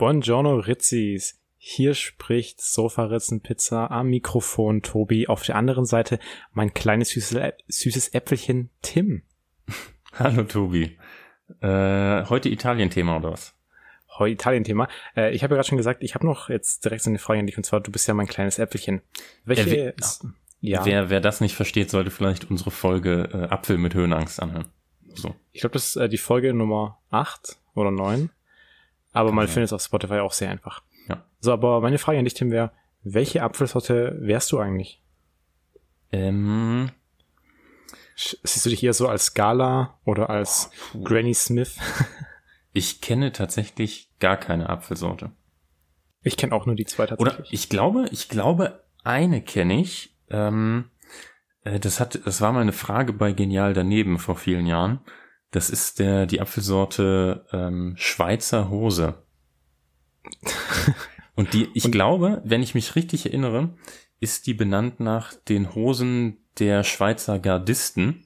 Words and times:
Buongiorno 0.00 0.60
Rizzis. 0.60 1.38
Hier 1.58 1.92
spricht 1.92 2.62
Sofaritzenpizza 2.62 3.88
am 3.88 4.08
Mikrofon 4.08 4.80
Tobi. 4.80 5.28
Auf 5.28 5.42
der 5.42 5.56
anderen 5.56 5.84
Seite 5.84 6.18
mein 6.54 6.72
kleines 6.72 7.10
süßes, 7.10 7.52
süßes 7.68 8.14
Äpfelchen 8.14 8.70
Tim. 8.80 9.24
Hallo 10.18 10.44
Tobi. 10.44 10.96
Äh, 11.60 12.24
heute 12.30 12.48
Italien-Thema 12.48 13.18
oder 13.18 13.32
was? 13.32 13.54
Heute 14.16 14.32
Italien-Thema. 14.32 14.88
Äh, 15.14 15.34
ich 15.34 15.42
habe 15.42 15.52
ja 15.52 15.58
gerade 15.58 15.68
schon 15.68 15.76
gesagt, 15.76 16.02
ich 16.02 16.14
habe 16.14 16.24
noch 16.24 16.48
jetzt 16.48 16.82
direkt 16.82 17.02
so 17.02 17.10
eine 17.10 17.18
Frage 17.18 17.40
an 17.40 17.46
dich 17.46 17.58
und 17.58 17.64
zwar, 17.64 17.80
du 17.80 17.92
bist 17.92 18.08
ja 18.08 18.14
mein 18.14 18.26
kleines 18.26 18.58
Äpfelchen. 18.58 19.02
Welche? 19.44 19.88
Äh, 19.88 19.94
ja. 20.62 20.82
Wer, 20.86 21.10
wer 21.10 21.20
das 21.20 21.42
nicht 21.42 21.56
versteht, 21.56 21.90
sollte 21.90 22.10
vielleicht 22.10 22.50
unsere 22.50 22.70
Folge 22.70 23.28
äh, 23.34 23.52
Apfel 23.52 23.76
mit 23.76 23.92
Höhenangst 23.92 24.40
anhören. 24.40 24.70
So. 25.12 25.34
Ich 25.52 25.60
glaube, 25.60 25.74
das 25.74 25.88
ist 25.88 25.96
äh, 25.96 26.08
die 26.08 26.16
Folge 26.16 26.54
Nummer 26.54 27.02
8 27.10 27.58
oder 27.74 27.90
9. 27.90 28.30
Aber 29.12 29.28
Kann 29.28 29.36
man 29.36 29.46
sein. 29.46 29.54
findet 29.54 29.68
es 29.68 29.72
auf 29.72 29.82
Spotify 29.82 30.20
auch 30.20 30.32
sehr 30.32 30.50
einfach. 30.50 30.82
Ja. 31.08 31.24
So, 31.40 31.52
aber 31.52 31.80
meine 31.80 31.98
Frage 31.98 32.18
an 32.18 32.24
dich, 32.24 32.34
Tim, 32.34 32.50
wäre, 32.50 32.72
welche 33.02 33.42
Apfelsorte 33.42 34.16
wärst 34.20 34.52
du 34.52 34.58
eigentlich? 34.58 35.02
Ähm. 36.12 36.90
Siehst 38.14 38.66
du 38.66 38.70
dich 38.70 38.82
eher 38.82 38.92
so 38.92 39.08
als 39.08 39.26
Scala 39.26 39.98
oder 40.04 40.28
als 40.28 40.70
oh, 40.94 41.02
Granny 41.02 41.32
Smith? 41.32 41.78
ich 42.72 43.00
kenne 43.00 43.32
tatsächlich 43.32 44.10
gar 44.20 44.36
keine 44.36 44.68
Apfelsorte. 44.68 45.30
Ich 46.22 46.36
kenne 46.36 46.52
auch 46.52 46.66
nur 46.66 46.76
die 46.76 46.84
zwei 46.84 47.06
tatsächlich. 47.06 47.38
Oder 47.38 47.52
ich 47.52 47.70
glaube, 47.70 48.06
ich 48.12 48.28
glaube, 48.28 48.84
eine 49.04 49.40
kenne 49.40 49.80
ich. 49.80 50.14
Ähm, 50.28 50.90
äh, 51.64 51.80
das 51.80 51.98
hat, 51.98 52.20
das 52.26 52.42
war 52.42 52.52
mal 52.52 52.60
eine 52.60 52.72
Frage 52.72 53.14
bei 53.14 53.32
Genial 53.32 53.72
daneben 53.72 54.18
vor 54.18 54.36
vielen 54.36 54.66
Jahren. 54.66 55.00
Das 55.50 55.70
ist 55.70 55.98
der 55.98 56.26
die 56.26 56.40
Apfelsorte 56.40 57.46
ähm, 57.52 57.94
Schweizer 57.96 58.70
Hose. 58.70 59.22
Und 61.34 61.54
die, 61.54 61.68
ich 61.74 61.86
Und 61.86 61.92
glaube, 61.92 62.42
wenn 62.44 62.62
ich 62.62 62.74
mich 62.74 62.96
richtig 62.96 63.26
erinnere, 63.26 63.74
ist 64.20 64.46
die 64.46 64.54
benannt 64.54 65.00
nach 65.00 65.34
den 65.34 65.74
Hosen 65.74 66.36
der 66.58 66.84
Schweizer 66.84 67.38
Gardisten, 67.38 68.24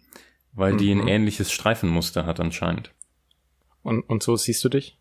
weil 0.53 0.73
mhm. 0.75 0.79
die 0.79 0.91
ein 0.91 0.98
mhm. 0.98 1.09
ähnliches 1.09 1.53
Streifenmuster 1.53 2.27
hat 2.27 2.41
anscheinend. 2.41 2.93
Und, 3.83 4.03
und 4.03 4.23
so 4.23 4.37
siehst 4.37 4.65
du 4.65 4.69
dich? 4.69 4.98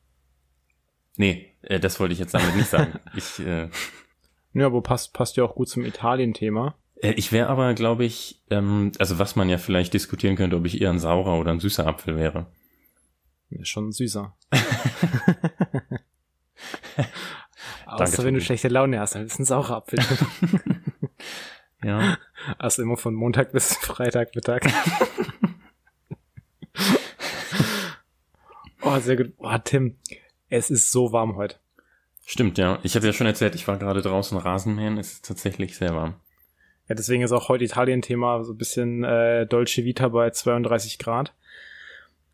Nee, 1.18 1.54
äh, 1.62 1.80
das 1.80 2.00
wollte 2.00 2.14
ich 2.14 2.20
jetzt 2.20 2.34
damit 2.34 2.56
nicht 2.56 2.70
sagen. 2.70 3.00
ich, 3.16 3.40
äh, 3.40 3.70
ja, 4.54 4.66
aber 4.66 4.82
passt, 4.82 5.14
passt 5.14 5.38
ja 5.38 5.44
auch 5.44 5.56
gut 5.56 5.70
zum 5.70 5.84
Italien-Thema. 5.84 6.76
Äh, 7.04 7.12
ich 7.14 7.32
wäre 7.32 7.50
aber, 7.50 7.74
glaube 7.76 8.06
ich, 8.06 8.42
ähm, 8.50 8.94
also 8.98 9.20
was 9.20 9.36
man 9.36 9.50
ja 9.50 9.60
vielleicht 9.60 9.94
diskutieren 9.94 10.36
könnte, 10.36 10.56
ob 10.56 10.66
ich 10.66 10.82
eher 10.82 10.90
ein 10.90 10.98
saurer 11.00 11.38
oder 11.38 11.52
ein 11.52 11.60
süßer 11.60 11.86
Apfel 11.86 12.16
wäre. 12.16 12.48
Ja, 13.50 13.64
schon 13.66 13.92
süßer. 13.92 14.36
Außer 17.86 18.24
wenn 18.24 18.34
du 18.34 18.42
schlechte 18.42 18.70
Laune 18.70 19.00
hast, 19.00 19.14
dann 19.14 19.26
ist 19.26 19.38
ein 19.38 19.46
saurer 19.46 19.76
Apfel. 19.78 20.00
ja. 21.84 22.18
Also 22.58 22.82
immer 22.82 22.98
von 22.98 23.14
Montag 23.14 23.52
bis 23.52 23.78
Freitag 23.78 24.34
Mittag. 24.34 24.66
oh, 28.82 28.98
sehr 29.00 29.18
gut. 29.18 29.34
Oh, 29.38 29.56
Tim, 29.64 29.98
es 30.50 30.72
ist 30.72 30.92
so 30.92 31.12
warm 31.12 31.36
heute. 31.36 31.58
Stimmt, 32.26 32.58
ja. 32.58 32.80
Ich 32.82 32.96
hatte 32.96 33.06
ja 33.06 33.14
schon 33.14 33.28
erzählt, 33.28 33.54
ich 33.54 33.68
war 33.68 33.78
gerade 33.78 34.02
draußen 34.02 34.38
Rasenmähen. 34.38 34.98
Es 34.98 35.12
ist 35.14 35.26
tatsächlich 35.26 35.78
sehr 35.78 35.94
warm. 35.94 36.16
Ja, 36.94 36.96
deswegen 36.96 37.24
ist 37.24 37.32
auch 37.32 37.50
heute 37.50 37.64
Italien-Thema 37.64 38.44
so 38.44 38.54
ein 38.54 38.58
bisschen 38.58 39.04
äh, 39.04 39.48
Dolce 39.48 39.84
Vita 39.84 40.10
bei 40.10 40.30
32 40.30 41.00
Grad. 41.00 41.34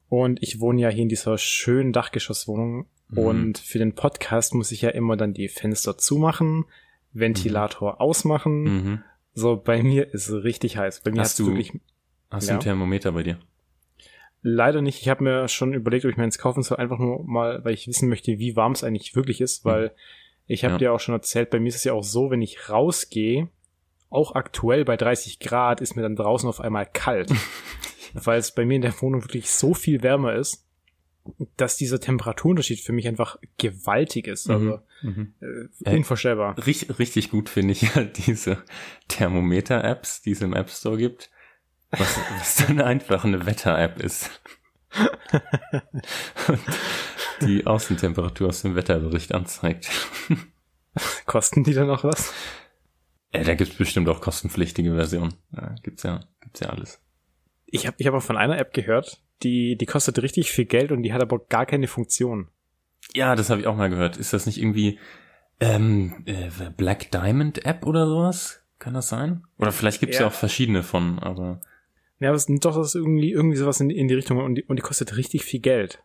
Und 0.09 0.43
ich 0.43 0.59
wohne 0.59 0.81
ja 0.81 0.89
hier 0.89 1.03
in 1.03 1.09
dieser 1.09 1.38
schönen 1.38 1.93
Dachgeschosswohnung 1.93 2.88
Mhm. 3.09 3.17
Und 3.17 3.57
für 3.57 3.79
den 3.79 3.93
Podcast 3.93 4.53
muss 4.53 4.71
ich 4.71 4.81
ja 4.81 4.89
immer 4.89 5.17
dann 5.17 5.33
die 5.33 5.47
Fenster 5.47 5.97
zumachen, 5.97 6.66
Ventilator 7.13 7.93
mhm. 7.93 7.99
ausmachen. 7.99 8.63
Mhm. 8.63 9.03
So, 9.33 9.57
bei 9.57 9.81
mir 9.83 10.13
ist 10.13 10.29
es 10.29 10.43
richtig 10.43 10.77
heiß. 10.77 11.01
Bei 11.01 11.11
mir 11.11 11.21
hast 11.21 11.39
du 11.39 11.47
wirklich. 11.47 11.73
Hast 12.29 12.47
ja. 12.47 12.53
du 12.53 12.59
ein 12.59 12.63
Thermometer 12.63 13.11
bei 13.11 13.23
dir? 13.23 13.39
Leider 14.41 14.81
nicht. 14.81 15.01
Ich 15.01 15.09
habe 15.09 15.23
mir 15.23 15.47
schon 15.47 15.73
überlegt, 15.73 16.05
ob 16.05 16.11
ich 16.11 16.17
mir 16.17 16.23
eins 16.23 16.38
kaufen 16.38 16.63
soll, 16.63 16.78
einfach 16.78 17.00
nur 17.00 17.23
mal, 17.25 17.63
weil 17.66 17.73
ich 17.73 17.88
wissen 17.88 18.07
möchte, 18.09 18.38
wie 18.39 18.55
warm 18.55 18.73
es 18.73 18.84
eigentlich 18.84 19.16
wirklich 19.16 19.41
ist, 19.41 19.66
weil 19.66 19.88
mhm. 19.88 19.91
ich 20.47 20.63
habe 20.63 20.73
ja. 20.73 20.78
dir 20.78 20.94
auch 20.94 21.00
schon 21.00 21.16
erzählt, 21.16 21.50
bei 21.50 21.59
mir 21.59 21.69
ist 21.69 21.75
es 21.75 21.84
ja 21.84 21.94
auch 21.94 22.03
so, 22.03 22.29
wenn 22.29 22.41
ich 22.41 22.69
rausgehe, 22.69 23.50
auch 24.09 24.36
aktuell 24.36 24.86
bei 24.86 24.97
30 24.97 25.40
Grad, 25.40 25.81
ist 25.81 25.96
mir 25.96 26.02
dann 26.02 26.16
draußen 26.16 26.50
auf 26.50 26.62
einmal 26.62 26.86
kalt. 26.86 27.31
weil 28.14 28.40
es 28.40 28.53
bei 28.53 28.66
mir 28.66 28.75
in 28.75 28.81
der 28.81 29.00
Wohnung 29.02 29.24
wirklich 29.24 29.52
so 29.52 29.74
viel 29.74 30.02
wärmer 30.02 30.34
ist 30.34 30.66
dass 31.58 31.78
dieser 31.78 32.00
Temperaturunterschied 32.00 32.80
für 32.80 32.94
mich 32.94 33.08
einfach 33.08 33.38
gewaltig 33.58 34.28
ist. 34.28 34.50
Also 34.50 34.80
mhm. 35.02 35.34
äh, 35.84 35.96
unvorstellbar. 35.96 36.58
Äh, 36.58 36.62
richtig, 36.62 37.00
richtig 37.00 37.31
gut 37.31 37.50
finde 37.50 37.74
ich 37.74 37.81
ja 37.81 38.03
diese 38.03 38.64
Thermometer-Apps, 39.08 40.22
die 40.22 40.31
es 40.31 40.41
im 40.41 40.53
App 40.53 40.70
Store 40.70 40.97
gibt. 40.97 41.30
Was, 41.91 42.20
was 42.38 42.68
dann 42.68 42.81
einfach 42.81 43.26
eine 43.26 43.46
Wetter-App 43.46 44.00
ist. 44.02 44.41
Und 46.47 46.62
die 47.41 47.68
Außentemperatur 47.68 48.50
aus 48.50 48.62
dem 48.64 48.76
Wetterbericht 48.76 49.34
anzeigt. 49.34 49.90
Kosten 51.26 51.64
die 51.64 51.74
dann 51.74 51.90
auch 51.90 52.03
was? 52.03 52.34
Ja, 53.34 53.44
da 53.44 53.53
gibt's 53.53 53.75
bestimmt 53.75 54.09
auch 54.09 54.22
kostenpflichtige 54.22 54.95
Versionen. 54.95 55.35
Ja, 55.56 55.75
gibt's 55.84 56.03
ja, 56.03 56.22
gibt's 56.41 56.59
ja 56.62 56.69
alles. 56.69 57.00
Ich 57.67 57.85
habe 57.85 57.95
ich 58.00 58.07
hab 58.07 58.16
auch 58.16 58.23
von 58.23 58.38
einer 58.38 58.57
App 58.57 58.73
gehört, 58.73 59.22
die, 59.44 59.75
die 59.75 59.85
kostet 59.85 60.22
richtig 60.22 60.51
viel 60.51 60.66
Geld 60.66 60.91
und 60.91 61.03
die 61.03 61.13
hat 61.13 61.22
aber 61.22 61.40
gar 61.40 61.66
keine 61.66 61.88
Funktion. 61.88 62.47
Ja, 63.13 63.35
das 63.35 63.50
habe 63.50 63.62
ich 63.62 63.67
auch 63.67 63.75
mal 63.75 63.90
gehört. 63.90 64.17
Ist 64.17 64.34
das 64.34 64.45
nicht 64.45 64.59
irgendwie 64.59 65.00
ähm, 65.59 66.23
äh, 66.25 66.50
Black 66.75 67.12
Diamond 67.12 67.66
App 67.66 67.85
oder 67.85 68.07
sowas? 68.07 68.63
Kann 68.79 68.94
das 68.94 69.09
sein? 69.09 69.44
Oder 69.57 69.72
vielleicht 69.72 70.00
gibt's 70.00 70.17
ja. 70.17 70.23
ja 70.23 70.28
auch 70.28 70.34
verschiedene 70.34 70.84
von, 70.84 71.19
aber. 71.19 71.61
Ja, 72.19 72.29
aber 72.29 72.35
es 72.35 72.50
ist 72.50 72.66
doch 72.66 72.75
das 72.75 72.88
ist 72.88 72.96
irgendwie, 72.96 73.31
irgendwie 73.31 73.57
sowas 73.57 73.79
in, 73.79 73.90
in 73.90 74.07
die 74.07 74.13
Richtung 74.13 74.38
und 74.38 74.56
die, 74.56 74.63
und 74.63 74.78
die 74.78 74.81
kostet 74.81 75.17
richtig 75.17 75.44
viel 75.44 75.59
Geld. 75.59 76.01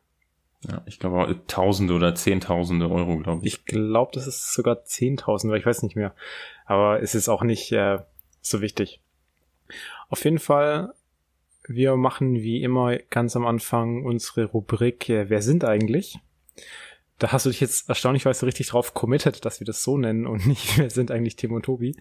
Ja, 0.69 0.83
ich 0.87 0.99
glaube 0.99 1.41
Tausende 1.47 1.95
oder 1.95 2.15
Zehntausende 2.15 2.91
Euro, 2.91 3.19
glaube 3.19 3.47
ich. 3.47 3.55
Ich 3.55 3.65
glaube, 3.65 4.13
das 4.15 4.27
ist 4.27 4.55
sogar 4.55 4.85
Zehntausend, 4.85 5.51
weil 5.51 5.61
ich 5.61 5.67
weiß 5.67 5.83
nicht 5.83 5.97
mehr. 5.97 6.15
Aber 6.67 7.03
es 7.03 7.15
ist 7.15 7.29
auch 7.29 7.43
nicht 7.43 7.73
äh, 7.73 7.99
so 8.41 8.61
wichtig. 8.61 9.01
Auf 10.09 10.25
jeden 10.25 10.39
Fall 10.39 10.95
wir 11.69 11.97
machen 11.97 12.35
wie 12.35 12.63
immer 12.63 12.97
ganz 13.11 13.37
am 13.37 13.47
Anfang 13.47 14.05
unsere 14.05 14.45
Rubrik 14.45 15.09
äh, 15.09 15.29
Wer 15.31 15.43
sind 15.43 15.65
eigentlich? 15.65 16.19
Da 17.19 17.33
hast 17.33 17.47
du 17.47 17.51
dich 17.51 17.61
jetzt 17.61 17.89
erstaunlicherweise 17.89 18.47
richtig 18.47 18.69
drauf 18.69 18.93
committed, 18.93 19.45
dass 19.45 19.61
wir 19.61 19.67
das 19.67 19.83
so 19.83 19.97
nennen 19.97 20.27
und 20.27 20.47
nicht 20.47 20.79
Wer 20.79 20.91
sind 20.91 21.11
eigentlich 21.11 21.37
Tim 21.37 21.53
und 21.53 21.65
Tobi? 21.65 21.97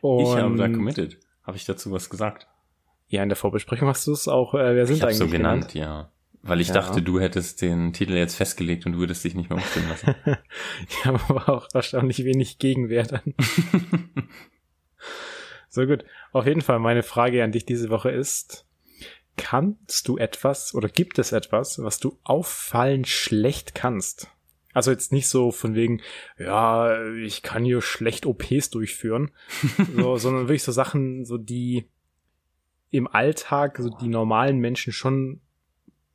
und 0.00 0.20
ich 0.22 0.28
habe 0.36 0.56
da 0.56 0.68
committed. 0.68 1.18
Habe 1.44 1.56
ich 1.56 1.64
dazu 1.64 1.90
was 1.92 2.10
gesagt? 2.10 2.48
Ja, 3.08 3.22
in 3.22 3.28
der 3.28 3.36
Vorbesprechung 3.36 3.88
hast 3.88 4.06
du 4.06 4.12
es 4.12 4.28
auch 4.28 4.54
äh, 4.54 4.74
Wer 4.74 4.86
sind 4.86 4.96
ich 4.96 5.04
eigentlich 5.04 5.18
so 5.18 5.26
genannt? 5.28 5.72
genannt? 5.72 5.74
Ja. 5.74 6.10
Weil 6.46 6.60
ich 6.60 6.68
ja. 6.68 6.74
dachte, 6.74 7.00
du 7.00 7.20
hättest 7.20 7.62
den 7.62 7.92
Titel 7.92 8.12
jetzt 8.12 8.36
festgelegt 8.36 8.84
und 8.86 8.92
du 8.92 8.98
würdest 8.98 9.24
dich 9.24 9.34
nicht 9.34 9.48
mehr 9.50 9.58
umstimmen 9.58 9.88
lassen. 9.88 10.14
ich 10.88 11.04
habe 11.06 11.20
aber 11.28 11.48
auch 11.48 11.68
erstaunlich 11.72 12.24
wenig 12.24 12.58
Gegenwehr 12.58 13.04
dann. 13.04 13.34
So 15.74 15.86
gut. 15.86 16.04
Auf 16.30 16.46
jeden 16.46 16.60
Fall 16.60 16.78
meine 16.78 17.02
Frage 17.02 17.42
an 17.42 17.50
dich 17.50 17.66
diese 17.66 17.90
Woche 17.90 18.12
ist, 18.12 18.64
kannst 19.36 20.06
du 20.06 20.16
etwas 20.18 20.72
oder 20.72 20.88
gibt 20.88 21.18
es 21.18 21.32
etwas, 21.32 21.82
was 21.82 21.98
du 21.98 22.16
auffallend 22.22 23.08
schlecht 23.08 23.74
kannst? 23.74 24.28
Also 24.72 24.92
jetzt 24.92 25.10
nicht 25.10 25.28
so 25.28 25.50
von 25.50 25.74
wegen, 25.74 26.00
ja, 26.38 27.12
ich 27.14 27.42
kann 27.42 27.64
hier 27.64 27.82
schlecht 27.82 28.24
OPs 28.24 28.70
durchführen, 28.70 29.32
so, 29.96 30.16
sondern 30.16 30.44
wirklich 30.44 30.62
so 30.62 30.70
Sachen, 30.70 31.24
so 31.24 31.38
die 31.38 31.88
im 32.92 33.08
Alltag 33.08 33.78
so 33.80 33.90
die 33.90 34.06
normalen 34.06 34.60
Menschen 34.60 34.92
schon 34.92 35.40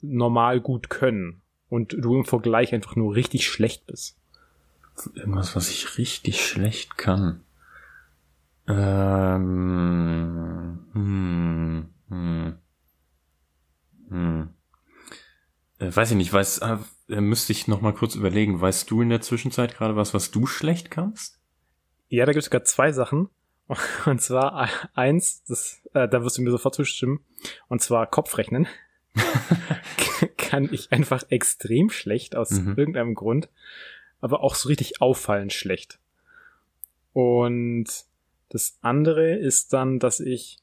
normal 0.01 0.61
gut 0.61 0.89
können 0.89 1.41
und 1.69 1.93
du 1.93 2.15
im 2.17 2.25
Vergleich 2.25 2.73
einfach 2.73 2.95
nur 2.95 3.15
richtig 3.15 3.47
schlecht 3.47 3.85
bist. 3.87 4.17
Irgendwas, 5.13 5.55
was 5.55 5.69
ich 5.69 5.97
richtig 5.97 6.46
schlecht 6.46 6.97
kann. 6.97 7.43
Ähm, 8.67 9.99
hm, 10.93 11.90
hm, 12.09 12.57
hm. 14.09 14.49
Äh, 15.79 15.96
weiß 15.96 16.11
ich 16.11 16.17
nicht, 16.17 16.34
weiß, 16.34 16.59
äh, 16.59 16.78
müsste 17.22 17.53
ich 17.53 17.67
noch 17.67 17.81
mal 17.81 17.93
kurz 17.93 18.16
überlegen. 18.16 18.59
Weißt 18.59 18.91
du 18.91 19.02
in 19.02 19.09
der 19.09 19.22
Zwischenzeit 19.22 19.75
gerade 19.75 19.95
was, 19.95 20.13
was 20.13 20.31
du 20.31 20.45
schlecht 20.45 20.91
kannst? 20.91 21.40
Ja, 22.09 22.25
da 22.25 22.34
gibt 22.34 22.41
es 22.41 22.45
sogar 22.45 22.63
zwei 22.66 22.91
Sachen. 22.91 23.29
Und 24.05 24.22
zwar 24.22 24.69
eins, 24.93 25.43
das, 25.45 25.81
äh, 25.93 26.07
da 26.07 26.23
wirst 26.23 26.37
du 26.37 26.41
mir 26.41 26.52
sofort 26.52 26.75
zustimmen. 26.75 27.23
Und 27.67 27.81
zwar 27.81 28.07
Kopfrechnen. 28.07 28.67
kann 30.38 30.70
ich 30.72 30.91
einfach 30.91 31.23
extrem 31.29 31.90
schlecht 31.90 32.35
aus 32.35 32.52
mhm. 32.52 32.76
irgendeinem 32.78 33.16
Grund. 33.16 33.50
Aber 34.22 34.44
auch 34.44 34.56
so 34.56 34.67
richtig 34.67 35.02
auffallend 35.02 35.53
schlecht. 35.53 36.00
Und 37.14 37.88
das 38.50 38.78
andere 38.82 39.35
ist 39.35 39.73
dann, 39.73 40.00
dass 40.00 40.20
ich 40.20 40.59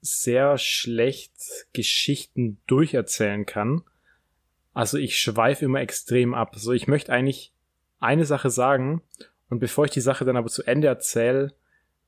sehr 0.00 0.58
schlecht 0.58 1.32
Geschichten 1.72 2.58
durcherzählen 2.66 3.46
kann. 3.46 3.82
Also 4.72 4.98
ich 4.98 5.18
schweife 5.18 5.64
immer 5.64 5.80
extrem 5.80 6.34
ab. 6.34 6.54
So, 6.56 6.72
ich 6.72 6.86
möchte 6.86 7.12
eigentlich 7.12 7.52
eine 8.00 8.26
Sache 8.26 8.50
sagen 8.50 9.02
und 9.48 9.60
bevor 9.60 9.86
ich 9.86 9.90
die 9.90 10.00
Sache 10.00 10.24
dann 10.24 10.36
aber 10.36 10.48
zu 10.48 10.62
Ende 10.64 10.88
erzähle, 10.88 11.54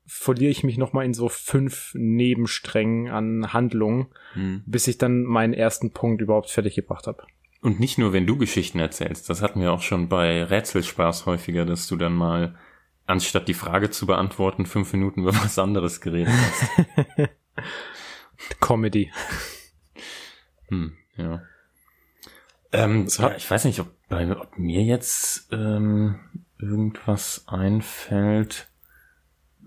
verliere 0.07 0.51
ich 0.51 0.63
mich 0.63 0.77
nochmal 0.77 1.05
in 1.05 1.13
so 1.13 1.29
fünf 1.29 1.91
Nebensträngen 1.95 3.09
an 3.11 3.53
Handlungen, 3.53 4.07
Hm. 4.33 4.63
bis 4.65 4.87
ich 4.87 4.97
dann 4.97 5.23
meinen 5.23 5.53
ersten 5.53 5.91
Punkt 5.91 6.21
überhaupt 6.21 6.49
fertig 6.49 6.75
gebracht 6.75 7.07
habe. 7.07 7.23
Und 7.61 7.79
nicht 7.79 7.97
nur, 7.97 8.13
wenn 8.13 8.25
du 8.27 8.37
Geschichten 8.37 8.79
erzählst. 8.79 9.29
Das 9.29 9.41
hatten 9.41 9.59
wir 9.61 9.73
auch 9.73 9.81
schon 9.81 10.07
bei 10.09 10.43
Rätselspaß 10.43 11.25
häufiger, 11.25 11.65
dass 11.65 11.87
du 11.87 11.95
dann 11.97 12.13
mal, 12.13 12.55
anstatt 13.05 13.47
die 13.47 13.53
Frage 13.53 13.89
zu 13.89 14.05
beantworten, 14.05 14.65
fünf 14.65 14.93
Minuten 14.93 15.21
über 15.21 15.33
was 15.43 15.59
anderes 15.59 15.99
geredet 16.01 16.33
hast. 16.33 17.29
Comedy. 18.61 19.11
Hm, 20.69 20.93
ja. 21.17 21.41
Ähm, 22.71 23.07
So. 23.07 23.23
ja, 23.23 23.35
ich 23.35 23.49
weiß 23.49 23.65
nicht, 23.65 23.79
ob, 23.79 23.87
bei, 24.09 24.29
ob 24.29 24.57
mir 24.57 24.83
jetzt 24.83 25.47
ähm, 25.51 26.19
irgendwas 26.59 27.45
einfällt. 27.47 28.69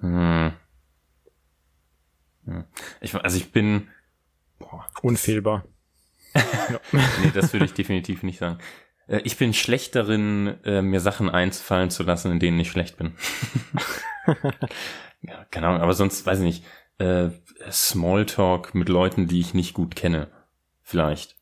Hm. 0.01 0.53
Hm. 2.47 2.65
Ich, 3.01 3.15
also 3.15 3.37
ich 3.37 3.53
bin. 3.53 3.89
Boah, 4.59 4.87
Unfehlbar. 5.03 5.65
nee, 6.93 7.31
das 7.35 7.53
würde 7.53 7.65
ich 7.67 7.75
definitiv 7.75 8.23
nicht 8.23 8.39
sagen. 8.39 8.59
Äh, 9.09 9.21
Ich 9.25 9.37
bin 9.37 9.53
schlecht 9.55 9.95
darin, 9.95 10.59
äh, 10.65 10.83
mir 10.83 11.01
Sachen 11.01 11.29
einfallen 11.29 11.91
zu 11.91 12.03
lassen, 12.03 12.31
in 12.33 12.39
denen 12.41 12.61
ich 12.61 12.71
schlecht 12.71 12.97
bin. 12.97 13.15
ja, 15.23 15.45
keine 15.51 15.69
Ahnung, 15.69 15.83
aber 15.83 15.95
sonst 15.95 16.25
weiß 16.25 16.39
ich 16.41 16.45
nicht. 16.45 16.65
Äh, 16.99 17.31
Smalltalk 17.71 18.75
mit 18.75 18.89
Leuten, 18.89 19.27
die 19.27 19.41
ich 19.41 19.55
nicht 19.55 19.75
gut 19.75 19.97
kenne. 19.97 20.29
Vielleicht. 20.83 21.37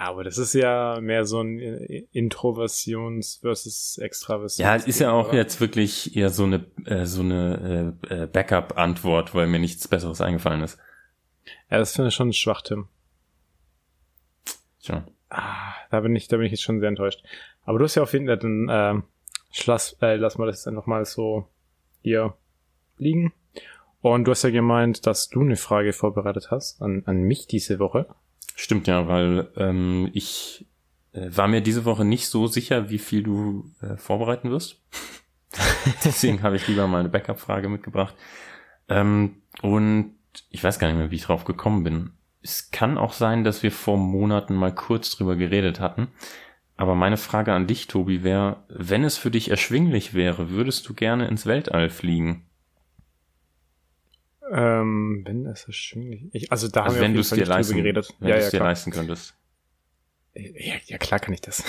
Aber 0.00 0.24
das 0.24 0.38
ist 0.38 0.54
ja 0.54 0.98
mehr 1.02 1.26
so 1.26 1.42
ein 1.42 1.58
äh, 1.58 2.06
Introversions 2.12 3.40
versus 3.42 3.98
Extraversions. 3.98 4.56
Ja, 4.56 4.74
es 4.74 4.86
ist 4.86 4.98
ja 4.98 5.12
auch 5.12 5.28
oder? 5.28 5.36
jetzt 5.36 5.60
wirklich 5.60 6.16
eher 6.16 6.30
so 6.30 6.44
eine, 6.44 6.64
äh, 6.86 7.04
so 7.04 7.20
eine 7.20 7.98
äh, 8.08 8.22
äh, 8.22 8.26
Backup-Antwort, 8.26 9.34
weil 9.34 9.46
mir 9.46 9.58
nichts 9.58 9.86
Besseres 9.88 10.22
eingefallen 10.22 10.62
ist. 10.62 10.78
Ja, 11.70 11.76
das 11.76 11.94
finde 11.94 12.08
ich 12.08 12.14
schon 12.14 12.32
schwach, 12.32 12.62
Tim. 12.62 12.88
Tja. 14.82 15.06
Ah, 15.28 15.74
da 15.90 16.00
bin 16.00 16.16
ich, 16.16 16.28
da 16.28 16.38
bin 16.38 16.46
ich 16.46 16.52
jetzt 16.52 16.62
schon 16.62 16.80
sehr 16.80 16.88
enttäuscht. 16.88 17.22
Aber 17.66 17.78
du 17.78 17.84
hast 17.84 17.94
ja 17.94 18.02
auf 18.02 18.14
jeden 18.14 18.26
Fall, 18.26 18.38
dann 18.38 18.68
ähm, 18.70 19.02
lass, 19.66 19.98
äh, 20.00 20.16
lass 20.16 20.38
mal 20.38 20.46
das 20.46 20.62
dann 20.62 20.72
nochmal 20.72 21.04
so 21.04 21.46
hier 22.00 22.32
liegen. 22.96 23.34
Und 24.00 24.24
du 24.24 24.30
hast 24.30 24.44
ja 24.44 24.50
gemeint, 24.50 25.06
dass 25.06 25.28
du 25.28 25.42
eine 25.42 25.56
Frage 25.56 25.92
vorbereitet 25.92 26.50
hast 26.50 26.80
an, 26.80 27.02
an 27.04 27.20
mich 27.20 27.48
diese 27.48 27.78
Woche. 27.78 28.06
Stimmt 28.62 28.88
ja, 28.88 29.08
weil 29.08 29.48
ähm, 29.56 30.10
ich 30.12 30.66
äh, 31.14 31.30
war 31.30 31.48
mir 31.48 31.62
diese 31.62 31.86
Woche 31.86 32.04
nicht 32.04 32.26
so 32.26 32.46
sicher, 32.46 32.90
wie 32.90 32.98
viel 32.98 33.22
du 33.22 33.72
äh, 33.80 33.96
vorbereiten 33.96 34.50
wirst. 34.50 34.82
Deswegen 36.04 36.42
habe 36.42 36.56
ich 36.56 36.68
lieber 36.68 36.86
mal 36.86 37.00
eine 37.00 37.08
Backup-Frage 37.08 37.70
mitgebracht. 37.70 38.14
Ähm, 38.90 39.36
und 39.62 40.14
ich 40.50 40.62
weiß 40.62 40.78
gar 40.78 40.88
nicht 40.88 40.98
mehr, 40.98 41.10
wie 41.10 41.16
ich 41.16 41.22
drauf 41.22 41.46
gekommen 41.46 41.84
bin. 41.84 42.10
Es 42.42 42.70
kann 42.70 42.98
auch 42.98 43.14
sein, 43.14 43.44
dass 43.44 43.62
wir 43.62 43.72
vor 43.72 43.96
Monaten 43.96 44.56
mal 44.56 44.74
kurz 44.74 45.16
drüber 45.16 45.36
geredet 45.36 45.80
hatten. 45.80 46.08
Aber 46.76 46.94
meine 46.94 47.16
Frage 47.16 47.54
an 47.54 47.66
dich, 47.66 47.86
Tobi, 47.86 48.24
wäre, 48.24 48.62
wenn 48.68 49.04
es 49.04 49.16
für 49.16 49.30
dich 49.30 49.50
erschwinglich 49.50 50.12
wäre, 50.12 50.50
würdest 50.50 50.86
du 50.86 50.92
gerne 50.92 51.28
ins 51.28 51.46
Weltall 51.46 51.88
fliegen? 51.88 52.44
Ähm, 54.52 55.22
wenn 55.24 55.44
das 55.44 55.64
erschwinglich 55.66 56.24
ich, 56.32 56.50
Also 56.52 56.68
da 56.68 56.82
Also 56.84 56.96
haben 56.96 57.02
wenn 57.02 57.12
wir 57.14 57.20
auf 57.20 57.26
es 57.26 57.30
jeden 57.30 57.40
dir 57.42 57.46
Fall 57.46 57.58
nicht 57.58 57.68
leisten, 57.68 57.72
drüber 57.74 57.82
geredet. 57.82 58.14
wenn 58.18 58.28
Ja, 58.28 58.34
du 58.36 58.40
ja, 58.40 58.46
es 58.46 58.50
dir 58.50 58.56
klar. 58.58 58.68
leisten 58.70 58.90
könntest. 58.90 59.34
Ja, 60.34 60.74
ja, 60.86 60.98
klar 60.98 61.20
kann 61.20 61.34
ich 61.34 61.40
das. 61.40 61.64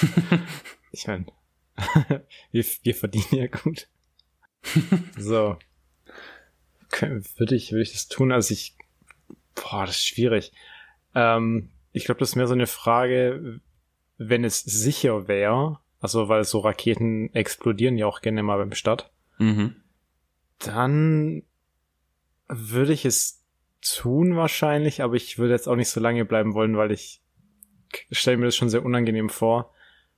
ich 0.92 1.06
meine, 1.06 1.26
wir, 2.50 2.64
wir 2.82 2.94
verdienen 2.94 3.26
ja 3.32 3.46
gut. 3.46 3.88
so. 5.18 5.56
Würde 7.36 7.54
ich, 7.54 7.72
würde 7.72 7.82
ich 7.82 7.92
das 7.92 8.08
tun? 8.08 8.32
Also 8.32 8.52
ich, 8.52 8.76
boah, 9.54 9.86
das 9.86 9.96
ist 9.96 10.06
schwierig. 10.06 10.52
Ähm, 11.14 11.70
ich 11.92 12.04
glaube, 12.04 12.18
das 12.20 12.30
ist 12.30 12.36
mehr 12.36 12.46
so 12.46 12.52
eine 12.54 12.66
Frage, 12.66 13.60
wenn 14.18 14.44
es 14.44 14.60
sicher 14.60 15.26
wäre, 15.28 15.78
also 16.00 16.28
weil 16.28 16.44
so 16.44 16.60
Raketen 16.60 17.32
explodieren 17.34 17.96
ja 17.98 18.06
auch 18.06 18.20
gerne 18.20 18.42
mal 18.42 18.58
beim 18.58 18.72
Start, 18.74 19.10
Mhm. 19.38 19.76
dann 20.58 21.42
würde 22.48 22.92
ich 22.92 23.04
es 23.04 23.44
tun 23.80 24.36
wahrscheinlich, 24.36 25.02
aber 25.02 25.14
ich 25.14 25.38
würde 25.38 25.54
jetzt 25.54 25.68
auch 25.68 25.76
nicht 25.76 25.88
so 25.88 26.00
lange 26.00 26.24
bleiben 26.24 26.54
wollen, 26.54 26.76
weil 26.76 26.92
ich 26.92 27.20
stelle 28.10 28.36
mir 28.36 28.46
das 28.46 28.56
schon 28.56 28.70
sehr 28.70 28.84
unangenehm 28.84 29.28
vor, 29.28 29.72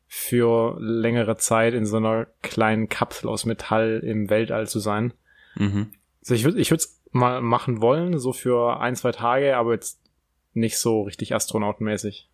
für 0.07 0.77
längere 0.79 1.37
Zeit 1.37 1.75
in 1.75 1.87
so 1.87 1.97
einer 1.97 2.27
kleinen 2.43 2.89
Kapsel 2.89 3.29
aus 3.29 3.47
Metall 3.47 4.01
im 4.05 4.31
Weltall 4.31 4.69
zu 4.69 4.79
sein. 4.79 5.15
Mhm. 5.57 5.93
Also 6.21 6.35
ich 6.35 6.45
würde 6.45 6.61
ich 6.61 6.71
würde 6.71 6.83
es 6.83 7.03
mal 7.11 7.41
machen 7.41 7.81
wollen, 7.81 8.19
so 8.19 8.33
für 8.33 8.81
ein, 8.81 8.97
zwei 8.97 9.13
Tage, 9.13 9.57
aber 9.57 9.73
jetzt 9.73 10.01
nicht 10.53 10.79
so 10.79 11.03
richtig 11.03 11.35
astronautenmäßig. 11.35 12.29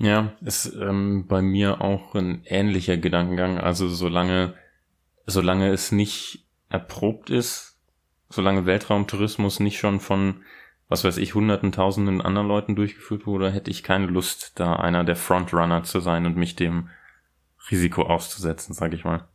Ja, 0.00 0.32
ist 0.42 0.72
ähm, 0.74 1.26
bei 1.26 1.42
mir 1.42 1.80
auch 1.80 2.14
ein 2.14 2.42
ähnlicher 2.44 2.96
Gedankengang. 2.96 3.58
Also 3.58 3.88
solange, 3.88 4.54
solange 5.26 5.70
es 5.70 5.92
nicht 5.92 6.46
erprobt 6.68 7.30
ist, 7.30 7.77
solange 8.28 8.66
Weltraumtourismus 8.66 9.60
nicht 9.60 9.78
schon 9.78 10.00
von, 10.00 10.42
was 10.88 11.04
weiß 11.04 11.16
ich, 11.18 11.34
hunderten, 11.34 11.72
tausenden 11.72 12.20
anderen 12.20 12.48
Leuten 12.48 12.76
durchgeführt 12.76 13.26
wurde, 13.26 13.50
hätte 13.50 13.70
ich 13.70 13.82
keine 13.82 14.06
Lust, 14.06 14.58
da 14.58 14.76
einer 14.76 15.04
der 15.04 15.16
Frontrunner 15.16 15.82
zu 15.84 16.00
sein 16.00 16.26
und 16.26 16.36
mich 16.36 16.56
dem 16.56 16.88
Risiko 17.70 18.02
auszusetzen, 18.02 18.74
sag 18.74 18.92
ich 18.94 19.04
mal. 19.04 19.28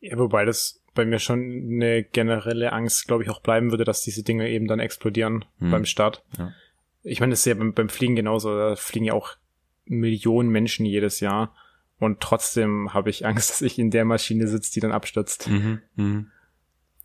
Ja, 0.00 0.18
wobei 0.18 0.44
das 0.44 0.82
bei 0.94 1.04
mir 1.04 1.18
schon 1.18 1.40
eine 1.40 2.02
generelle 2.02 2.72
Angst, 2.72 3.06
glaube 3.06 3.22
ich, 3.22 3.30
auch 3.30 3.40
bleiben 3.40 3.70
würde, 3.70 3.84
dass 3.84 4.02
diese 4.02 4.22
Dinge 4.22 4.48
eben 4.50 4.66
dann 4.66 4.80
explodieren 4.80 5.44
Hm. 5.58 5.70
beim 5.70 5.84
Start. 5.84 6.24
Ja. 6.36 6.52
Ich 7.02 7.20
meine, 7.20 7.30
das 7.30 7.40
ist 7.40 7.46
ja 7.46 7.54
beim, 7.54 7.72
beim 7.72 7.88
Fliegen 7.88 8.16
genauso. 8.16 8.56
Da 8.56 8.76
fliegen 8.76 9.06
ja 9.06 9.14
auch 9.14 9.36
Millionen 9.84 10.50
Menschen 10.50 10.86
jedes 10.86 11.20
Jahr. 11.20 11.54
Und 11.98 12.20
trotzdem 12.20 12.92
habe 12.92 13.10
ich 13.10 13.24
Angst, 13.26 13.50
dass 13.50 13.62
ich 13.62 13.78
in 13.78 13.90
der 13.90 14.04
Maschine 14.04 14.48
sitze, 14.48 14.72
die 14.72 14.80
dann 14.80 14.92
abstürzt. 14.92 15.48
Mhm, 15.48 15.80
mhm. 15.94 16.31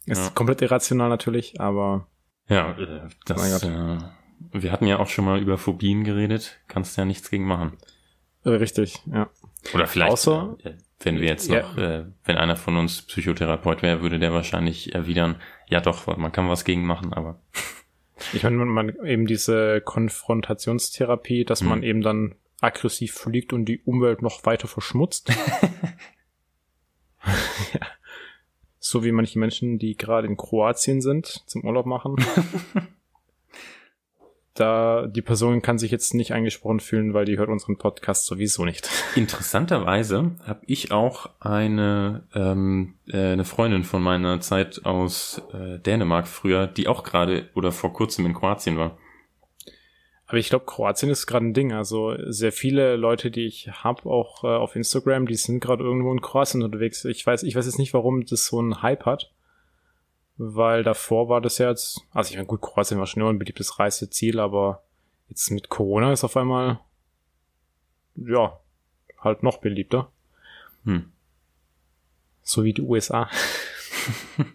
Ist 0.07 0.23
Ja. 0.23 0.29
komplett 0.31 0.61
irrational 0.61 1.09
natürlich, 1.09 1.59
aber 1.61 2.07
Ja, 2.49 2.71
äh, 2.77 3.07
das, 3.25 3.61
äh, 3.63 3.97
wir 4.53 4.71
hatten 4.71 4.87
ja 4.87 4.99
auch 4.99 5.09
schon 5.09 5.25
mal 5.25 5.39
über 5.41 5.57
Phobien 5.57 6.03
geredet. 6.03 6.59
Kannst 6.67 6.97
ja 6.97 7.05
nichts 7.05 7.29
gegen 7.29 7.45
machen. 7.45 7.77
äh, 8.45 8.49
richtig, 8.51 9.01
ja. 9.07 9.29
Oder 9.73 9.87
vielleicht, 9.87 10.13
Außer- 10.13 10.57
äh, 10.65 10.77
wenn 11.01 11.19
wir 11.19 11.27
jetzt 11.27 11.49
Ja. 11.49 11.61
noch, 11.63 11.77
äh, 11.77 12.05
wenn 12.23 12.37
einer 12.37 12.55
von 12.55 12.77
uns 12.77 13.01
Psychotherapeut 13.01 13.81
wäre, 13.81 14.01
würde 14.01 14.17
der 14.19 14.31
wahrscheinlich 14.33 14.95
erwidern, 14.95 15.41
ja 15.67 15.81
doch, 15.81 16.07
man 16.17 16.31
kann 16.31 16.47
was 16.49 16.63
gegen 16.63 16.85
machen, 16.85 17.11
aber 17.13 17.41
Ich 18.33 18.41
meine, 18.43 18.55
man, 18.55 18.69
man 18.69 19.05
eben 19.05 19.27
diese 19.27 19.79
Konfrontationstherapie, 19.81 21.43
dass 21.45 21.59
Hm. 21.61 21.67
man 21.67 21.83
eben 21.83 22.01
dann 22.01 22.35
aggressiv 22.61 23.13
fliegt 23.13 23.51
und 23.53 23.65
die 23.65 23.81
Umwelt 23.83 24.21
noch 24.23 24.43
weiter 24.45 24.67
verschmutzt. 24.67 25.29
ja. 27.73 27.79
So 28.79 29.03
wie 29.03 29.11
manche 29.11 29.39
Menschen, 29.39 29.79
die 29.79 29.97
gerade 29.97 30.27
in 30.27 30.37
Kroatien 30.37 31.01
sind, 31.01 31.43
zum 31.47 31.63
Urlaub 31.63 31.85
machen. 31.85 32.15
da 34.59 35.07
die 35.07 35.21
Person 35.21 35.61
kann 35.61 35.77
sich 35.77 35.91
jetzt 35.91 36.13
nicht 36.13 36.33
angesprochen 36.33 36.79
fühlen, 36.79 37.13
weil 37.13 37.25
die 37.25 37.37
hört 37.37 37.49
unseren 37.49 37.77
Podcast 37.77 38.25
sowieso 38.25 38.65
nicht. 38.65 38.89
interessanterweise 39.15 40.31
habe 40.45 40.61
ich 40.65 40.91
auch 40.91 41.29
eine, 41.39 42.23
ähm, 42.33 42.95
äh, 43.07 43.33
eine 43.33 43.45
Freundin 43.45 43.83
von 43.83 44.01
meiner 44.01 44.39
Zeit 44.41 44.85
aus 44.85 45.41
äh, 45.53 45.79
Dänemark 45.79 46.27
früher, 46.27 46.67
die 46.67 46.87
auch 46.87 47.03
gerade 47.03 47.49
oder 47.55 47.71
vor 47.71 47.93
kurzem 47.93 48.25
in 48.25 48.33
Kroatien 48.33 48.77
war. 48.77 48.97
Aber 50.27 50.37
ich 50.37 50.49
glaube, 50.49 50.65
Kroatien 50.65 51.09
ist 51.09 51.25
gerade 51.25 51.45
ein 51.45 51.53
Ding. 51.53 51.71
Also 51.71 52.15
sehr 52.29 52.51
viele 52.51 52.97
Leute, 52.97 53.31
die 53.31 53.45
ich 53.45 53.69
habe, 53.69 54.09
auch 54.09 54.43
äh, 54.43 54.47
auf 54.47 54.75
Instagram, 54.75 55.25
die 55.25 55.35
sind 55.35 55.61
gerade 55.61 55.85
irgendwo 55.85 56.11
in 56.11 56.21
Kroatien 56.21 56.63
unterwegs. 56.63 57.05
Ich 57.05 57.25
weiß, 57.25 57.43
ich 57.43 57.55
weiß 57.55 57.65
jetzt 57.65 57.79
nicht, 57.79 57.93
warum 57.93 58.25
das 58.25 58.45
so 58.45 58.59
einen 58.59 58.81
Hype 58.81 59.05
hat. 59.05 59.31
Weil 60.35 60.83
davor 60.83 61.29
war 61.29 61.39
das 61.39 61.57
ja 61.57 61.69
jetzt, 61.69 62.01
also 62.11 62.29
ich 62.29 62.35
meine, 62.35 62.45
gut, 62.45 62.61
Kroatien 62.61 62.99
war 62.99 63.07
schon 63.07 63.21
immer 63.21 63.31
ein 63.31 63.39
beliebtes 63.39 63.79
Reiseziel, 63.79 64.39
aber 64.39 64.83
jetzt 65.29 65.49
mit 65.49 65.69
Corona 65.69 66.11
ist 66.11 66.25
auf 66.25 66.37
einmal, 66.37 66.79
ja, 68.15 68.59
halt 69.19 69.43
noch 69.43 69.57
beliebter. 69.57 70.11
Hm. 70.83 71.11
So 72.43 72.65
wie 72.65 72.73
die 72.73 72.81
USA. 72.81 73.29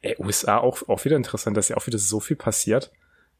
Ey, 0.00 0.16
USA 0.18 0.58
auch, 0.58 0.88
auch 0.88 1.04
wieder 1.04 1.16
interessant, 1.16 1.56
dass 1.56 1.68
ja 1.68 1.76
auch 1.76 1.86
wieder 1.86 1.98
so 1.98 2.18
viel 2.18 2.36
passiert 2.36 2.90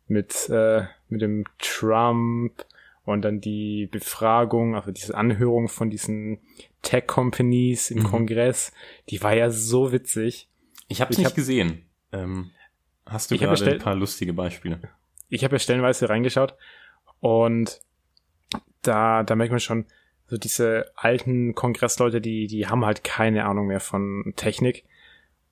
mit, 0.08 0.48
äh, 0.50 0.82
mit 1.08 1.20
dem 1.22 1.44
Trump 1.58 2.64
und 3.04 3.22
dann 3.22 3.40
die 3.40 3.86
Befragung, 3.90 4.74
also 4.74 4.90
diese 4.90 5.14
Anhörung 5.14 5.68
von 5.68 5.90
diesen 5.90 6.38
Tech-Companies 6.82 7.90
im 7.90 7.98
Mhm. 7.98 8.04
Kongress, 8.04 8.72
die 9.10 9.22
war 9.22 9.34
ja 9.34 9.50
so 9.50 9.92
witzig. 9.92 10.48
Ich 10.88 11.00
habe 11.00 11.14
nicht 11.14 11.24
hab- 11.26 11.34
gesehen. 11.34 11.84
Ähm, 12.12 12.50
hast 13.06 13.30
du 13.30 13.38
gerade 13.38 13.70
ein 13.72 13.78
paar 13.78 13.94
lustige 13.94 14.32
Beispiele? 14.32 14.80
Ich 15.28 15.44
habe 15.44 15.56
ja 15.56 15.58
stellenweise 15.58 16.08
reingeschaut 16.08 16.54
und 17.20 17.80
da, 18.82 19.22
da 19.22 19.34
merkt 19.34 19.50
man 19.50 19.60
schon, 19.60 19.86
so 20.26 20.36
diese 20.38 20.90
alten 20.96 21.54
Kongressleute, 21.54 22.20
die, 22.20 22.46
die 22.46 22.66
haben 22.66 22.84
halt 22.84 23.04
keine 23.04 23.44
Ahnung 23.46 23.66
mehr 23.66 23.80
von 23.80 24.32
Technik 24.36 24.84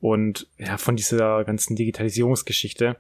und 0.01 0.47
ja, 0.59 0.79
von 0.79 0.97
dieser 0.97 1.45
ganzen 1.45 1.77
Digitalisierungsgeschichte. 1.77 2.97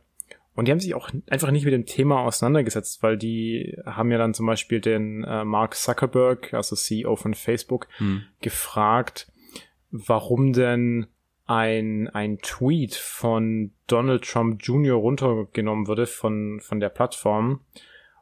Und 0.54 0.68
die 0.68 0.72
haben 0.72 0.80
sich 0.80 0.94
auch 0.94 1.08
einfach 1.30 1.50
nicht 1.50 1.64
mit 1.64 1.72
dem 1.72 1.86
Thema 1.86 2.20
auseinandergesetzt, 2.20 3.02
weil 3.02 3.16
die 3.16 3.76
haben 3.86 4.10
ja 4.10 4.18
dann 4.18 4.34
zum 4.34 4.46
Beispiel 4.46 4.80
den 4.80 5.24
äh, 5.24 5.44
Mark 5.44 5.74
Zuckerberg, 5.74 6.52
also 6.52 6.76
CEO 6.76 7.16
von 7.16 7.34
Facebook, 7.34 7.88
hm. 7.96 8.24
gefragt, 8.40 9.32
warum 9.90 10.52
denn 10.52 11.06
ein, 11.46 12.08
ein 12.08 12.38
Tweet 12.38 12.94
von 12.94 13.72
Donald 13.86 14.24
Trump 14.24 14.62
Jr. 14.62 14.96
runtergenommen 14.96 15.86
wurde 15.86 16.06
von, 16.06 16.60
von 16.60 16.80
der 16.80 16.90
Plattform. 16.90 17.60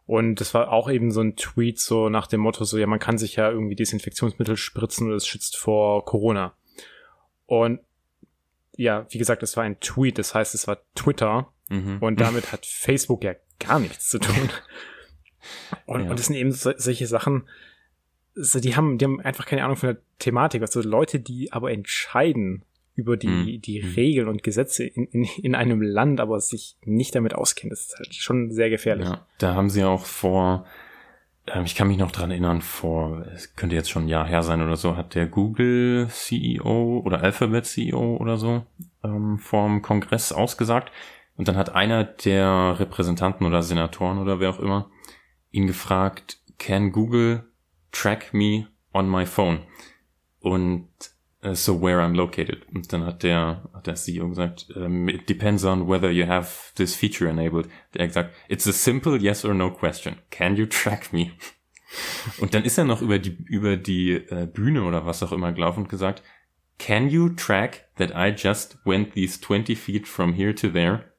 Und 0.06 0.40
das 0.40 0.54
war 0.54 0.72
auch 0.72 0.90
eben 0.90 1.12
so 1.12 1.20
ein 1.20 1.36
Tweet 1.36 1.78
so 1.78 2.08
nach 2.08 2.26
dem 2.26 2.40
Motto 2.40 2.64
so, 2.64 2.78
ja, 2.78 2.86
man 2.86 2.98
kann 2.98 3.18
sich 3.18 3.36
ja 3.36 3.50
irgendwie 3.50 3.76
Desinfektionsmittel 3.76 4.56
spritzen 4.56 5.08
und 5.08 5.14
es 5.14 5.26
schützt 5.26 5.56
vor 5.56 6.04
Corona. 6.04 6.54
Und 7.46 7.80
ja, 8.76 9.06
wie 9.10 9.18
gesagt, 9.18 9.42
es 9.42 9.56
war 9.56 9.64
ein 9.64 9.80
Tweet, 9.80 10.18
das 10.18 10.34
heißt, 10.34 10.54
es 10.54 10.66
war 10.66 10.78
Twitter. 10.94 11.52
Mhm. 11.68 11.98
Und 12.00 12.20
damit 12.20 12.52
hat 12.52 12.66
Facebook 12.66 13.24
ja 13.24 13.34
gar 13.58 13.78
nichts 13.78 14.08
zu 14.08 14.18
tun. 14.18 14.50
Und, 15.86 16.04
ja. 16.04 16.10
und 16.10 16.18
das 16.18 16.26
sind 16.26 16.36
eben 16.36 16.52
so, 16.52 16.70
solche 16.76 17.06
Sachen, 17.06 17.48
so, 18.34 18.60
die 18.60 18.76
haben, 18.76 18.98
die 18.98 19.06
haben 19.06 19.20
einfach 19.20 19.46
keine 19.46 19.64
Ahnung 19.64 19.76
von 19.76 19.88
der 19.88 20.02
Thematik. 20.18 20.60
Also 20.60 20.82
Leute, 20.82 21.18
die 21.18 21.50
aber 21.50 21.72
entscheiden 21.72 22.62
über 22.94 23.16
die, 23.16 23.28
mhm. 23.28 23.62
die 23.62 23.82
mhm. 23.82 23.94
Regeln 23.94 24.28
und 24.28 24.42
Gesetze 24.42 24.84
in, 24.84 25.06
in, 25.06 25.24
in 25.24 25.54
einem 25.54 25.80
Land, 25.80 26.20
aber 26.20 26.40
sich 26.40 26.76
nicht 26.84 27.14
damit 27.14 27.34
auskennen, 27.34 27.70
das 27.70 27.86
ist 27.86 27.96
halt 27.96 28.14
schon 28.14 28.50
sehr 28.50 28.68
gefährlich. 28.68 29.08
Ja, 29.08 29.26
da 29.38 29.54
haben 29.54 29.70
sie 29.70 29.84
auch 29.84 30.04
vor, 30.04 30.66
ich 31.64 31.74
kann 31.74 31.88
mich 31.88 31.98
noch 31.98 32.12
dran 32.12 32.30
erinnern, 32.30 32.62
vor, 32.62 33.26
es 33.34 33.54
könnte 33.56 33.74
jetzt 33.74 33.90
schon 33.90 34.04
ein 34.04 34.08
Jahr 34.08 34.26
her 34.26 34.42
sein 34.42 34.62
oder 34.62 34.76
so, 34.76 34.96
hat 34.96 35.14
der 35.14 35.26
Google 35.26 36.08
CEO 36.08 37.02
oder 37.04 37.22
Alphabet 37.22 37.66
CEO 37.66 38.16
oder 38.16 38.36
so 38.36 38.64
ähm, 39.02 39.38
vorm 39.38 39.82
Kongress 39.82 40.32
ausgesagt. 40.32 40.92
Und 41.36 41.48
dann 41.48 41.56
hat 41.56 41.74
einer 41.74 42.04
der 42.04 42.76
Repräsentanten 42.78 43.46
oder 43.46 43.62
Senatoren 43.62 44.18
oder 44.18 44.40
wer 44.40 44.50
auch 44.50 44.58
immer 44.58 44.90
ihn 45.50 45.66
gefragt, 45.66 46.38
can 46.58 46.92
Google 46.92 47.44
track 47.92 48.34
me 48.34 48.66
on 48.92 49.08
my 49.10 49.26
phone? 49.26 49.60
Und 50.40 50.88
so 51.54 51.80
where 51.80 52.00
I'm 52.00 52.14
located. 52.14 52.66
Und 52.74 52.92
dann 52.92 53.04
hat 53.06 53.22
der, 53.22 53.62
hat 53.72 53.86
der 53.86 53.94
CEO 53.94 54.28
gesagt, 54.28 54.66
um, 54.76 55.08
it 55.08 55.28
depends 55.28 55.64
on 55.64 55.88
whether 55.88 56.10
you 56.10 56.26
have 56.26 56.74
this 56.74 56.94
feature 56.94 57.30
enabled. 57.30 57.68
Der 57.94 58.02
hat 58.02 58.10
gesagt, 58.10 58.34
it's 58.48 58.66
a 58.66 58.72
simple 58.72 59.16
yes 59.16 59.44
or 59.44 59.54
no 59.54 59.70
question. 59.70 60.16
Can 60.30 60.56
you 60.56 60.66
track 60.66 61.12
me? 61.12 61.32
Und 62.40 62.54
dann 62.54 62.64
ist 62.64 62.78
er 62.78 62.84
noch 62.84 63.02
über 63.02 63.18
die, 63.18 63.36
über 63.48 63.76
die 63.76 64.12
äh, 64.12 64.46
Bühne 64.46 64.84
oder 64.84 65.06
was 65.06 65.22
auch 65.22 65.32
immer 65.32 65.52
gelaufen 65.52 65.80
und 65.80 65.88
gesagt, 65.88 66.22
can 66.78 67.08
you 67.08 67.30
track 67.30 67.88
that 67.96 68.12
I 68.14 68.28
just 68.28 68.78
went 68.84 69.14
these 69.14 69.40
20 69.40 69.76
feet 69.76 70.06
from 70.06 70.34
here 70.34 70.54
to 70.54 70.68
there? 70.68 71.12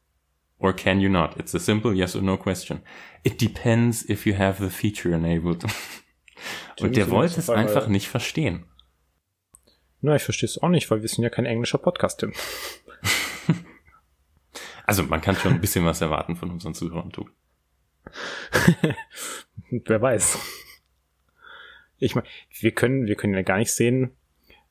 Or 0.59 0.73
can 0.73 1.01
you 1.01 1.09
not? 1.09 1.37
It's 1.37 1.53
a 1.55 1.59
simple 1.59 1.93
yes 1.93 2.15
or 2.15 2.21
no 2.21 2.37
question. 2.37 2.81
It 3.23 3.41
depends 3.41 4.07
if 4.07 4.25
you 4.25 4.37
have 4.37 4.63
the 4.63 4.69
feature 4.69 5.13
enabled. 5.13 5.65
und 6.79 6.95
der 6.95 7.09
wollte 7.09 7.39
es 7.39 7.49
einfach 7.49 7.87
nicht 7.87 8.07
verstehen. 8.07 8.65
Na, 10.01 10.15
ich 10.15 10.23
verstehe 10.23 10.47
es 10.47 10.61
auch 10.61 10.69
nicht, 10.69 10.89
weil 10.89 11.01
wir 11.01 11.09
sind 11.09 11.23
ja 11.23 11.29
kein 11.29 11.45
englischer 11.45 11.77
Podcast, 11.77 12.19
Tim. 12.19 12.33
also 14.85 15.03
man 15.03 15.21
kann 15.21 15.35
schon 15.35 15.53
ein 15.53 15.61
bisschen 15.61 15.85
was 15.85 16.01
erwarten 16.01 16.35
von 16.35 16.49
unseren 16.49 16.73
Zuhörern, 16.73 17.11
du. 17.11 17.29
Wer 19.69 20.01
weiß. 20.01 20.39
Ich 21.99 22.15
meine, 22.15 22.27
wir 22.59 22.71
können, 22.71 23.05
wir 23.05 23.15
können 23.15 23.35
ja 23.35 23.43
gar 23.43 23.57
nicht 23.57 23.71
sehen, 23.71 24.11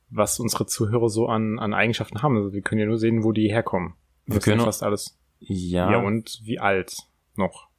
was 0.09 0.39
unsere 0.39 0.65
Zuhörer 0.65 1.09
so 1.09 1.27
an, 1.27 1.59
an 1.59 1.73
Eigenschaften 1.73 2.21
haben. 2.21 2.35
Also 2.35 2.51
wir 2.51 2.61
können 2.61 2.81
ja 2.81 2.87
nur 2.87 2.99
sehen, 2.99 3.23
wo 3.23 3.31
die 3.31 3.49
herkommen. 3.49 3.93
Wir 4.25 4.35
das 4.35 4.43
können 4.43 4.61
fast 4.61 4.83
alles. 4.83 5.17
Ja. 5.39 5.91
Ja, 5.91 5.97
und 5.99 6.41
wie 6.43 6.59
alt 6.59 6.97
noch. 7.35 7.69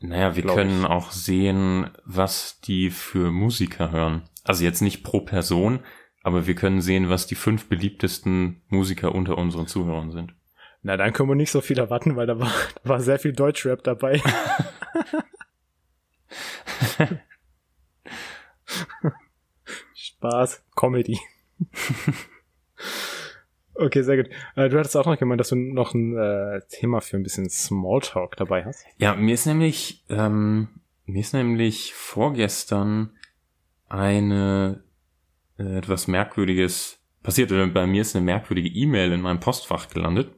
Naja, 0.00 0.34
wir 0.34 0.42
können 0.44 0.80
ich. 0.80 0.86
auch 0.86 1.10
sehen, 1.12 1.90
was 2.04 2.60
die 2.62 2.90
für 2.90 3.30
Musiker 3.30 3.92
hören. 3.92 4.22
Also 4.44 4.64
jetzt 4.64 4.80
nicht 4.80 5.04
pro 5.04 5.20
Person, 5.20 5.80
aber 6.26 6.46
wir 6.48 6.56
können 6.56 6.80
sehen, 6.80 7.08
was 7.08 7.28
die 7.28 7.36
fünf 7.36 7.68
beliebtesten 7.68 8.60
Musiker 8.66 9.14
unter 9.14 9.38
unseren 9.38 9.68
Zuhörern 9.68 10.10
sind. 10.10 10.34
Na, 10.82 10.96
dann 10.96 11.12
können 11.12 11.28
wir 11.28 11.36
nicht 11.36 11.52
so 11.52 11.60
viel 11.60 11.78
erwarten, 11.78 12.16
weil 12.16 12.26
da 12.26 12.40
war, 12.40 12.50
da 12.82 12.88
war 12.88 13.00
sehr 13.00 13.20
viel 13.20 13.32
Deutschrap 13.32 13.84
dabei. 13.84 14.20
Spaß, 19.94 20.64
Comedy. 20.74 21.20
okay, 23.74 24.02
sehr 24.02 24.16
gut. 24.16 24.28
Äh, 24.56 24.68
du 24.68 24.80
hattest 24.80 24.96
auch 24.96 25.06
noch 25.06 25.20
gemeint, 25.20 25.38
dass 25.38 25.50
du 25.50 25.54
noch 25.54 25.94
ein 25.94 26.18
äh, 26.18 26.60
Thema 26.68 27.02
für 27.02 27.16
ein 27.18 27.22
bisschen 27.22 27.48
Smalltalk 27.48 28.34
dabei 28.34 28.64
hast. 28.64 28.84
Ja, 28.98 29.14
mir 29.14 29.34
ist 29.34 29.46
nämlich, 29.46 30.04
ähm, 30.08 30.80
mir 31.04 31.20
ist 31.20 31.34
nämlich 31.34 31.94
vorgestern 31.94 33.12
eine 33.88 34.82
äh, 35.58 35.78
etwas 35.78 36.08
Merkwürdiges 36.08 36.98
passiert. 37.22 37.52
Oder 37.52 37.66
bei 37.66 37.86
mir 37.86 38.02
ist 38.02 38.16
eine 38.16 38.24
merkwürdige 38.24 38.68
E-Mail 38.68 39.12
in 39.12 39.20
meinem 39.20 39.40
Postfach 39.40 39.88
gelandet. 39.88 40.32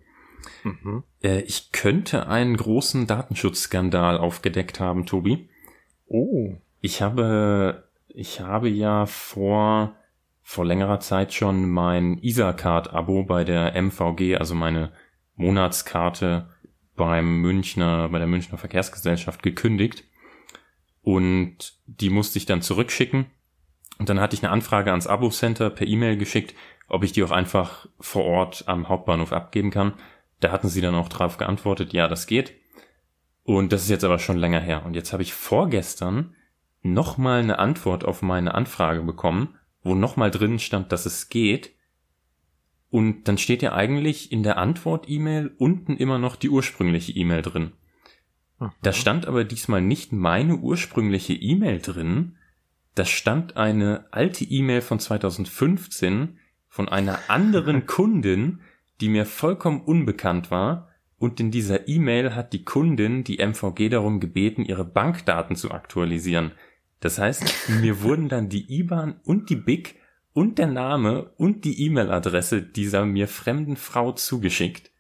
Mhm. 0.65 1.05
Äh, 1.23 1.41
ich 1.43 1.73
könnte 1.73 2.29
einen 2.29 2.57
großen 2.57 3.07
Datenschutzskandal 3.07 4.19
aufgedeckt 4.19 4.81
haben, 4.81 5.07
Tobi. 5.07 5.49
Oh. 6.07 6.55
Ich 6.81 7.03
habe, 7.03 7.91
ich 8.09 8.41
habe 8.41 8.69
ja 8.69 9.07
vor, 9.07 9.97
vor 10.43 10.65
längerer 10.65 11.01
Zeit 11.01 11.35
schon 11.35 11.69
mein 11.69 12.19
ISA-Card-Abo 12.19 13.25
bei 13.25 13.45
der 13.45 13.75
MVG, 13.81 14.37
also 14.37 14.55
meine 14.55 14.93
Monatskarte 15.35 16.51
beim 16.97 17.41
Münchner, 17.41 18.09
bei 18.09 18.19
der 18.19 18.27
Münchner 18.27 18.59
Verkehrsgesellschaft 18.59 19.43
gekündigt. 19.43 20.05
Und 21.03 21.79
die 21.87 22.11
musste 22.11 22.39
ich 22.39 22.47
dann 22.47 22.63
zurückschicken 22.63 23.27
und 23.99 24.09
dann 24.09 24.21
hatte 24.21 24.35
ich 24.35 24.43
eine 24.43 24.53
Anfrage 24.53 24.91
ans 24.91 25.07
Abo-Center 25.07 25.71
per 25.71 25.87
E-Mail 25.87 26.17
geschickt, 26.17 26.55
ob 26.89 27.05
ich 27.05 27.13
die 27.13 27.23
auch 27.23 27.31
einfach 27.31 27.87
vor 28.01 28.25
Ort 28.25 28.65
am 28.67 28.89
Hauptbahnhof 28.89 29.33
abgeben 29.33 29.71
kann. 29.71 29.95
Da 30.41 30.53
hatten 30.53 30.69
sie 30.69 30.81
dann 30.81 30.95
auch 30.95 31.09
drauf 31.09 31.37
geantwortet, 31.37 31.93
ja, 31.93 32.09
das 32.09 32.27
geht. 32.27 32.55
Und 33.43 33.73
das 33.73 33.83
ist 33.83 33.91
jetzt 33.91 34.05
aber 34.05 34.19
schon 34.19 34.37
länger 34.37 34.61
her. 34.61 34.85
Und 34.87 34.95
jetzt 34.95 35.13
habe 35.13 35.23
ich 35.23 35.35
vorgestern 35.35 36.35
nochmal 36.83 37.41
eine 37.41 37.59
Antwort 37.59 38.05
auf 38.05 38.23
meine 38.23 38.55
Anfrage 38.55 39.03
bekommen, 39.03 39.57
wo 39.83 39.95
nochmal 39.95 40.31
drin 40.31 40.59
stand, 40.59 40.93
dass 40.93 41.07
es 41.07 41.29
geht. 41.29 41.75
Und 42.91 43.25
dann 43.25 43.37
steht 43.37 43.63
ja 43.63 43.73
eigentlich 43.75 44.33
in 44.33 44.43
der 44.43 44.59
Antwort-E-Mail 44.59 45.55
unten 45.59 45.97
immer 45.97 46.19
noch 46.19 46.37
die 46.37 46.51
ursprüngliche 46.51 47.13
E-Mail 47.13 47.43
drin. 47.43 47.73
Aha. 48.59 48.73
Da 48.83 48.93
stand 48.93 49.27
aber 49.27 49.45
diesmal 49.45 49.83
nicht 49.83 50.13
meine 50.13 50.57
ursprüngliche 50.57 51.35
E-Mail 51.35 51.81
drin, 51.81 52.38
da 52.95 53.05
stand 53.05 53.57
eine 53.57 54.07
alte 54.11 54.45
E-Mail 54.45 54.81
von 54.81 54.99
2015 54.99 56.39
von 56.69 56.89
einer 56.89 57.19
anderen 57.29 57.87
Kundin, 57.87 58.61
die 59.01 59.09
mir 59.09 59.27
vollkommen 59.27 59.81
unbekannt 59.81 60.51
war. 60.51 60.89
Und 61.19 61.41
in 61.41 61.51
dieser 61.51 61.89
E-Mail 61.89 62.35
hat 62.35 62.53
die 62.53 62.65
Kundin 62.65 63.25
die 63.25 63.39
MVG 63.39 63.89
darum 63.89 64.21
gebeten, 64.21 64.65
ihre 64.65 64.85
Bankdaten 64.85 65.57
zu 65.57 65.73
aktualisieren. 65.73 66.53
Das 67.01 67.19
heißt, 67.19 67.71
mir 67.81 68.03
wurden 68.03 68.29
dann 68.29 68.49
die 68.49 68.73
IBAN 68.73 69.21
und 69.25 69.51
die 69.51 69.57
BIC 69.57 69.97
und 70.33 70.59
der 70.59 70.69
Name 70.69 71.31
und 71.37 71.65
die 71.65 71.83
E-Mail-Adresse 71.85 72.63
dieser 72.63 73.05
mir 73.05 73.27
fremden 73.27 73.77
Frau 73.77 74.13
zugeschickt. 74.13 74.93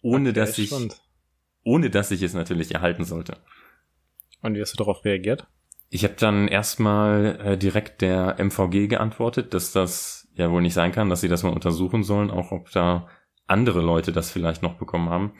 Ohne 0.00 0.30
okay, 0.30 0.38
dass 0.38 0.58
ich, 0.58 0.68
spannend. 0.68 1.00
ohne 1.64 1.90
dass 1.90 2.12
ich 2.12 2.22
es 2.22 2.34
natürlich 2.34 2.72
erhalten 2.72 3.04
sollte. 3.04 3.38
Und 4.42 4.54
wie 4.54 4.60
hast 4.60 4.74
du 4.74 4.76
darauf 4.76 5.04
reagiert? 5.04 5.48
Ich 5.88 6.04
habe 6.04 6.14
dann 6.18 6.48
erstmal 6.48 7.38
äh, 7.42 7.58
direkt 7.58 8.02
der 8.02 8.38
MVG 8.38 8.88
geantwortet, 8.88 9.54
dass 9.54 9.72
das 9.72 10.28
ja 10.34 10.50
wohl 10.50 10.62
nicht 10.62 10.74
sein 10.74 10.92
kann, 10.92 11.08
dass 11.08 11.20
sie 11.20 11.28
das 11.28 11.42
mal 11.42 11.52
untersuchen 11.52 12.02
sollen, 12.02 12.30
auch 12.30 12.52
ob 12.52 12.70
da 12.70 13.08
andere 13.46 13.80
Leute 13.80 14.12
das 14.12 14.30
vielleicht 14.30 14.62
noch 14.62 14.74
bekommen 14.74 15.08
haben. 15.08 15.32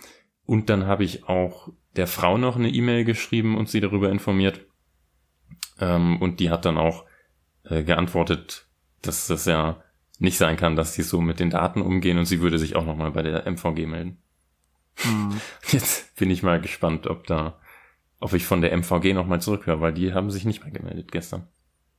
Und 0.45 0.71
dann 0.71 0.87
habe 0.87 1.05
ich 1.05 1.29
auch 1.29 1.69
der 1.97 2.07
Frau 2.07 2.39
noch 2.39 2.57
eine 2.57 2.69
E-Mail 2.69 3.05
geschrieben 3.05 3.57
und 3.57 3.69
sie 3.69 3.81
darüber 3.81 4.11
informiert. 4.11 4.61
Ähm, 5.81 6.21
und 6.23 6.41
die 6.41 6.51
hat 6.51 6.65
dann 6.65 6.79
auch 6.79 7.05
äh, 7.65 7.83
geantwortet, 7.83 8.67
dass 9.03 9.27
das 9.27 9.45
ja 9.45 9.83
nicht 10.19 10.39
sein 10.39 10.57
kann, 10.57 10.77
dass 10.77 10.95
sie 10.95 11.03
so 11.03 11.21
mit 11.21 11.41
den 11.41 11.51
Daten 11.51 11.83
umgehen 11.83 12.19
und 12.19 12.25
sie 12.25 12.41
würde 12.41 12.59
sich 12.59 12.77
auch 12.77 12.87
nochmal 12.87 13.11
bei 13.11 13.23
der 13.23 13.47
MVG 13.47 13.87
melden. 13.87 14.19
Hm. 14.97 15.41
Jetzt 15.69 16.17
bin 16.17 16.31
ich 16.31 16.43
mal 16.43 16.61
gespannt, 16.61 17.07
ob 17.07 17.27
da 17.27 17.59
ob 18.21 18.33
ich 18.33 18.47
von 18.47 18.61
der 18.61 18.73
MVG 18.77 19.13
nochmal 19.13 19.41
zurückhöre, 19.41 19.81
weil 19.81 19.93
die 19.93 20.13
haben 20.13 20.31
sich 20.31 20.45
nicht 20.45 20.63
mehr 20.65 20.73
gemeldet 20.73 21.13
gestern. 21.13 21.47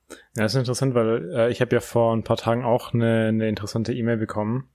Ja, 0.10 0.44
das 0.44 0.54
ist 0.54 0.60
interessant, 0.60 0.96
weil 0.96 1.32
äh, 1.34 1.52
ich 1.52 1.62
habe 1.62 1.76
ja 1.76 1.82
vor 1.82 2.16
ein 2.16 2.24
paar 2.24 2.38
Tagen 2.38 2.64
auch 2.64 2.94
eine, 2.94 3.28
eine 3.28 3.50
interessante 3.50 3.94
E-Mail 3.94 4.18
bekommen. 4.18 4.70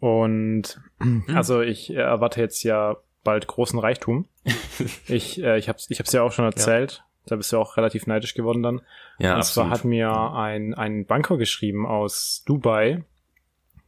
Und 0.00 0.80
mhm. 0.98 1.24
also 1.34 1.60
ich 1.60 1.94
erwarte 1.94 2.40
jetzt 2.40 2.62
ja 2.62 2.96
bald 3.22 3.46
großen 3.46 3.78
Reichtum. 3.78 4.26
ich 5.06 5.42
äh, 5.42 5.58
ich 5.58 5.68
habe 5.68 5.78
ich 5.88 5.98
hab's 5.98 6.12
ja 6.12 6.22
auch 6.22 6.32
schon 6.32 6.46
erzählt, 6.46 6.92
ja. 6.92 7.04
Da 7.26 7.36
bist 7.36 7.52
du 7.52 7.58
auch 7.58 7.76
relativ 7.76 8.06
neidisch 8.06 8.34
geworden 8.34 8.62
dann. 8.62 8.80
Ja, 9.18 9.36
Und 9.36 9.44
zwar 9.44 9.66
absolut. 9.66 9.72
hat 9.72 9.84
mir 9.84 10.10
ein, 10.10 10.74
ein 10.74 11.06
Banker 11.06 11.36
geschrieben 11.36 11.86
aus 11.86 12.42
Dubai, 12.46 13.04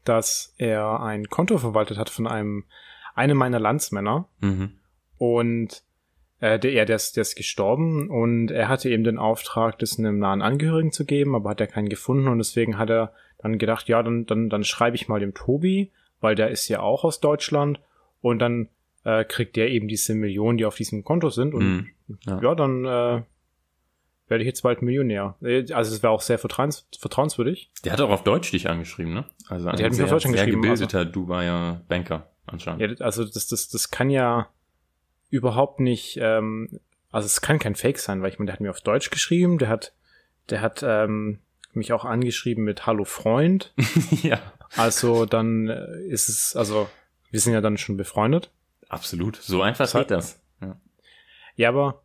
dass 0.05 0.55
er 0.59 1.01
ein 1.01 1.27
Konto 1.27 1.59
verwaltet 1.59 1.99
hat 1.99 2.11
von 2.11 2.27
einem, 2.27 2.65
einem 3.15 3.37
meiner 3.37 3.59
Landsmänner. 3.59 4.29
Mhm. 4.41 4.75
Und 5.19 5.83
äh, 6.43 6.59
der, 6.59 6.73
ja, 6.73 6.85
der, 6.85 6.97
ist, 6.97 7.17
der 7.17 7.23
ist 7.23 7.37
gestorben 7.37 8.11
und 8.11 8.51
er 8.51 8.69
hatte 8.69 8.91
eben 8.91 9.05
den 9.05 9.19
Auftrag, 9.19 9.79
das 9.79 9.99
einem 9.99 10.19
nahen 10.19 10.43
Angehörigen 10.43 10.91
zu 10.91 11.05
geben, 11.07 11.35
aber 11.37 11.51
hat 11.51 11.61
er 11.61 11.69
keinen 11.69 11.89
gefunden 11.89 12.27
und 12.27 12.39
deswegen 12.39 12.77
hat 12.79 12.91
er 12.91 13.13
dann 13.39 13.59
gedacht, 13.59 13.89
ja, 13.89 14.03
dann, 14.03 14.27
dann, 14.27 14.51
dann 14.51 14.65
schreibe 14.65 14.97
ich 14.97 15.09
mal 15.09 15.21
dem 15.21 15.35
Tobi, 15.35 15.93
weil 16.21 16.35
der 16.35 16.51
ist 16.51 16.69
ja 16.69 16.81
auch 16.81 17.05
aus 17.05 17.21
Deutschland 17.21 17.81
und 18.21 18.41
dann 18.41 18.69
äh, 19.05 19.25
kriegt 19.25 19.55
der 19.55 19.71
eben 19.71 19.87
diese 19.87 20.15
Millionen, 20.15 20.59
die 20.59 20.65
auf 20.65 20.75
diesem 20.75 21.05
Konto 21.05 21.31
sind 21.31 21.55
und 21.55 21.65
Mhm. 21.65 21.89
Ja. 22.27 22.41
ja, 22.43 22.55
dann 22.57 22.85
äh, 22.85 23.23
werde 24.29 24.43
ich 24.43 24.47
jetzt 24.47 24.63
bald 24.63 24.83
Millionär. 24.83 25.37
Äh, 25.43 25.73
Also 25.73 25.95
es 25.95 26.03
wäre 26.03 26.13
auch 26.13 26.21
sehr 26.21 26.39
vertrauens 26.39 26.89
vertrauenswürdig. 26.99 27.71
Der 27.85 27.93
hat 27.93 28.01
auch 28.01 28.11
auf 28.11 28.25
Deutsch 28.25 28.51
dich 28.51 28.69
angeschrieben, 28.69 29.15
ne? 29.15 29.25
Also 29.49 29.69
ein 29.69 29.77
Der 29.77 29.85
hat 29.87 29.93
mich 29.93 29.97
sehr, 29.97 30.05
auf 30.07 30.11
Deutsch 30.11 30.23
sehr 30.25 30.31
angeschrieben, 30.33 30.63
gebildeter 30.63 31.05
Dubaier 31.05 31.83
Banker 31.89 32.31
anscheinend. 32.47 32.99
Ja, 32.99 33.07
also 33.07 33.25
das, 33.25 33.47
das, 33.47 33.69
das 33.69 33.91
kann 33.91 34.11
ja 34.11 34.49
überhaupt 35.33 35.81
nicht, 35.81 36.19
ähm, 36.21 36.69
also 37.11 37.27
es 37.27 37.41
kann 37.41 37.59
kein 37.59 37.75
Fake 37.75 37.99
sein, 37.99 38.23
weil 38.23 38.31
ich 38.31 38.39
meine, 38.39 38.47
der 38.47 38.53
hat 38.53 38.61
mir 38.61 38.71
auf 38.71 38.83
Deutsch 38.83 39.11
geschrieben, 39.11 39.59
der 39.59 39.69
hat, 39.69 39.95
der 40.51 40.61
hat 40.61 40.85
ähm, 40.87 41.39
mich 41.73 41.93
auch 41.95 42.05
angeschrieben 42.05 42.65
mit 42.65 42.87
Hallo 42.87 43.05
Freund. 43.05 43.73
ja. 44.23 44.39
Also 44.77 45.25
dann 45.25 45.69
äh, 45.69 46.03
ist 46.03 46.29
es, 46.29 46.55
also 46.55 46.89
wir 47.31 47.41
sind 47.41 47.55
ja 47.55 47.63
dann 47.63 47.79
schon 47.79 47.97
befreundet. 47.97 48.51
Absolut. 48.89 49.37
So 49.37 49.63
einfach 49.63 49.91
geht 49.91 50.11
das. 50.11 50.39
Ja. 50.61 50.77
Ja, 51.57 51.69
aber 51.71 52.03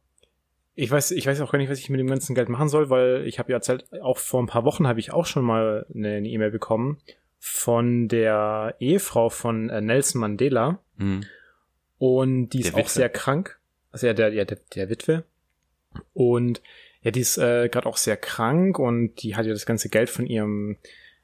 ich 0.74 0.90
weiß, 0.90 1.12
ich 1.12 1.28
weiß 1.28 1.42
auch 1.42 1.52
gar 1.52 1.60
nicht, 1.60 1.70
was 1.70 1.80
ich 1.80 1.90
mit 1.90 2.00
dem 2.00 2.08
ganzen 2.08 2.34
Geld 2.34 2.48
machen 2.48 2.70
soll, 2.70 2.90
weil 2.90 3.28
ich 3.28 3.40
habe 3.40 3.52
ja 3.52 3.58
erzählt, 3.58 3.92
auch 4.02 4.18
vor 4.18 4.42
ein 4.42 4.48
paar 4.48 4.64
Wochen 4.64 4.88
habe 4.88 5.02
ich 5.02 5.12
auch 5.12 5.26
schon 5.26 5.44
mal 5.44 5.86
eine 5.94 6.22
E-Mail 6.22 6.52
bekommen 6.52 7.00
von 7.40 8.08
der 8.08 8.76
Ehefrau 8.80 9.30
von 9.30 9.70
äh, 9.70 9.82
Nelson 9.82 10.22
Mandela. 10.22 10.80
Mhm. 10.96 11.26
Und 11.98 12.50
die 12.50 12.60
ist 12.60 12.68
Der 12.68 12.76
auch 12.76 12.80
Witwe. 12.80 12.90
sehr 12.92 13.10
krank. 13.10 13.60
Also 13.92 14.08
ja, 14.08 14.14
der, 14.14 14.34
ja, 14.34 14.46
der, 14.46 14.60
der 14.76 14.90
Witwe. 14.90 15.24
Und 16.14 16.62
ja, 17.02 17.12
die 17.12 17.22
ist 17.22 17.38
äh, 17.38 17.70
gerade 17.70 17.88
auch 17.88 17.98
sehr 17.98 18.18
krank 18.18 18.80
und 18.80 19.16
die 19.24 19.36
hat 19.36 19.46
ja 19.46 19.54
das 19.54 19.66
ganze 19.66 19.90
Geld 19.90 20.10
von 20.10 20.26
ihrem 20.28 20.78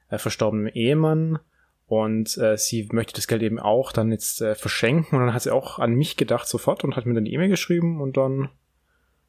äh, 0.09 0.17
verstorbenen 0.17 0.67
Ehemann. 0.67 1.39
Und 1.87 2.37
äh, 2.37 2.57
sie 2.57 2.87
möchte 2.91 3.13
das 3.13 3.27
Geld 3.27 3.43
eben 3.43 3.59
auch 3.59 3.91
dann 3.91 4.11
jetzt 4.11 4.41
äh, 4.41 4.55
verschenken. 4.55 5.17
Und 5.19 5.25
dann 5.25 5.33
hat 5.33 5.43
sie 5.43 5.53
auch 5.53 5.79
an 5.79 5.93
mich 5.93 6.17
gedacht 6.17 6.47
sofort 6.47 6.83
und 6.83 6.95
hat 6.95 7.05
mir 7.05 7.13
dann 7.13 7.25
die 7.25 7.33
E-Mail 7.33 7.49
geschrieben 7.49 8.01
und 8.01 8.17
dann, 8.17 8.49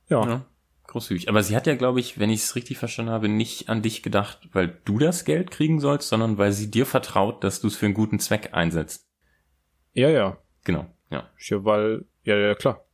ja. 0.08 0.26
Ja. 0.26 0.46
Großzügig. 0.86 1.28
Aber 1.28 1.42
sie 1.42 1.56
hat 1.56 1.66
ja, 1.66 1.74
glaube 1.74 2.00
ich, 2.00 2.18
wenn 2.18 2.30
ich 2.30 2.42
es 2.42 2.56
richtig 2.56 2.78
verstanden 2.78 3.10
habe, 3.10 3.28
nicht 3.28 3.68
an 3.68 3.82
dich 3.82 4.02
gedacht, 4.02 4.48
weil 4.52 4.78
du 4.84 4.98
das 4.98 5.24
Geld 5.24 5.50
kriegen 5.50 5.80
sollst, 5.80 6.08
sondern 6.08 6.38
weil 6.38 6.52
sie 6.52 6.70
dir 6.70 6.86
vertraut, 6.86 7.42
dass 7.42 7.60
du 7.60 7.68
es 7.68 7.76
für 7.76 7.86
einen 7.86 7.94
guten 7.94 8.18
Zweck 8.18 8.50
einsetzt. 8.52 9.06
Ja, 9.94 10.10
ja. 10.10 10.36
Genau. 10.62 10.86
Ja. 11.14 11.30
Ja, 11.38 11.64
weil, 11.64 12.04
ja, 12.25 12.37
ja, 12.37 12.54
klar. 12.54 12.85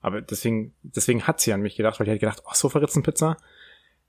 Aber 0.00 0.20
deswegen, 0.20 0.74
deswegen 0.82 1.26
hat 1.26 1.40
sie 1.40 1.52
an 1.52 1.60
mich 1.62 1.76
gedacht, 1.76 1.98
weil 2.00 2.06
die 2.06 2.12
hat 2.12 2.20
gedacht, 2.20 2.42
oh, 2.44 2.50
so 2.54 2.68
Pizza, 2.68 3.36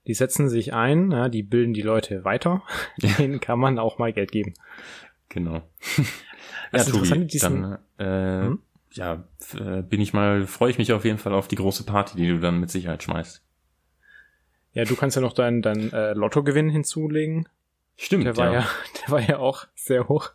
die 0.06 0.14
setzen 0.14 0.48
sich 0.48 0.74
ein, 0.74 1.10
ja, 1.12 1.28
die 1.28 1.42
bilden 1.42 1.72
die 1.72 1.82
Leute 1.82 2.24
weiter, 2.24 2.62
denen 2.98 3.40
kann 3.40 3.58
man 3.58 3.78
auch 3.78 3.98
mal 3.98 4.12
Geld 4.12 4.32
geben. 4.32 4.54
Genau. 5.28 5.62
Ja, 6.72 6.82
Tobi, 6.84 7.26
diesen- 7.26 7.62
dann 7.62 7.78
äh, 7.98 8.46
Hm? 8.46 8.62
ja, 8.92 9.24
äh, 9.58 9.82
bin 9.82 10.00
ich 10.00 10.12
mal, 10.12 10.46
freue 10.46 10.70
ich 10.70 10.78
mich 10.78 10.92
auf 10.92 11.04
jeden 11.04 11.18
Fall 11.18 11.32
auf 11.32 11.46
die 11.48 11.54
große 11.56 11.84
Party, 11.84 12.16
die 12.16 12.26
du 12.28 12.38
dann 12.40 12.58
mit 12.58 12.70
Sicherheit 12.70 13.02
schmeißt. 13.02 13.42
Ja, 14.72 14.84
du 14.84 14.96
kannst 14.96 15.14
ja 15.16 15.22
noch 15.22 15.32
deinen 15.32 15.62
dein, 15.62 15.92
äh, 15.92 16.12
Lottogewinn 16.14 16.68
hinzulegen. 16.68 17.48
Stimmt, 17.96 18.24
Der 18.26 18.36
war 18.36 18.52
ja. 18.52 18.66
der 19.02 19.12
war 19.12 19.20
ja 19.20 19.38
auch 19.38 19.66
sehr 19.74 20.08
hoch. 20.08 20.30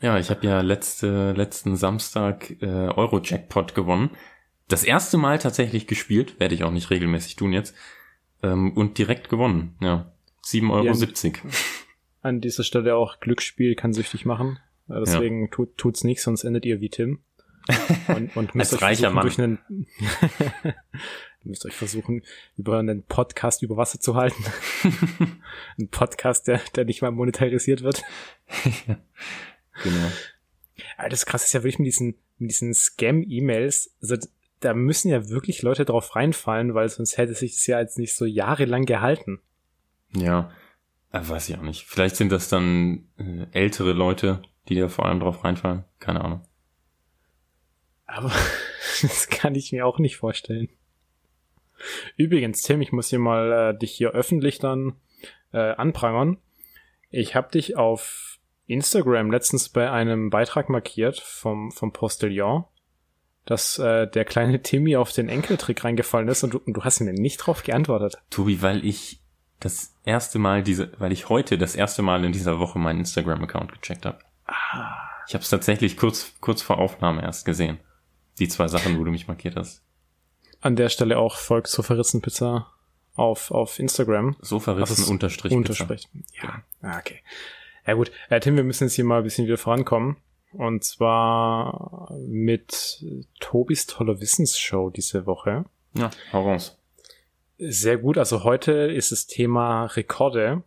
Ja, 0.00 0.18
ich 0.18 0.30
habe 0.30 0.46
ja 0.46 0.60
letzte, 0.60 1.32
letzten 1.32 1.76
Samstag 1.76 2.50
äh, 2.62 2.66
Euro-Jackpot 2.66 3.74
gewonnen. 3.74 4.10
Das 4.68 4.84
erste 4.84 5.18
Mal 5.18 5.38
tatsächlich 5.38 5.86
gespielt, 5.86 6.40
werde 6.40 6.54
ich 6.54 6.64
auch 6.64 6.70
nicht 6.70 6.90
regelmäßig 6.90 7.36
tun 7.36 7.52
jetzt. 7.52 7.74
Ähm, 8.42 8.72
und 8.72 8.98
direkt 8.98 9.28
gewonnen, 9.28 9.76
ja. 9.80 10.12
7,70 10.44 10.70
Euro. 11.44 11.54
An 12.22 12.40
dieser 12.40 12.64
Stelle 12.64 12.96
auch 12.96 13.20
Glücksspiel 13.20 13.74
kann 13.74 13.92
süchtig 13.92 14.24
machen. 14.24 14.58
Äh, 14.88 15.00
Deswegen 15.00 15.50
tut, 15.50 15.76
tut's 15.76 16.04
nicht, 16.04 16.22
sonst 16.22 16.44
endet 16.44 16.64
ihr 16.66 16.80
wie 16.80 16.90
Tim. 16.90 17.20
Und, 18.08 18.36
und 18.36 18.54
müsst 18.54 18.74
euch 18.74 18.80
versuchen, 18.80 19.20
durch 19.20 19.38
einen, 19.38 19.58
müsst 21.44 21.64
euch 21.64 21.74
versuchen, 21.74 22.22
über 22.56 22.78
einen 22.78 23.02
Podcast 23.04 23.62
über 23.62 23.76
Wasser 23.76 24.00
zu 24.00 24.14
halten. 24.14 24.44
Ein 25.78 25.88
Podcast, 25.88 26.46
der, 26.48 26.60
der 26.76 26.84
nicht 26.84 27.02
mal 27.02 27.10
monetarisiert 27.10 27.82
wird. 27.82 28.02
Genau. 29.82 30.10
Aber 30.96 31.08
das 31.08 31.26
krasse 31.26 31.44
ist 31.44 31.52
ja 31.52 31.62
wirklich 31.62 31.78
mit 31.78 31.86
diesen, 31.86 32.14
mit 32.38 32.50
diesen 32.50 32.74
Scam-E-Mails, 32.74 33.94
also 34.02 34.16
da 34.60 34.74
müssen 34.74 35.10
ja 35.10 35.28
wirklich 35.28 35.62
Leute 35.62 35.84
drauf 35.84 36.16
reinfallen, 36.16 36.74
weil 36.74 36.88
sonst 36.88 37.18
hätte 37.18 37.34
sich 37.34 37.52
das 37.52 37.66
ja 37.66 37.80
jetzt 37.80 37.98
nicht 37.98 38.16
so 38.16 38.24
jahrelang 38.24 38.86
gehalten. 38.86 39.40
Ja, 40.14 40.50
äh, 41.12 41.20
weiß 41.22 41.48
ich 41.48 41.58
auch 41.58 41.62
nicht. 41.62 41.84
Vielleicht 41.84 42.16
sind 42.16 42.32
das 42.32 42.48
dann 42.48 43.08
äh, 43.18 43.46
ältere 43.52 43.92
Leute, 43.92 44.42
die 44.68 44.76
da 44.76 44.88
vor 44.88 45.06
allem 45.06 45.20
drauf 45.20 45.44
reinfallen. 45.44 45.84
Keine 45.98 46.24
Ahnung. 46.24 46.46
Aber 48.06 48.32
das 49.02 49.28
kann 49.28 49.54
ich 49.54 49.72
mir 49.72 49.86
auch 49.86 49.98
nicht 49.98 50.16
vorstellen. 50.16 50.68
Übrigens, 52.16 52.62
Tim, 52.62 52.80
ich 52.80 52.92
muss 52.92 53.10
hier 53.10 53.18
mal 53.18 53.74
äh, 53.74 53.78
dich 53.78 53.92
hier 53.92 54.12
öffentlich 54.12 54.58
dann 54.58 54.94
äh, 55.52 55.72
anprangern. 55.72 56.38
Ich 57.10 57.34
habe 57.34 57.50
dich 57.50 57.76
auf 57.76 58.33
Instagram 58.66 59.30
letztens 59.30 59.68
bei 59.68 59.90
einem 59.90 60.30
Beitrag 60.30 60.68
markiert 60.68 61.20
vom, 61.20 61.70
vom 61.70 61.92
Postillon, 61.92 62.64
dass 63.44 63.78
äh, 63.78 64.06
der 64.08 64.24
kleine 64.24 64.62
Timmy 64.62 64.96
auf 64.96 65.12
den 65.12 65.28
Enkeltrick 65.28 65.84
reingefallen 65.84 66.28
ist 66.28 66.44
und 66.44 66.54
du, 66.54 66.58
und 66.58 66.74
du 66.74 66.84
hast 66.84 67.00
mir 67.00 67.12
nicht 67.12 67.38
drauf 67.38 67.62
geantwortet. 67.62 68.16
Tobi, 68.30 68.62
weil 68.62 68.84
ich 68.84 69.20
das 69.60 69.94
erste 70.04 70.38
Mal 70.38 70.62
diese, 70.62 70.92
weil 70.98 71.12
ich 71.12 71.28
heute 71.28 71.58
das 71.58 71.74
erste 71.74 72.02
Mal 72.02 72.24
in 72.24 72.32
dieser 72.32 72.58
Woche 72.58 72.78
meinen 72.78 73.00
Instagram-Account 73.00 73.72
gecheckt 73.72 74.06
habe. 74.06 74.18
Ich 75.26 75.34
habe 75.34 75.42
es 75.42 75.50
tatsächlich 75.50 75.96
kurz, 75.96 76.32
kurz 76.40 76.62
vor 76.62 76.78
Aufnahme 76.78 77.22
erst 77.22 77.44
gesehen. 77.44 77.78
Die 78.38 78.48
zwei 78.48 78.68
Sachen, 78.68 78.98
wo 78.98 79.04
du 79.04 79.10
mich 79.10 79.28
markiert 79.28 79.56
hast. 79.56 79.82
An 80.60 80.76
der 80.76 80.88
Stelle 80.88 81.18
auch 81.18 81.36
folgt 81.36 81.68
zur 81.68 81.84
Verrissenpizza 81.84 82.72
auf, 83.14 83.50
auf 83.50 83.78
Instagram. 83.78 84.36
So 84.40 84.60
verrissen 84.60 85.02
ist 85.02 85.08
Unterstrich. 85.08 85.50
Pizza. 85.50 85.56
Unterstrich. 85.56 86.08
Ja, 86.42 86.62
ah, 86.82 86.98
okay. 86.98 87.20
Ja 87.86 87.94
gut, 87.94 88.10
äh, 88.30 88.40
Tim, 88.40 88.56
wir 88.56 88.64
müssen 88.64 88.84
jetzt 88.84 88.94
hier 88.94 89.04
mal 89.04 89.18
ein 89.18 89.24
bisschen 89.24 89.46
wieder 89.46 89.58
vorankommen. 89.58 90.16
Und 90.52 90.84
zwar 90.84 92.12
mit 92.26 93.04
Tobis 93.40 93.86
tolle 93.86 94.20
Wissensshow 94.20 94.90
diese 94.90 95.26
Woche. 95.26 95.64
Ja, 95.94 96.10
hau 96.32 96.42
raus. 96.42 96.78
Sehr 97.58 97.98
gut, 97.98 98.18
also 98.18 98.44
heute 98.44 98.72
ist 98.72 99.12
das 99.12 99.26
Thema 99.26 99.86
Rekorde. 99.86 100.62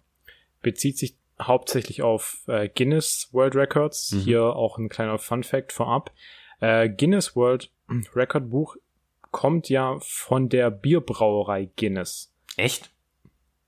Bezieht 0.62 0.98
sich 0.98 1.18
hauptsächlich 1.42 2.02
auf 2.02 2.42
äh, 2.48 2.68
Guinness 2.68 3.30
World 3.32 3.56
Records. 3.56 4.12
Mhm. 4.12 4.20
Hier 4.20 4.44
auch 4.44 4.78
ein 4.78 4.90
kleiner 4.90 5.18
Fun 5.18 5.44
Fact 5.44 5.72
vorab. 5.72 6.12
Äh, 6.60 6.90
Guinness 6.90 7.36
World 7.36 7.72
Record 8.16 8.50
Buch 8.50 8.76
kommt 9.32 9.70
ja 9.70 9.98
von 10.02 10.50
der 10.50 10.72
Bierbrauerei 10.72 11.70
Guinness. 11.78 12.34
Echt? 12.58 12.90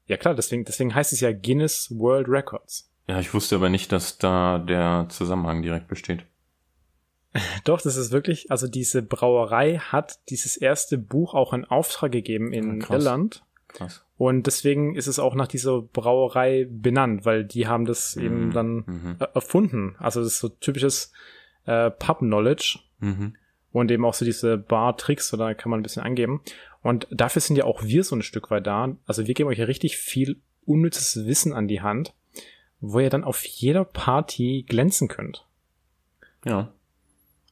Ja 0.08 0.18
klar, 0.18 0.34
deswegen, 0.34 0.66
deswegen 0.66 0.96
heißt 0.96 1.14
es 1.14 1.20
ja 1.22 1.32
Guinness 1.32 1.92
World 1.92 2.28
Records. 2.28 2.89
Ja, 3.10 3.20
ich 3.20 3.34
wusste 3.34 3.56
aber 3.56 3.70
nicht, 3.70 3.92
dass 3.92 4.20
da 4.20 4.60
der 4.60 5.08
Zusammenhang 5.10 5.64
direkt 5.64 5.88
besteht. 5.88 6.26
Doch, 7.64 7.82
das 7.82 7.96
ist 7.98 8.12
wirklich, 8.12 8.52
also 8.52 8.68
diese 8.68 9.02
Brauerei 9.02 9.78
hat 9.80 10.20
dieses 10.30 10.58
erste 10.58 10.98
Buch 11.00 11.34
auch 11.34 11.52
in 11.54 11.66
Auftrag 11.66 12.12
gegeben 12.12 12.54
in 12.54 12.80
krass. 12.80 13.04
Irland. 13.04 13.44
Krass. 13.68 14.06
Und 14.18 14.46
deswegen 14.48 14.96
ist 14.96 15.08
es 15.08 15.18
auch 15.18 15.34
nach 15.34 15.48
dieser 15.48 15.82
Brauerei 15.82 16.68
benannt, 16.70 17.26
weil 17.26 17.46
die 17.46 17.68
haben 17.68 17.86
das 17.86 18.16
eben 18.16 18.48
Mhm. 18.48 18.52
dann 18.54 18.76
Mhm. 18.86 19.16
erfunden. 19.34 19.96
Also 19.98 20.22
das 20.22 20.34
ist 20.34 20.40
so 20.40 20.50
typisches 20.50 21.12
äh, 21.66 21.90
Pub-Knowledge 21.92 22.80
Mhm. 23.00 23.36
und 23.72 23.92
eben 23.92 24.06
auch 24.06 24.14
so 24.14 24.26
diese 24.26 24.58
Bar-Tricks, 24.58 25.30
so 25.30 25.38
da 25.38 25.54
kann 25.56 25.70
man 25.72 25.80
ein 25.80 25.84
bisschen 25.84 26.04
angeben. 26.04 26.42
Und 26.82 27.08
dafür 27.12 27.42
sind 27.42 27.56
ja 27.58 27.66
auch 27.66 27.84
wir 27.84 28.04
so 28.04 28.16
ein 28.16 28.22
Stück 28.24 28.50
weit 28.52 28.66
da. 28.68 28.96
Also 29.08 29.26
wir 29.28 29.34
geben 29.34 29.50
euch 29.50 29.58
ja 29.60 29.66
richtig 29.66 29.98
viel 29.98 30.42
unnützes 30.66 31.26
Wissen 31.28 31.54
an 31.54 31.68
die 31.68 31.82
Hand, 31.82 32.14
wo 32.82 33.00
ihr 33.00 33.10
dann 33.10 33.24
auf 33.24 33.46
jeder 33.46 33.86
Party 33.86 34.66
glänzen 34.68 35.08
könnt. 35.08 35.46
Ja. 36.46 36.72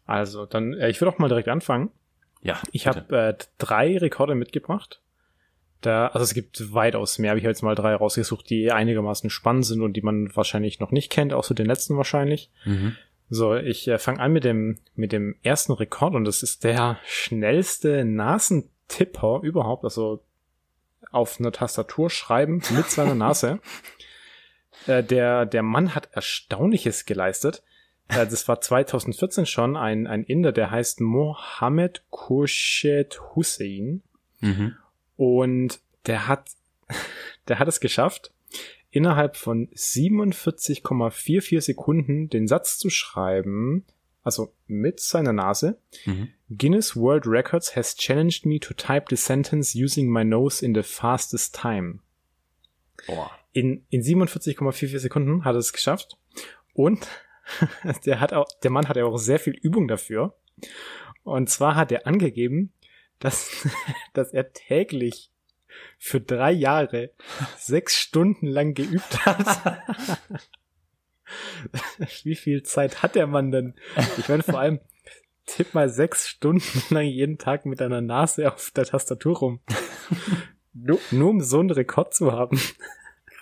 Also, 0.05 0.45
dann, 0.45 0.73
äh, 0.73 0.89
ich 0.89 1.01
würde 1.01 1.13
auch 1.13 1.19
mal 1.19 1.27
direkt 1.27 1.49
anfangen. 1.49 1.91
Ja. 2.41 2.61
Ich 2.71 2.87
habe 2.87 3.15
äh, 3.17 3.37
drei 3.57 3.97
Rekorde 3.97 4.35
mitgebracht. 4.35 5.01
Da, 5.81 6.07
also 6.07 6.23
es 6.23 6.33
gibt 6.33 6.73
weitaus 6.73 7.19
mehr, 7.19 7.31
habe 7.31 7.39
ich 7.39 7.45
jetzt 7.45 7.61
mal 7.61 7.75
drei 7.75 7.93
rausgesucht, 7.93 8.49
die 8.49 8.71
einigermaßen 8.71 9.29
spannend 9.29 9.65
sind 9.65 9.81
und 9.81 9.93
die 9.93 10.01
man 10.01 10.35
wahrscheinlich 10.35 10.79
noch 10.79 10.91
nicht 10.91 11.11
kennt, 11.11 11.33
außer 11.33 11.53
den 11.53 11.67
letzten 11.67 11.97
wahrscheinlich. 11.97 12.49
Mhm. 12.65 12.95
So, 13.29 13.55
ich 13.55 13.87
äh, 13.87 13.99
fange 13.99 14.19
an 14.19 14.31
mit 14.31 14.43
dem, 14.43 14.79
mit 14.95 15.11
dem 15.11 15.35
ersten 15.43 15.73
Rekord 15.73 16.15
und 16.15 16.25
das 16.25 16.41
ist 16.41 16.63
der 16.63 16.97
schnellste 17.05 18.05
Nasentipper 18.05 19.41
überhaupt. 19.43 19.83
Also 19.83 20.23
auf 21.11 21.39
einer 21.39 21.51
Tastatur 21.51 22.09
schreiben 22.09 22.61
mit 22.71 22.89
seiner 22.89 23.15
Nase. 23.15 23.59
Äh, 24.87 25.03
der, 25.03 25.45
der 25.45 25.63
Mann 25.63 25.93
hat 25.95 26.09
Erstaunliches 26.11 27.05
geleistet. 27.05 27.63
Äh, 28.07 28.25
das 28.27 28.47
war 28.47 28.61
2014 28.61 29.45
schon 29.45 29.75
ein, 29.75 30.07
ein 30.07 30.23
Inder, 30.23 30.51
der 30.51 30.71
heißt 30.71 31.01
Mohammed 31.01 32.03
Khurshid 32.11 33.19
Hussein. 33.35 34.01
Mhm. 34.39 34.75
Und 35.15 35.79
der 36.05 36.27
hat, 36.27 36.51
der 37.47 37.59
hat 37.59 37.67
es 37.67 37.79
geschafft, 37.79 38.31
innerhalb 38.91 39.35
von 39.35 39.67
47,44 39.69 41.61
Sekunden 41.61 42.29
den 42.29 42.47
Satz 42.47 42.77
zu 42.77 42.89
schreiben, 42.89 43.85
also 44.23 44.53
mit 44.67 44.99
seiner 44.99 45.33
Nase. 45.33 45.77
Mhm. 46.05 46.29
Guinness 46.49 46.95
World 46.95 47.27
Records 47.27 47.75
has 47.75 47.95
challenged 47.95 48.45
me 48.45 48.59
to 48.59 48.73
type 48.73 49.05
the 49.09 49.17
sentence 49.17 49.75
using 49.75 50.09
my 50.09 50.23
nose 50.23 50.65
in 50.65 50.73
the 50.73 50.83
fastest 50.83 51.55
time. 51.55 51.99
Boah. 53.05 53.31
In, 53.57 53.87
in 53.89 54.03
47,44 54.03 54.99
Sekunden 54.99 55.43
hat 55.43 55.55
er 55.55 55.57
es 55.57 55.73
geschafft. 55.73 56.19
Und 56.73 57.07
der 58.05 58.19
hat 58.19 58.31
auch, 58.31 58.45
der 58.61 58.69
Mann 58.69 58.87
hat 58.87 58.97
ja 58.97 59.05
auch 59.05 59.17
sehr 59.17 59.39
viel 59.39 59.55
Übung 59.55 59.87
dafür. 59.87 60.37
Und 61.23 61.49
zwar 61.49 61.73
hat 61.73 61.91
er 61.91 62.05
angegeben, 62.05 62.71
dass, 63.17 63.67
dass 64.13 64.31
er 64.31 64.53
täglich 64.53 65.31
für 65.97 66.21
drei 66.21 66.51
Jahre 66.51 67.09
sechs 67.57 67.97
Stunden 67.97 68.45
lang 68.45 68.75
geübt 68.75 69.25
hat. 69.25 69.81
Wie 72.23 72.35
viel 72.35 72.61
Zeit 72.61 73.01
hat 73.01 73.15
der 73.15 73.25
Mann 73.25 73.49
denn? 73.49 73.73
Ich 74.19 74.29
meine, 74.29 74.43
vor 74.43 74.59
allem, 74.59 74.81
tipp 75.47 75.73
mal 75.73 75.89
sechs 75.89 76.27
Stunden 76.27 76.83
lang 76.93 77.05
jeden 77.05 77.39
Tag 77.39 77.65
mit 77.65 77.81
deiner 77.81 78.01
Nase 78.01 78.53
auf 78.53 78.69
der 78.69 78.85
Tastatur 78.85 79.35
rum. 79.35 79.61
nur, 80.73 80.99
nur 81.09 81.31
um 81.31 81.41
so 81.41 81.59
einen 81.59 81.71
Rekord 81.71 82.13
zu 82.13 82.31
haben. 82.31 82.59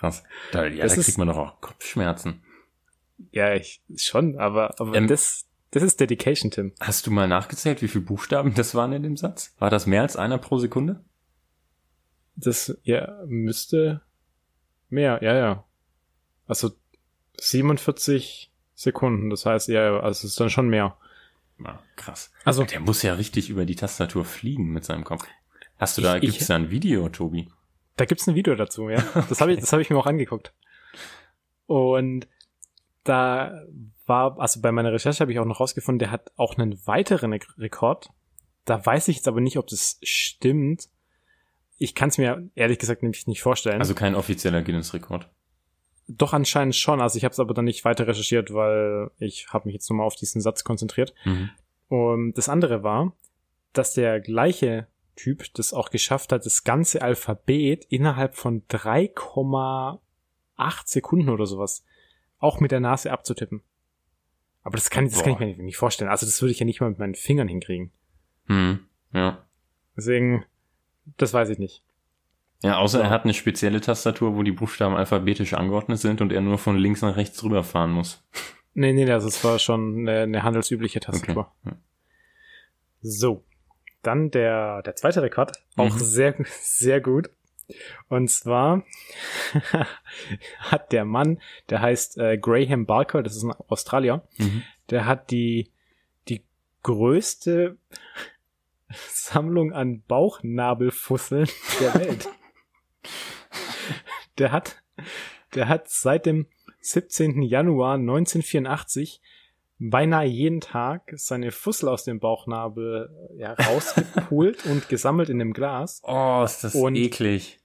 Krass. 0.06 0.24
Da, 0.52 0.66
ja, 0.66 0.82
Das 0.84 0.94
da 0.94 1.00
ist- 1.00 1.06
kriegt 1.06 1.18
man 1.18 1.28
doch 1.28 1.36
auch 1.36 1.60
Kopfschmerzen. 1.60 2.42
Ja, 3.30 3.54
ich 3.54 3.80
schon, 3.96 4.38
aber, 4.38 4.78
aber 4.80 4.94
Ähm, 4.94 5.06
das, 5.08 5.46
das 5.70 5.82
ist 5.82 6.00
Dedication, 6.00 6.50
Tim. 6.50 6.72
Hast 6.80 7.06
du 7.06 7.10
mal 7.10 7.26
nachgezählt, 7.28 7.80
wie 7.82 7.88
viele 7.88 8.04
Buchstaben 8.04 8.54
das 8.54 8.74
waren 8.74 8.92
in 8.92 9.02
dem 9.02 9.16
Satz? 9.16 9.54
War 9.58 9.70
das 9.70 9.86
mehr 9.86 10.02
als 10.02 10.16
einer 10.16 10.38
pro 10.38 10.58
Sekunde? 10.58 11.02
Das 12.36 12.76
ja 12.82 13.22
müsste 13.26 14.02
mehr, 14.90 15.18
ja, 15.22 15.34
ja. 15.34 15.64
Also 16.46 16.70
47 17.38 18.52
Sekunden, 18.74 19.30
das 19.30 19.46
heißt, 19.46 19.68
ja, 19.68 19.98
also 20.00 20.10
es 20.10 20.24
ist 20.24 20.40
dann 20.40 20.50
schon 20.50 20.68
mehr. 20.68 20.96
Ja, 21.58 21.82
krass. 21.96 22.30
Also 22.44 22.64
Der 22.64 22.80
muss 22.80 23.02
ja 23.02 23.14
richtig 23.14 23.48
über 23.48 23.64
die 23.64 23.76
Tastatur 23.76 24.24
fliegen 24.26 24.72
mit 24.72 24.84
seinem 24.84 25.04
Kopf. 25.04 25.26
Hast 25.78 25.96
du 25.96 26.02
da, 26.02 26.16
Ich- 26.16 26.24
ich- 26.24 26.30
gibt's 26.32 26.46
da 26.48 26.56
ein 26.56 26.70
Video, 26.70 27.08
Tobi? 27.08 27.48
Da 27.96 28.04
gibt's 28.04 28.26
ein 28.26 28.34
Video 28.34 28.54
dazu, 28.54 28.88
ja. 28.90 29.02
Das 29.28 29.40
habe 29.40 29.52
ich, 29.52 29.60
das 29.60 29.72
habe 29.72 29.82
ich 29.82 29.90
mir 29.90 29.96
auch 29.98 30.06
angeguckt. 30.06 30.52
Und 31.66 32.28
da 33.04 33.62
war, 34.06 34.38
also 34.38 34.60
bei 34.60 34.72
meiner 34.72 34.92
Recherche 34.92 35.20
habe 35.20 35.32
ich 35.32 35.38
auch 35.38 35.44
noch 35.44 35.60
rausgefunden, 35.60 35.98
der 35.98 36.10
hat 36.10 36.30
auch 36.36 36.56
einen 36.56 36.78
weiteren 36.86 37.32
Re- 37.32 37.40
Rekord. 37.58 38.10
Da 38.64 38.84
weiß 38.84 39.08
ich 39.08 39.16
jetzt 39.16 39.28
aber 39.28 39.40
nicht, 39.40 39.58
ob 39.58 39.66
das 39.68 39.98
stimmt. 40.02 40.88
Ich 41.78 41.94
kann 41.94 42.08
es 42.08 42.18
mir 42.18 42.48
ehrlich 42.54 42.78
gesagt 42.78 43.02
nämlich 43.02 43.26
nicht 43.26 43.42
vorstellen. 43.42 43.78
Also 43.80 43.94
kein 43.94 44.14
offizieller 44.14 44.62
Guinness-Rekord. 44.62 45.28
Doch 46.08 46.32
anscheinend 46.32 46.74
schon. 46.76 47.00
Also 47.00 47.16
ich 47.18 47.24
habe 47.24 47.32
es 47.32 47.40
aber 47.40 47.52
dann 47.54 47.64
nicht 47.64 47.84
weiter 47.84 48.06
recherchiert, 48.06 48.52
weil 48.52 49.10
ich 49.18 49.48
habe 49.52 49.66
mich 49.68 49.74
jetzt 49.74 49.88
nur 49.90 49.98
mal 49.98 50.04
auf 50.04 50.14
diesen 50.16 50.40
Satz 50.40 50.64
konzentriert. 50.64 51.14
Mhm. 51.24 51.50
Und 51.88 52.34
das 52.34 52.48
andere 52.48 52.82
war, 52.82 53.12
dass 53.72 53.92
der 53.94 54.20
gleiche 54.20 54.86
Typ 55.16 55.52
das 55.54 55.72
auch 55.72 55.90
geschafft 55.90 56.30
hat, 56.32 56.46
das 56.46 56.62
ganze 56.62 57.02
Alphabet 57.02 57.86
innerhalb 57.88 58.36
von 58.36 58.62
3,8 58.68 59.98
Sekunden 60.84 61.30
oder 61.30 61.46
sowas 61.46 61.84
auch 62.38 62.60
mit 62.60 62.70
der 62.70 62.80
Nase 62.80 63.10
abzutippen. 63.10 63.62
Aber 64.62 64.76
das 64.76 64.90
kann, 64.90 65.08
das 65.08 65.22
kann 65.22 65.32
ich 65.32 65.56
mir 65.56 65.64
nicht 65.64 65.76
vorstellen. 65.76 66.10
Also 66.10 66.26
das 66.26 66.42
würde 66.42 66.52
ich 66.52 66.58
ja 66.58 66.66
nicht 66.66 66.80
mal 66.80 66.90
mit 66.90 66.98
meinen 66.98 67.14
Fingern 67.14 67.48
hinkriegen. 67.48 67.92
Mhm. 68.46 68.80
Ja. 69.12 69.46
Deswegen, 69.96 70.44
das 71.16 71.32
weiß 71.32 71.48
ich 71.50 71.58
nicht. 71.58 71.82
Ja, 72.62 72.78
außer 72.78 73.00
er 73.02 73.10
hat 73.10 73.24
eine 73.24 73.34
spezielle 73.34 73.80
Tastatur, 73.80 74.34
wo 74.34 74.42
die 74.42 74.52
Buchstaben 74.52 74.96
alphabetisch 74.96 75.54
angeordnet 75.54 75.98
sind 75.98 76.20
und 76.20 76.32
er 76.32 76.40
nur 76.40 76.58
von 76.58 76.76
links 76.76 77.02
nach 77.02 77.16
rechts 77.16 77.42
rüberfahren 77.44 77.92
muss. 77.92 78.24
Nee, 78.74 78.92
nee, 78.92 79.10
also 79.10 79.28
es 79.28 79.42
war 79.44 79.58
schon 79.58 80.00
eine, 80.00 80.22
eine 80.22 80.42
handelsübliche 80.42 81.00
Tastatur. 81.00 81.52
Ja. 81.64 81.72
So. 83.02 83.44
Dann 84.06 84.30
der, 84.30 84.82
der 84.82 84.94
zweite 84.96 85.20
Rekord. 85.22 85.52
Auch 85.76 85.92
Mhm. 85.94 85.98
sehr, 85.98 86.34
sehr 86.60 87.00
gut. 87.00 87.28
Und 88.08 88.28
zwar 88.30 88.84
hat 90.60 90.92
der 90.92 91.04
Mann, 91.04 91.40
der 91.68 91.80
heißt 91.82 92.16
äh, 92.18 92.38
Graham 92.38 92.86
Barker, 92.86 93.22
das 93.24 93.34
ist 93.36 93.42
ein 93.42 93.52
Australier, 93.68 94.22
Mhm. 94.38 94.62
der 94.90 95.06
hat 95.06 95.30
die, 95.32 95.72
die 96.28 96.44
größte 96.84 97.76
Sammlung 99.08 99.72
an 99.72 100.02
Bauchnabelfusseln 100.06 101.48
der 101.80 101.94
Welt. 101.96 102.28
der 104.38 104.52
hat, 104.52 104.80
der 105.54 105.68
hat 105.68 105.88
seit 105.88 106.24
dem 106.26 106.46
17. 106.80 107.42
Januar 107.42 107.94
1984 107.94 109.20
beinahe 109.78 110.26
jeden 110.26 110.60
Tag 110.60 111.12
seine 111.16 111.50
Fussel 111.52 111.88
aus 111.88 112.04
dem 112.04 112.18
Bauchnabel 112.20 113.10
äh, 113.36 113.40
ja, 113.40 113.52
rausgepult 113.52 114.64
und 114.66 114.88
gesammelt 114.88 115.28
in 115.28 115.40
einem 115.40 115.52
Glas. 115.52 116.00
Oh, 116.06 116.42
ist 116.44 116.64
das 116.64 116.74
Und- 116.74 116.96
eklig. 116.96 117.58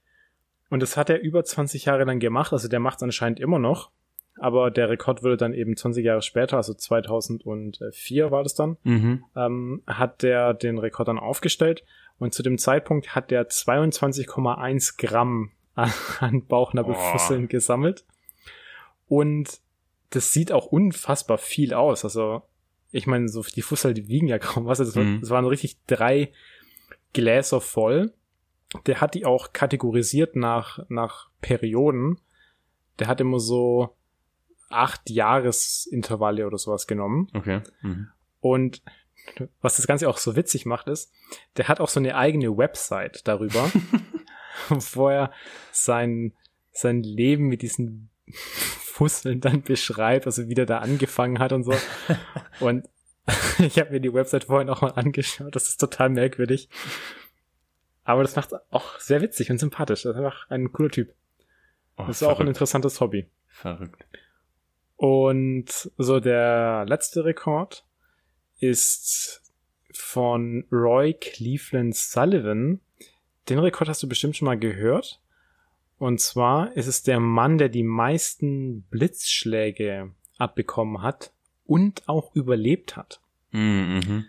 Und 0.70 0.80
das 0.80 0.96
hat 0.96 1.10
er 1.10 1.20
über 1.20 1.44
20 1.44 1.84
Jahre 1.84 2.04
lang 2.04 2.18
gemacht. 2.18 2.52
Also 2.52 2.66
der 2.68 2.80
macht 2.80 2.96
es 2.98 3.02
anscheinend 3.02 3.40
immer 3.40 3.58
noch. 3.58 3.90
Aber 4.38 4.70
der 4.70 4.88
Rekord 4.88 5.22
wurde 5.22 5.36
dann 5.36 5.52
eben 5.52 5.76
20 5.76 6.02
Jahre 6.02 6.22
später, 6.22 6.56
also 6.56 6.72
2004 6.72 8.30
war 8.30 8.42
das 8.42 8.54
dann, 8.54 8.78
Mhm. 8.82 9.24
ähm, 9.36 9.82
hat 9.86 10.22
der 10.22 10.54
den 10.54 10.78
Rekord 10.78 11.08
dann 11.08 11.18
aufgestellt. 11.18 11.84
Und 12.18 12.32
zu 12.32 12.42
dem 12.42 12.56
Zeitpunkt 12.56 13.14
hat 13.14 13.30
der 13.30 13.48
22,1 13.50 14.96
Gramm 14.96 15.50
an, 15.74 15.92
an 16.20 16.46
Bauchnabelfusseln 16.46 17.48
gesammelt. 17.48 18.04
Und 19.08 19.60
das 20.12 20.32
sieht 20.32 20.52
auch 20.52 20.66
unfassbar 20.66 21.38
viel 21.38 21.74
aus. 21.74 22.04
Also 22.04 22.42
ich 22.90 23.06
meine, 23.06 23.28
so 23.28 23.42
die 23.42 23.62
Fussel, 23.62 23.94
die 23.94 24.08
wiegen 24.08 24.28
ja 24.28 24.38
kaum 24.38 24.66
was. 24.66 24.78
Das, 24.78 24.94
war- 24.96 25.02
Mhm. 25.04 25.20
das 25.20 25.30
waren 25.30 25.44
richtig 25.46 25.76
drei 25.86 26.32
Gläser 27.12 27.60
voll. 27.60 28.12
Der 28.86 29.00
hat 29.00 29.14
die 29.14 29.26
auch 29.26 29.52
kategorisiert 29.52 30.34
nach, 30.36 30.78
nach 30.88 31.28
Perioden. 31.40 32.18
Der 32.98 33.06
hat 33.08 33.20
immer 33.20 33.38
so 33.40 33.94
acht 34.70 35.10
Jahresintervalle 35.10 36.46
oder 36.46 36.56
sowas 36.58 36.86
genommen. 36.86 37.28
Okay. 37.34 37.60
Mhm. 37.82 38.08
Und 38.40 38.82
was 39.60 39.76
das 39.76 39.86
Ganze 39.86 40.08
auch 40.08 40.18
so 40.18 40.36
witzig 40.36 40.66
macht, 40.66 40.88
ist, 40.88 41.12
der 41.56 41.68
hat 41.68 41.80
auch 41.80 41.88
so 41.88 42.00
eine 42.00 42.16
eigene 42.16 42.56
Website 42.56 43.26
darüber, 43.28 43.70
wo 44.68 45.08
er 45.08 45.32
sein, 45.70 46.32
sein 46.72 47.02
Leben 47.02 47.46
mit 47.48 47.62
diesen 47.62 48.10
Fusseln 48.92 49.40
dann 49.40 49.62
beschreibt, 49.62 50.26
also 50.26 50.48
wie 50.48 50.54
der 50.54 50.66
da 50.66 50.78
angefangen 50.78 51.38
hat 51.38 51.52
und 51.52 51.64
so. 51.64 51.74
Und 52.60 52.88
ich 53.58 53.78
habe 53.78 53.90
mir 53.92 54.00
die 54.00 54.12
Website 54.12 54.44
vorhin 54.44 54.68
auch 54.68 54.82
mal 54.82 54.90
angeschaut, 54.90 55.54
das 55.54 55.68
ist 55.68 55.78
total 55.78 56.10
merkwürdig. 56.10 56.68
Aber 58.04 58.22
das 58.22 58.34
macht 58.36 58.50
auch 58.70 58.98
sehr 58.98 59.20
witzig 59.22 59.50
und 59.50 59.58
sympathisch. 59.58 60.02
Das 60.02 60.10
ist 60.12 60.16
einfach 60.16 60.50
ein 60.50 60.72
cooler 60.72 60.90
Typ. 60.90 61.14
Oh, 61.96 62.04
Das 62.06 62.16
ist 62.16 62.22
auch 62.24 62.30
ein 62.30 62.34
verrückt. 62.36 62.48
interessantes 62.48 63.00
Hobby. 63.00 63.30
Verrückt. 63.46 64.04
Und 64.96 65.90
so 65.98 66.18
der 66.20 66.84
letzte 66.88 67.24
Rekord 67.24 67.86
ist 68.58 69.40
von 69.94 70.66
Roy 70.72 71.14
Cleveland 71.14 71.94
Sullivan. 71.94 72.80
Den 73.48 73.60
Rekord 73.60 73.88
hast 73.88 74.02
du 74.02 74.08
bestimmt 74.08 74.36
schon 74.36 74.46
mal 74.46 74.58
gehört. 74.58 75.21
Und 76.02 76.18
zwar 76.18 76.76
ist 76.76 76.88
es 76.88 77.04
der 77.04 77.20
Mann, 77.20 77.58
der 77.58 77.68
die 77.68 77.84
meisten 77.84 78.82
Blitzschläge 78.90 80.10
abbekommen 80.36 81.00
hat 81.00 81.32
und 81.64 82.08
auch 82.08 82.34
überlebt 82.34 82.96
hat. 82.96 83.20
Mhm. 83.52 84.00
Mhm. 84.04 84.24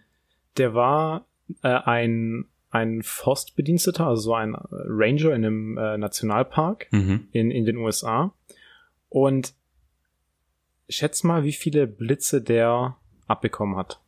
Der 0.57 0.75
war 0.75 1.25
äh, 1.63 1.69
ein, 1.69 2.45
ein 2.69 3.01
Forstbediensteter, 3.01 4.05
also 4.05 4.21
so 4.21 4.35
ein 4.35 4.53
Ranger 4.55 5.33
in 5.33 5.43
einem 5.43 5.77
äh, 5.79 5.97
Nationalpark 5.97 6.89
Mhm. 6.91 7.29
in, 7.31 7.49
in 7.49 7.65
den 7.65 7.77
USA. 7.77 8.35
Und 9.09 9.55
schätz 10.87 11.23
mal, 11.23 11.43
wie 11.43 11.53
viele 11.53 11.87
Blitze 11.87 12.43
der 12.43 12.97
abbekommen 13.25 13.77
hat. 13.77 13.99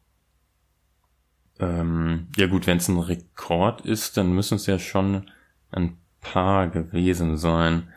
Ähm, 1.57 2.27
ja 2.37 2.45
gut, 2.45 2.67
wenn 2.67 2.77
es 2.77 2.89
ein 2.89 2.99
Rekord 2.99 3.81
ist, 3.81 4.17
dann 4.17 4.33
müssen 4.33 4.57
es 4.57 4.67
ja 4.67 4.77
schon 4.77 5.31
ein 5.71 5.97
paar 6.31 6.67
gewesen 6.67 7.37
sein. 7.37 7.91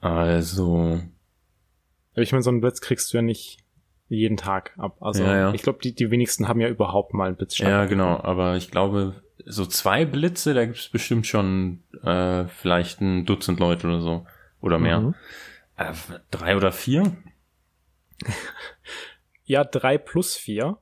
Also, 0.00 1.00
Ich 2.14 2.32
meine, 2.32 2.42
so 2.42 2.50
einen 2.50 2.60
Blitz 2.60 2.80
kriegst 2.80 3.12
du 3.12 3.18
ja 3.18 3.22
nicht 3.22 3.58
jeden 4.08 4.36
Tag 4.36 4.72
ab. 4.76 4.98
Also 5.00 5.24
Ja, 5.24 5.36
ja. 5.36 5.54
ich 5.54 5.62
glaube, 5.62 5.78
die, 5.82 5.94
die 5.94 6.10
wenigsten 6.10 6.46
haben 6.48 6.60
ja 6.60 6.68
überhaupt 6.68 7.14
mal 7.14 7.28
einen 7.28 7.36
Blitzschlag. 7.36 7.68
ja 7.68 7.84
genau, 7.86 8.20
aber 8.20 8.56
ich 8.56 8.70
glaube, 8.70 9.22
so 9.46 9.64
zwei 9.66 10.04
Blitze, 10.04 10.54
da 10.54 10.64
gibt's 10.64 10.88
bestimmt 10.88 11.26
schon 11.26 11.82
äh, 12.02 12.44
vielleicht 12.46 13.00
ein 13.00 13.24
Dutzend 13.24 13.60
Leute 13.60 13.86
oder 13.86 14.00
so. 14.00 14.26
Oder 14.60 14.78
mehr. 14.78 15.00
Mhm. 15.00 15.14
Äh, 15.76 15.92
drei 16.30 16.56
oder 16.56 16.72
vier? 16.72 17.16
ja, 19.44 19.64
drei 19.64 19.98
plus 19.98 20.36
vier. 20.36 20.78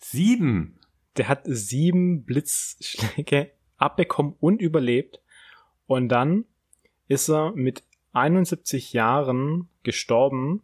Sieben. 0.00 0.78
Der 1.16 1.28
hat 1.28 1.42
sieben 1.44 2.24
Blitzschläge 2.24 3.52
abbekommen 3.76 4.34
und 4.40 4.60
überlebt. 4.60 5.21
Und 5.92 6.08
dann 6.08 6.46
ist 7.08 7.28
er 7.28 7.52
mit 7.52 7.82
71 8.12 8.92
Jahren 8.94 9.68
gestorben 9.82 10.62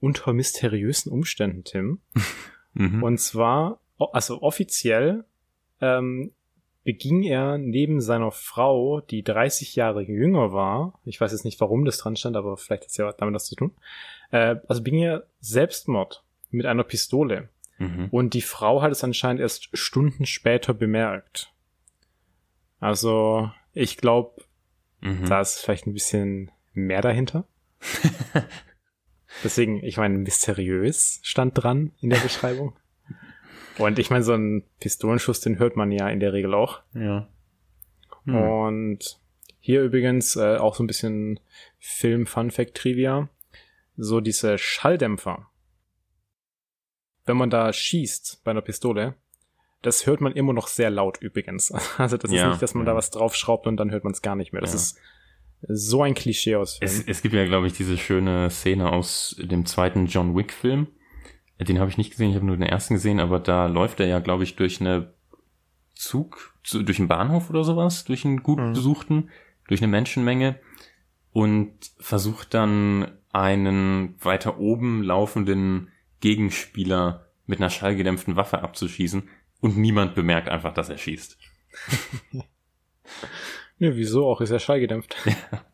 unter 0.00 0.32
mysteriösen 0.32 1.10
Umständen, 1.10 1.64
Tim. 1.64 2.00
mhm. 2.74 3.02
Und 3.02 3.18
zwar, 3.18 3.80
also 3.98 4.40
offiziell 4.40 5.24
ähm, 5.80 6.32
beging 6.84 7.24
er 7.24 7.58
neben 7.58 8.00
seiner 8.00 8.30
Frau, 8.30 9.00
die 9.00 9.24
30 9.24 9.74
Jahre 9.74 10.02
jünger 10.02 10.52
war, 10.52 11.00
ich 11.04 11.20
weiß 11.20 11.32
jetzt 11.32 11.44
nicht, 11.44 11.60
warum 11.60 11.84
das 11.84 11.98
dran 11.98 12.14
stand, 12.14 12.36
aber 12.36 12.56
vielleicht 12.56 12.84
hat 12.84 12.90
es 12.90 12.96
ja 12.96 13.12
damit 13.12 13.34
was 13.34 13.46
zu 13.46 13.56
tun, 13.56 13.72
äh, 14.30 14.56
also 14.68 14.82
beging 14.82 15.02
er 15.02 15.26
Selbstmord 15.40 16.22
mit 16.50 16.66
einer 16.66 16.84
Pistole. 16.84 17.48
Mhm. 17.78 18.08
Und 18.10 18.34
die 18.34 18.42
Frau 18.42 18.80
hat 18.80 18.92
es 18.92 19.02
anscheinend 19.02 19.40
erst 19.40 19.76
Stunden 19.76 20.24
später 20.24 20.72
bemerkt. 20.72 21.52
Also, 22.80 23.50
ich 23.72 23.96
glaube, 23.96 24.42
mhm. 25.00 25.26
da 25.26 25.40
ist 25.40 25.58
vielleicht 25.60 25.86
ein 25.86 25.94
bisschen 25.94 26.50
mehr 26.74 27.00
dahinter. 27.00 27.46
Deswegen, 29.44 29.82
ich 29.84 29.96
meine, 29.96 30.18
mysteriös 30.18 31.20
stand 31.22 31.62
dran 31.62 31.92
in 32.00 32.10
der 32.10 32.18
Beschreibung. 32.18 32.74
Und 33.78 33.98
ich 33.98 34.10
meine, 34.10 34.24
so 34.24 34.34
ein 34.34 34.64
Pistolenschuss, 34.80 35.40
den 35.40 35.58
hört 35.58 35.76
man 35.76 35.92
ja 35.92 36.08
in 36.08 36.20
der 36.20 36.32
Regel 36.32 36.54
auch. 36.54 36.82
Ja. 36.94 37.28
Hm. 38.24 38.34
Und 38.34 39.20
hier 39.60 39.82
übrigens 39.82 40.36
äh, 40.36 40.56
auch 40.56 40.74
so 40.74 40.82
ein 40.82 40.88
bisschen 40.88 41.40
Film-Fun-Fact-Trivia. 41.78 43.28
So 43.96 44.20
diese 44.20 44.58
Schalldämpfer. 44.58 45.48
Wenn 47.24 47.36
man 47.36 47.50
da 47.50 47.72
schießt 47.72 48.42
bei 48.44 48.50
einer 48.50 48.62
Pistole, 48.62 49.14
das 49.82 50.06
hört 50.06 50.20
man 50.20 50.32
immer 50.32 50.52
noch 50.52 50.68
sehr 50.68 50.90
laut 50.90 51.18
übrigens. 51.18 51.72
Also 51.98 52.16
das 52.16 52.30
ja, 52.30 52.44
ist 52.44 52.48
nicht, 52.50 52.62
dass 52.62 52.74
man 52.74 52.86
ja. 52.86 52.92
da 52.92 52.96
was 52.96 53.10
draufschraubt 53.10 53.66
und 53.66 53.76
dann 53.76 53.90
hört 53.90 54.04
man 54.04 54.12
es 54.12 54.22
gar 54.22 54.36
nicht 54.36 54.52
mehr. 54.52 54.60
Das 54.60 54.72
ja. 54.72 54.76
ist 54.76 54.98
so 55.68 56.02
ein 56.02 56.14
Klischee 56.14 56.56
aus. 56.56 56.78
Es, 56.80 57.02
es 57.06 57.22
gibt 57.22 57.34
ja, 57.34 57.44
glaube 57.44 57.66
ich, 57.66 57.72
diese 57.72 57.96
schöne 57.96 58.50
Szene 58.50 58.92
aus 58.92 59.36
dem 59.38 59.66
zweiten 59.66 60.06
John 60.06 60.36
Wick-Film. 60.36 60.88
Den 61.60 61.80
habe 61.80 61.90
ich 61.90 61.98
nicht 61.98 62.10
gesehen, 62.10 62.30
ich 62.30 62.36
habe 62.36 62.46
nur 62.46 62.56
den 62.56 62.68
ersten 62.68 62.94
gesehen, 62.94 63.18
aber 63.18 63.40
da 63.40 63.66
läuft 63.66 63.98
er 63.98 64.06
ja, 64.06 64.20
glaube 64.20 64.44
ich, 64.44 64.54
durch 64.54 64.80
eine 64.80 65.12
Zug, 65.94 66.54
durch 66.72 67.00
einen 67.00 67.08
Bahnhof 67.08 67.50
oder 67.50 67.64
sowas, 67.64 68.04
durch 68.04 68.24
einen 68.24 68.44
gut 68.44 68.60
mhm. 68.60 68.72
besuchten, 68.74 69.30
durch 69.66 69.82
eine 69.82 69.90
Menschenmenge 69.90 70.60
und 71.32 71.72
versucht 71.98 72.54
dann 72.54 73.10
einen 73.32 74.14
weiter 74.20 74.58
oben 74.58 75.02
laufenden 75.02 75.90
Gegenspieler 76.20 77.26
mit 77.46 77.58
einer 77.58 77.70
schallgedämpften 77.70 78.36
Waffe 78.36 78.62
abzuschießen 78.62 79.28
und 79.60 79.76
niemand 79.76 80.14
bemerkt 80.14 80.48
einfach, 80.48 80.74
dass 80.74 80.88
er 80.88 80.98
schießt. 80.98 81.38
Ja, 83.78 83.94
wieso 83.94 84.26
auch? 84.26 84.40
Ist 84.40 84.50
ja 84.50 84.58
schallgedämpft. 84.58 85.16
Ja. 85.24 85.64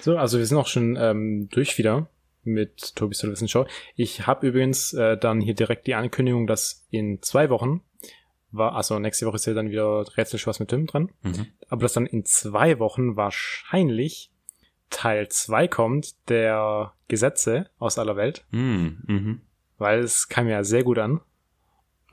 So, 0.00 0.16
also 0.16 0.38
wir 0.38 0.46
sind 0.46 0.58
auch 0.58 0.66
schon 0.66 0.96
ähm, 0.96 1.48
durch 1.50 1.76
wieder 1.76 2.08
mit 2.42 2.94
Tobi's 2.94 3.18
Television 3.18 3.48
Show. 3.48 3.66
Ich 3.96 4.26
habe 4.26 4.46
übrigens 4.46 4.92
äh, 4.92 5.16
dann 5.16 5.40
hier 5.40 5.54
direkt 5.54 5.86
die 5.86 5.94
Ankündigung, 5.94 6.46
dass 6.46 6.86
in 6.90 7.20
zwei 7.22 7.50
Wochen 7.50 7.82
war, 8.50 8.74
also 8.74 8.98
nächste 8.98 9.26
Woche 9.26 9.36
ist 9.36 9.46
ja 9.46 9.54
dann 9.54 9.70
wieder 9.70 10.04
Rätselspaß 10.16 10.60
mit 10.60 10.68
Tim 10.68 10.86
dran, 10.86 11.10
mhm. 11.22 11.46
aber 11.68 11.82
dass 11.82 11.94
dann 11.94 12.06
in 12.06 12.24
zwei 12.24 12.78
Wochen 12.78 13.16
wahrscheinlich 13.16 14.30
Teil 14.90 15.28
zwei 15.28 15.66
kommt 15.68 16.28
der 16.28 16.92
Gesetze 17.08 17.70
aus 17.78 17.98
aller 17.98 18.16
Welt, 18.16 18.44
mhm. 18.50 19.02
Mhm. 19.06 19.40
weil 19.78 20.00
es 20.00 20.28
kam 20.28 20.48
ja 20.48 20.62
sehr 20.64 20.84
gut 20.84 20.98
an 20.98 21.20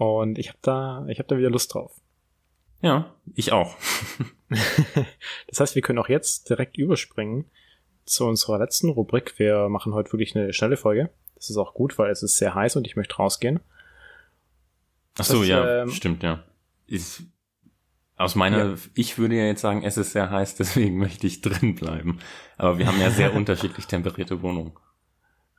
und 0.02 0.40
ich 0.40 0.50
habe 0.50 0.58
da, 0.64 1.06
ich 1.10 1.20
habe 1.20 1.28
da 1.28 1.38
wieder 1.38 1.52
Lust 1.52 1.76
drauf. 1.76 2.02
Ja, 2.82 3.14
ich 3.36 3.52
auch. 3.52 3.76
das 5.48 5.60
heißt, 5.60 5.76
wir 5.76 5.84
können 5.84 6.00
auch 6.00 6.10
jetzt 6.10 6.50
direkt 6.50 6.76
überspringen 6.76 7.46
zu 8.06 8.26
unserer 8.26 8.58
letzten 8.58 8.90
Rubrik. 8.90 9.38
Wir 9.38 9.70
machen 9.70 9.94
heute 9.94 10.12
wirklich 10.12 10.36
eine 10.36 10.54
schnelle 10.54 10.76
Folge. 10.76 11.12
Das 11.36 11.52
ist 11.52 11.58
auch 11.58 11.76
gut, 11.76 12.00
weil 12.00 12.10
es 12.10 12.24
ist 12.24 12.38
sehr 12.38 12.56
heiß 12.56 12.78
und 12.78 12.88
ich 12.88 12.96
möchte 12.96 13.16
rausgehen. 13.16 13.60
Ach 15.20 15.24
so, 15.24 15.42
das, 15.42 15.48
ja, 15.50 15.84
ähm, 15.84 15.92
stimmt, 15.92 16.24
ja. 16.24 16.44
Ich, 16.88 17.22
aus 18.18 18.34
meiner, 18.34 18.70
ja. 18.70 18.76
ich 18.96 19.20
würde 19.20 19.36
ja 19.36 19.46
jetzt 19.46 19.62
sagen, 19.62 19.84
es 19.84 19.98
ist 19.98 20.14
sehr 20.14 20.32
heiß, 20.32 20.56
deswegen 20.60 20.98
möchte 20.98 21.28
ich 21.28 21.42
drin 21.42 21.76
bleiben. 21.76 22.18
Aber 22.58 22.80
wir 22.80 22.88
haben 22.88 23.00
ja 23.00 23.12
sehr 23.12 23.36
unterschiedlich 23.36 23.86
temperierte 23.86 24.42
Wohnungen. 24.42 24.74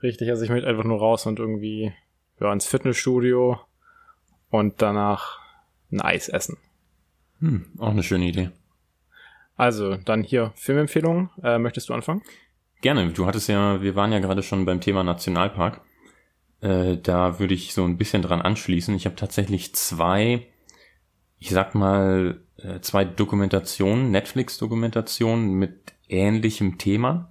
Richtig, 0.03 0.31
also 0.31 0.43
ich 0.43 0.51
möchte 0.51 0.67
einfach 0.67 0.83
nur 0.83 0.99
raus 0.99 1.27
und 1.27 1.39
irgendwie 1.39 1.93
ja, 2.41 2.53
ins 2.53 2.67
Fitnessstudio 2.67 3.61
und 4.53 4.83
danach 4.83 5.41
ein 5.91 6.01
Eis 6.01 6.29
essen. 6.29 6.59
Hm, 7.41 7.65
auch 7.79 7.91
eine 7.91 8.03
schöne 8.03 8.27
Idee. 8.27 8.51
Also, 9.57 9.97
dann 9.97 10.23
hier 10.23 10.53
Filmempfehlungen. 10.55 11.31
Äh, 11.43 11.59
möchtest 11.59 11.89
du 11.89 11.95
anfangen? 11.95 12.23
Gerne. 12.83 13.11
Du 13.13 13.27
hattest 13.27 13.49
ja, 13.49 13.83
wir 13.83 13.97
waren 13.97 14.13
ja 14.13 14.19
gerade 14.19 14.43
schon 14.43 14.65
beim 14.65 14.81
Thema 14.81 15.03
Nationalpark. 15.03 15.81
Äh, 16.61 16.99
da 16.99 17.39
würde 17.39 17.55
ich 17.55 17.73
so 17.73 17.85
ein 17.85 17.97
bisschen 17.97 18.23
dran 18.23 18.43
anschließen. 18.43 18.95
Ich 18.95 19.07
habe 19.07 19.17
tatsächlich 19.17 19.75
zwei, 19.75 20.47
ich 21.39 21.51
sag 21.51 21.75
mal, 21.75 22.43
äh, 22.59 22.81
zwei 22.81 23.05
Dokumentationen, 23.05 24.11
Netflix-Dokumentationen 24.11 25.55
mit 25.55 25.95
ähnlichem 26.09 26.77
Thema. 26.77 27.31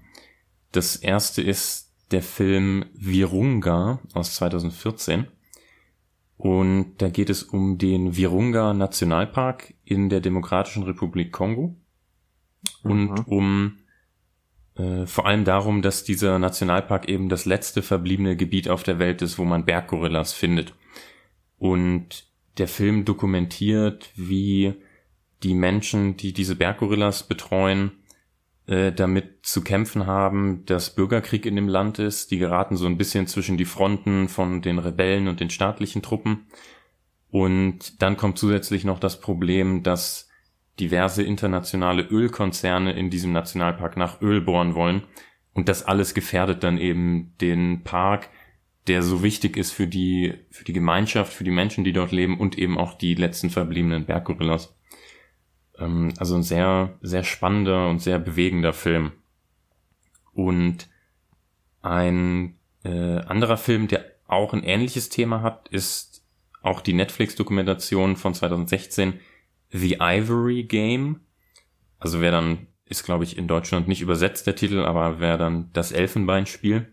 Das 0.71 0.95
erste 0.95 1.43
ist 1.43 1.93
der 2.11 2.23
Film 2.23 2.85
Virunga 2.93 3.99
aus 4.13 4.35
2014. 4.35 5.27
Und 6.41 6.95
da 6.97 7.09
geht 7.09 7.29
es 7.29 7.43
um 7.43 7.77
den 7.77 8.17
Virunga 8.17 8.73
Nationalpark 8.73 9.75
in 9.85 10.09
der 10.09 10.21
Demokratischen 10.21 10.81
Republik 10.81 11.31
Kongo. 11.31 11.75
Und 12.81 13.11
mhm. 13.11 13.23
um 13.27 13.77
äh, 14.73 15.05
vor 15.05 15.27
allem 15.27 15.45
darum, 15.45 15.83
dass 15.83 16.03
dieser 16.03 16.39
Nationalpark 16.39 17.07
eben 17.07 17.29
das 17.29 17.45
letzte 17.45 17.83
verbliebene 17.83 18.35
Gebiet 18.35 18.69
auf 18.69 18.81
der 18.81 18.97
Welt 18.97 19.21
ist, 19.21 19.37
wo 19.37 19.45
man 19.45 19.65
Berggorillas 19.65 20.33
findet. 20.33 20.73
Und 21.59 22.25
der 22.57 22.67
Film 22.67 23.05
dokumentiert, 23.05 24.09
wie 24.15 24.73
die 25.43 25.53
Menschen, 25.53 26.17
die 26.17 26.33
diese 26.33 26.55
Berggorillas 26.55 27.27
betreuen, 27.27 27.91
äh, 28.71 28.93
damit 28.93 29.45
zu 29.45 29.65
kämpfen 29.65 30.07
haben, 30.07 30.63
dass 30.65 30.95
Bürgerkrieg 30.95 31.45
in 31.45 31.57
dem 31.57 31.67
Land 31.67 31.99
ist. 31.99 32.31
Die 32.31 32.37
geraten 32.37 32.77
so 32.77 32.85
ein 32.85 32.97
bisschen 32.97 33.27
zwischen 33.27 33.57
die 33.57 33.65
Fronten 33.65 34.29
von 34.29 34.61
den 34.61 34.79
Rebellen 34.79 35.27
und 35.27 35.41
den 35.41 35.49
staatlichen 35.49 36.01
Truppen. 36.01 36.47
Und 37.29 38.01
dann 38.01 38.15
kommt 38.15 38.37
zusätzlich 38.37 38.85
noch 38.85 38.99
das 38.99 39.19
Problem, 39.19 39.83
dass 39.83 40.29
diverse 40.79 41.21
internationale 41.21 42.03
Ölkonzerne 42.03 42.93
in 42.93 43.09
diesem 43.09 43.33
Nationalpark 43.33 43.97
nach 43.97 44.21
Öl 44.21 44.39
bohren 44.39 44.73
wollen. 44.73 45.03
Und 45.53 45.67
das 45.67 45.83
alles 45.83 46.13
gefährdet 46.13 46.63
dann 46.63 46.77
eben 46.77 47.33
den 47.41 47.83
Park, 47.83 48.29
der 48.87 49.03
so 49.03 49.21
wichtig 49.21 49.57
ist 49.57 49.71
für 49.71 49.87
die, 49.87 50.33
für 50.49 50.63
die 50.63 50.71
Gemeinschaft, 50.71 51.33
für 51.33 51.43
die 51.43 51.51
Menschen, 51.51 51.83
die 51.83 51.91
dort 51.91 52.13
leben 52.13 52.39
und 52.39 52.57
eben 52.57 52.77
auch 52.77 52.93
die 52.93 53.15
letzten 53.15 53.49
verbliebenen 53.49 54.05
Berggorillas. 54.05 54.73
Ähm, 55.81 56.13
also 56.17 56.35
ein 56.35 56.43
sehr, 56.43 56.97
sehr 57.01 57.23
spannender 57.23 57.89
und 57.89 57.99
sehr 57.99 58.19
bewegender 58.19 58.73
Film. 58.73 59.11
Und 60.33 60.87
ein 61.81 62.55
äh, 62.83 63.17
anderer 63.19 63.57
Film, 63.57 63.87
der 63.87 64.05
auch 64.27 64.53
ein 64.53 64.63
ähnliches 64.63 65.09
Thema 65.09 65.41
hat, 65.41 65.67
ist 65.69 66.23
auch 66.61 66.79
die 66.81 66.93
Netflix-Dokumentation 66.93 68.15
von 68.15 68.33
2016 68.33 69.19
The 69.71 69.97
Ivory 69.99 70.63
Game. 70.63 71.21
Also 71.99 72.21
wer 72.21 72.31
dann, 72.31 72.67
ist 72.85 73.03
glaube 73.03 73.23
ich 73.23 73.37
in 73.37 73.47
Deutschland 73.47 73.87
nicht 73.87 74.01
übersetzt 74.01 74.47
der 74.47 74.55
Titel, 74.55 74.79
aber 74.79 75.19
wer 75.19 75.37
dann 75.37 75.69
das 75.73 75.91
Elfenbeinspiel. 75.91 76.87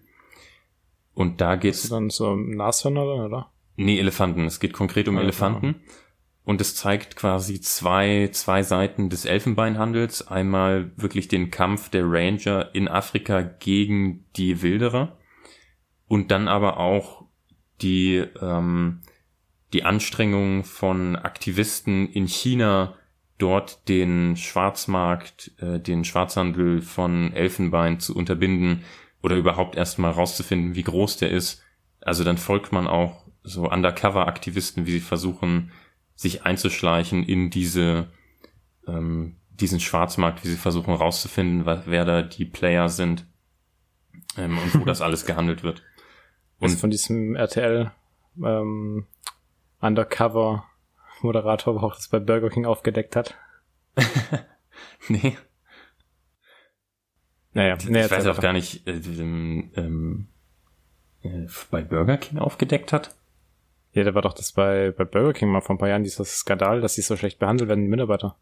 Und 1.15 1.41
da 1.41 1.57
geht's. 1.57 1.85
Ist 1.85 1.93
dann 1.93 2.11
so 2.11 2.35
Nashörner 2.35 3.05
oder? 3.05 3.53
Nee, 3.77 3.99
Elefanten. 3.99 4.45
Es 4.45 4.61
geht 4.61 4.73
konkret 4.73 5.09
um 5.09 5.17
ja, 5.17 5.23
Elefanten. 5.23 5.77
Und 6.49 6.63
es 6.63 6.75
zeigt 6.75 7.15
quasi 7.15 7.61
zwei, 7.61 8.31
zwei 8.33 8.63
Seiten 8.63 9.11
des 9.11 9.27
Elfenbeinhandels. 9.27 10.29
Einmal 10.29 10.91
wirklich 10.97 11.29
den 11.29 11.51
Kampf 11.51 11.91
der 11.91 12.05
Ranger 12.07 12.75
in 12.75 12.89
Afrika 12.89 13.43
gegen 13.43 14.25
die 14.35 14.63
Wilderer. 14.63 15.19
Und 16.07 16.31
dann 16.31 16.49
aber 16.49 16.79
auch 16.79 17.27
die, 17.83 18.25
ähm, 18.41 19.03
die 19.75 19.85
Anstrengungen 19.85 20.65
von 20.65 21.17
Aktivisten 21.17 22.09
in 22.11 22.27
China, 22.27 22.95
dort 23.37 23.87
den 23.87 24.35
Schwarzmarkt, 24.35 25.53
äh, 25.59 25.79
den 25.79 26.03
Schwarzhandel 26.03 26.81
von 26.81 27.35
Elfenbein 27.35 28.01
zu 28.01 28.17
unterbinden 28.17 28.85
oder 29.23 29.37
überhaupt 29.37 29.77
erstmal 29.77 30.13
rauszufinden, 30.13 30.75
wie 30.75 30.85
groß 30.85 31.19
der 31.19 31.31
ist. 31.31 31.63
Also 32.01 32.25
dann 32.25 32.39
folgt 32.39 32.73
man 32.73 32.87
auch 32.87 33.27
so 33.43 33.71
Undercover-Aktivisten, 33.71 34.87
wie 34.87 34.93
sie 34.93 35.01
versuchen, 35.01 35.73
sich 36.19 36.43
einzuschleichen 36.43 37.23
in 37.23 37.49
diese, 37.49 38.09
ähm, 38.89 39.37
diesen 39.51 39.79
Schwarzmarkt, 39.79 40.43
wie 40.43 40.49
sie 40.49 40.57
versuchen 40.57 40.93
rauszufinden, 40.93 41.65
wer 41.65 42.05
da 42.05 42.23
die 42.23 42.45
Player 42.45 42.89
sind 42.89 43.25
ähm, 44.37 44.59
und 44.59 44.81
wo 44.81 44.85
das 44.85 45.01
alles 45.01 45.27
gehandelt 45.27 45.63
wird. 45.63 45.85
Und 46.59 46.71
von 46.71 46.91
diesem 46.91 47.37
RTL 47.37 47.93
ähm, 48.37 49.07
Undercover 49.81 50.65
Moderator 51.21 51.81
auch 51.85 51.95
das 51.95 52.09
bei 52.09 52.19
Burger 52.19 52.51
King 52.51 52.67
aufgedeckt 52.67 53.15
hat. 53.15 53.37
nee. 55.09 55.39
Naja, 57.53 57.77
ich 57.79 57.89
nee, 57.89 58.11
weiß 58.11 58.27
auch 58.27 58.41
gar 58.41 58.53
nicht, 58.53 58.89
äh, 58.89 59.01
ähm, 59.77 60.29
äh, 61.23 61.47
bei 61.71 61.83
Burger 61.83 62.17
King 62.17 62.39
aufgedeckt 62.39 62.93
hat. 62.93 63.15
Ja, 63.99 64.05
da 64.05 64.15
war 64.15 64.23
doch 64.23 64.33
das 64.33 64.53
bei, 64.53 64.93
bei 64.93 65.05
Burger 65.05 65.33
King 65.33 65.49
mal 65.49 65.61
vor 65.61 65.75
ein 65.75 65.79
paar 65.79 65.89
Jahren 65.89 66.05
dieser 66.05 66.25
Skandal, 66.25 66.81
dass 66.81 66.95
sie 66.95 67.03
so 67.03 67.17
schlecht 67.17 67.41
behandelt 67.41 67.69
werden, 67.69 67.83
die 67.83 67.91
Mitarbeiter. 67.91 68.37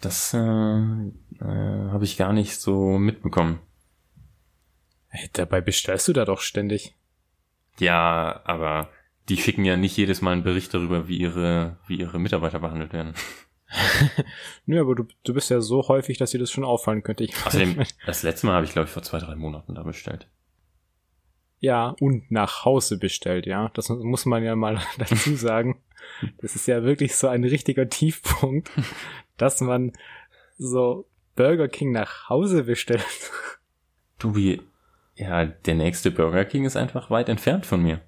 Das 0.00 0.32
äh, 0.32 0.38
äh, 0.38 1.10
habe 1.40 2.04
ich 2.04 2.16
gar 2.16 2.32
nicht 2.32 2.58
so 2.58 2.96
mitbekommen. 2.96 3.60
Hey, 5.08 5.28
dabei 5.34 5.60
bestellst 5.60 6.08
du 6.08 6.14
da 6.14 6.24
doch 6.24 6.40
ständig. 6.40 6.94
Ja, 7.80 8.40
aber 8.44 8.88
die 9.28 9.36
schicken 9.36 9.66
ja 9.66 9.76
nicht 9.76 9.98
jedes 9.98 10.22
Mal 10.22 10.32
einen 10.32 10.42
Bericht 10.42 10.72
darüber, 10.72 11.06
wie 11.06 11.18
ihre, 11.18 11.76
wie 11.86 11.96
ihre 11.96 12.18
Mitarbeiter 12.18 12.58
behandelt 12.58 12.94
werden. 12.94 13.12
Nö, 14.64 14.80
aber 14.80 14.94
du, 14.94 15.06
du 15.22 15.34
bist 15.34 15.50
ja 15.50 15.60
so 15.60 15.86
häufig, 15.86 16.16
dass 16.16 16.30
dir 16.30 16.40
das 16.40 16.50
schon 16.50 16.64
auffallen 16.64 17.02
könnte. 17.02 17.24
Ich 17.24 17.34
Außerdem, 17.44 17.84
das 18.06 18.22
letzte 18.22 18.46
Mal 18.46 18.54
habe 18.54 18.64
ich, 18.64 18.72
glaube 18.72 18.86
ich, 18.86 18.92
vor 18.92 19.02
zwei, 19.02 19.18
drei 19.18 19.34
Monaten 19.34 19.74
da 19.74 19.82
bestellt. 19.82 20.28
Ja, 21.62 21.94
und 22.00 22.28
nach 22.32 22.64
Hause 22.64 22.98
bestellt, 22.98 23.46
ja. 23.46 23.70
Das 23.74 23.88
muss 23.88 24.26
man 24.26 24.42
ja 24.42 24.56
mal 24.56 24.80
dazu 24.98 25.36
sagen. 25.36 25.80
Das 26.38 26.56
ist 26.56 26.66
ja 26.66 26.82
wirklich 26.82 27.14
so 27.14 27.28
ein 27.28 27.44
richtiger 27.44 27.88
Tiefpunkt, 27.88 28.70
dass 29.36 29.60
man 29.60 29.92
so 30.58 31.06
Burger 31.36 31.68
King 31.68 31.92
nach 31.92 32.28
Hause 32.28 32.64
bestellt. 32.64 33.30
Du, 34.18 34.34
wie, 34.34 34.60
ja, 35.14 35.46
der 35.46 35.76
nächste 35.76 36.10
Burger 36.10 36.44
King 36.44 36.64
ist 36.64 36.76
einfach 36.76 37.10
weit 37.10 37.28
entfernt 37.28 37.64
von 37.64 37.80
mir. 37.80 38.00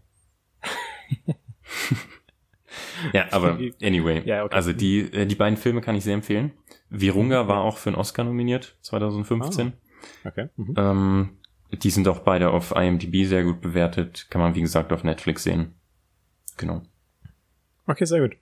ja, 3.12 3.26
aber 3.30 3.60
anyway. 3.80 4.20
Ja, 4.26 4.44
okay. 4.44 4.54
Also 4.54 4.72
die, 4.72 5.12
äh, 5.12 5.26
die 5.26 5.36
beiden 5.36 5.56
Filme 5.56 5.80
kann 5.80 5.94
ich 5.94 6.02
sehr 6.02 6.14
empfehlen. 6.14 6.50
Virunga 6.90 7.46
war 7.46 7.60
auch 7.62 7.78
für 7.78 7.90
einen 7.90 7.98
Oscar 7.98 8.24
nominiert, 8.24 8.76
2015. 8.82 9.74
Ah, 10.24 10.28
okay. 10.28 10.48
Mhm. 10.56 10.74
Ähm, 10.76 11.38
die 11.76 11.90
sind 11.90 12.08
auch 12.08 12.20
beide 12.20 12.50
auf 12.50 12.72
IMDb 12.74 13.26
sehr 13.26 13.44
gut 13.44 13.60
bewertet. 13.60 14.26
Kann 14.30 14.40
man, 14.40 14.54
wie 14.54 14.60
gesagt, 14.60 14.92
auf 14.92 15.04
Netflix 15.04 15.44
sehen. 15.44 15.74
Genau. 16.56 16.82
Okay, 17.86 18.04
sehr 18.04 18.20
gut. 18.20 18.36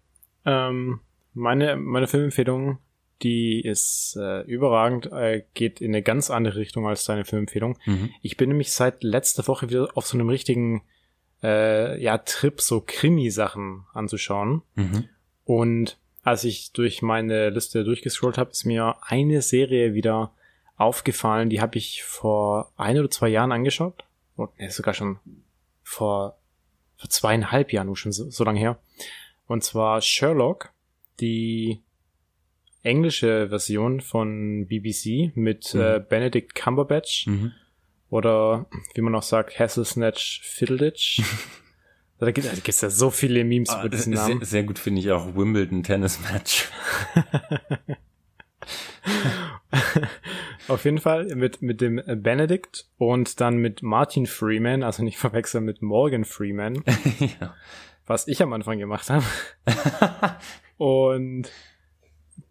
Ähm, 0.45 1.01
meine, 1.35 1.77
meine 1.77 2.07
Filmempfehlung, 2.07 2.79
die 3.23 3.61
ist 3.61 4.17
äh, 4.21 4.43
überragend, 4.43 5.07
äh, 5.13 5.45
geht 5.55 5.81
in 5.81 5.93
eine 5.93 6.03
ganz 6.03 6.31
andere 6.31 6.57
Richtung 6.57 6.87
als 6.87 7.05
deine 7.05 7.25
Filmempfehlung. 7.25 7.79
Mhm. 7.87 8.11
Ich 8.21 8.37
bin 8.37 8.49
nämlich 8.49 8.73
seit 8.73 9.03
letzter 9.03 9.47
Woche 9.47 9.71
wieder 9.71 9.89
auf 9.95 10.07
so 10.07 10.17
einem 10.17 10.29
richtigen 10.29 10.83
äh, 11.43 12.01
ja, 12.03 12.19
Trip, 12.19 12.61
so 12.61 12.83
Krimi-Sachen 12.85 13.85
anzuschauen. 13.93 14.63
Mhm. 14.75 15.09
Und 15.45 15.99
als 16.23 16.45
ich 16.45 16.73
durch 16.73 17.03
meine 17.03 17.51
Liste 17.51 17.85
durchgescrollt 17.85 18.39
habe, 18.39 18.51
ist 18.51 18.65
mir 18.65 18.97
eine 19.03 19.43
Serie 19.43 19.95
wieder 19.95 20.33
aufgefallen, 20.77 21.51
die 21.51 21.61
habe 21.61 21.79
ich 21.79 22.03
vor 22.03 22.73
ein 22.77 22.99
oder 22.99 23.11
zwei 23.11 23.29
Jahren 23.29 23.53
angeschaut. 23.53 24.05
Oh, 24.37 24.49
nee, 24.59 24.69
sogar 24.69 24.95
schon 24.95 25.19
vor, 25.83 26.39
vor 26.97 27.11
zweieinhalb 27.11 27.73
Jahren, 27.73 27.95
schon 27.97 28.13
so, 28.13 28.31
so 28.31 28.45
lange 28.45 28.59
her. 28.59 28.79
Und 29.47 29.63
zwar 29.63 30.01
Sherlock, 30.01 30.73
die 31.21 31.83
englische 32.83 33.49
Version 33.49 34.01
von 34.01 34.67
BBC 34.67 35.37
mit 35.37 35.75
mhm. 35.75 35.81
äh, 35.81 36.01
Benedict 36.01 36.55
Cumberbatch. 36.55 37.27
Mhm. 37.27 37.53
Oder 38.11 38.67
wie 38.95 39.01
man 39.01 39.15
auch 39.15 39.23
sagt, 39.23 39.59
Hasselsnatch 39.59 40.43
Fiddleditch. 40.43 41.23
da 42.19 42.31
gibt 42.31 42.69
es 42.69 42.81
ja 42.81 42.91
so 42.91 43.11
viele 43.11 43.45
Memes 43.45 43.71
ah, 43.71 43.81
über 43.81 43.89
diesen 43.89 44.13
Namen. 44.13 44.39
Sehr, 44.41 44.47
sehr 44.47 44.63
gut 44.65 44.79
finde 44.79 45.01
ich 45.01 45.11
auch 45.11 45.35
Wimbledon 45.35 45.83
Tennis 45.83 46.21
Match. 46.21 46.69
Auf 50.69 50.85
jeden 50.85 50.99
Fall 50.99 51.27
mit, 51.35 51.63
mit 51.63 51.81
dem 51.81 52.01
Benedict 52.23 52.87
und 52.99 53.41
dann 53.41 53.57
mit 53.57 53.83
Martin 53.83 54.27
Freeman, 54.27 54.83
also 54.83 55.03
nicht 55.03 55.19
verwechseln 55.19 55.65
mit 55.65 55.83
Morgan 55.83 56.25
Freeman. 56.25 56.83
ja. 57.41 57.55
Was 58.07 58.29
ich 58.29 58.43
am 58.43 58.53
Anfang 58.53 58.79
gemacht 58.79 59.11
habe. 59.11 59.25
und 60.77 61.51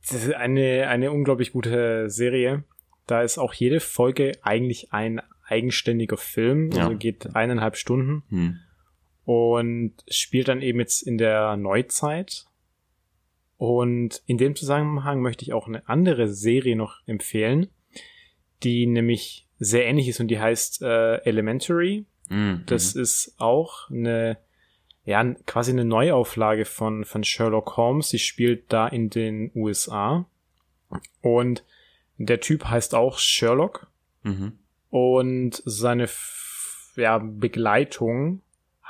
das 0.01 0.25
ist 0.25 0.33
eine, 0.33 0.87
eine 0.87 1.11
unglaublich 1.11 1.51
gute 1.51 2.09
Serie. 2.09 2.63
Da 3.07 3.21
ist 3.21 3.37
auch 3.37 3.53
jede 3.53 3.79
Folge 3.79 4.33
eigentlich 4.41 4.93
ein 4.93 5.21
eigenständiger 5.45 6.17
Film, 6.17 6.71
ja. 6.71 6.85
also 6.85 6.97
geht 6.97 7.35
eineinhalb 7.35 7.75
Stunden 7.75 8.23
hm. 8.29 8.59
und 9.25 9.93
spielt 10.09 10.47
dann 10.47 10.61
eben 10.61 10.79
jetzt 10.79 11.01
in 11.01 11.17
der 11.17 11.57
Neuzeit. 11.57 12.45
Und 13.57 14.23
in 14.25 14.37
dem 14.37 14.55
Zusammenhang 14.55 15.21
möchte 15.21 15.43
ich 15.43 15.53
auch 15.53 15.67
eine 15.67 15.87
andere 15.87 16.27
Serie 16.29 16.75
noch 16.75 17.01
empfehlen, 17.05 17.67
die 18.63 18.85
nämlich 18.87 19.47
sehr 19.59 19.85
ähnlich 19.85 20.07
ist 20.07 20.19
und 20.19 20.27
die 20.27 20.39
heißt 20.39 20.81
äh, 20.81 21.17
Elementary. 21.23 22.05
Mhm. 22.29 22.63
Das 22.65 22.95
ist 22.95 23.35
auch 23.37 23.89
eine, 23.89 24.37
ja, 25.05 25.23
quasi 25.45 25.71
eine 25.71 25.85
Neuauflage 25.85 26.65
von, 26.65 27.05
von 27.05 27.23
Sherlock 27.23 27.77
Holmes. 27.77 28.09
Sie 28.09 28.19
spielt 28.19 28.71
da 28.73 28.87
in 28.87 29.09
den 29.09 29.51
USA. 29.53 30.25
Und 31.21 31.63
der 32.17 32.39
Typ 32.39 32.65
heißt 32.65 32.95
auch 32.95 33.19
Sherlock. 33.19 33.87
Mhm. 34.23 34.53
Und 34.89 35.61
seine 35.65 36.09
ja, 36.95 37.19
Begleitung 37.19 38.41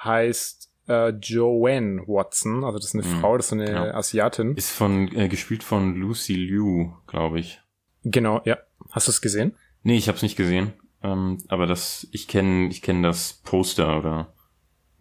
heißt 0.04 0.72
äh, 0.88 1.10
Joanne 1.10 2.04
Watson. 2.08 2.64
Also 2.64 2.78
das 2.78 2.88
ist 2.88 2.96
eine 2.96 3.04
mhm. 3.04 3.20
Frau, 3.20 3.38
das 3.38 3.48
ist 3.48 3.54
eine 3.54 3.72
ja. 3.72 3.94
Asiatin. 3.94 4.56
Ist 4.56 4.72
von 4.72 5.14
äh, 5.16 5.28
gespielt 5.28 5.64
von 5.64 5.96
Lucy 5.96 6.36
Liu, 6.36 6.94
glaube 7.08 7.40
ich. 7.40 7.62
Genau, 8.04 8.42
ja. 8.46 8.58
Hast 8.90 9.08
du 9.08 9.12
es 9.12 9.22
gesehen? 9.22 9.54
Nee, 9.84 9.98
ich 9.98 10.08
habe 10.08 10.16
es 10.16 10.24
nicht 10.24 10.36
gesehen. 10.36 10.74
Ähm, 11.04 11.40
aber 11.48 11.66
das, 11.66 12.08
ich 12.12 12.28
kenne, 12.28 12.68
ich 12.70 12.82
kenne 12.82 13.08
das 13.08 13.42
Poster 13.44 13.98
oder 13.98 14.34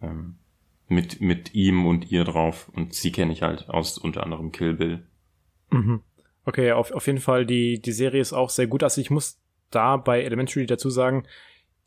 ähm, 0.01 0.37
mit 0.87 1.21
mit 1.21 1.53
ihm 1.53 1.85
und 1.85 2.11
ihr 2.11 2.23
drauf 2.23 2.69
und 2.73 2.93
sie 2.93 3.11
kenne 3.11 3.31
ich 3.31 3.43
halt 3.43 3.69
aus 3.69 3.97
unter 3.97 4.23
anderem 4.23 4.51
Kill 4.51 4.73
Bill. 4.73 5.07
Mhm. 5.69 6.01
Okay, 6.43 6.71
auf, 6.71 6.91
auf 6.91 7.05
jeden 7.05 7.19
Fall 7.19 7.45
die 7.45 7.79
die 7.81 7.91
Serie 7.91 8.19
ist 8.19 8.33
auch 8.33 8.49
sehr 8.49 8.67
gut. 8.67 8.83
Also 8.83 8.99
ich 8.99 9.11
muss 9.11 9.39
da 9.69 9.97
bei 9.97 10.23
Elementary 10.23 10.65
dazu 10.65 10.89
sagen, 10.89 11.25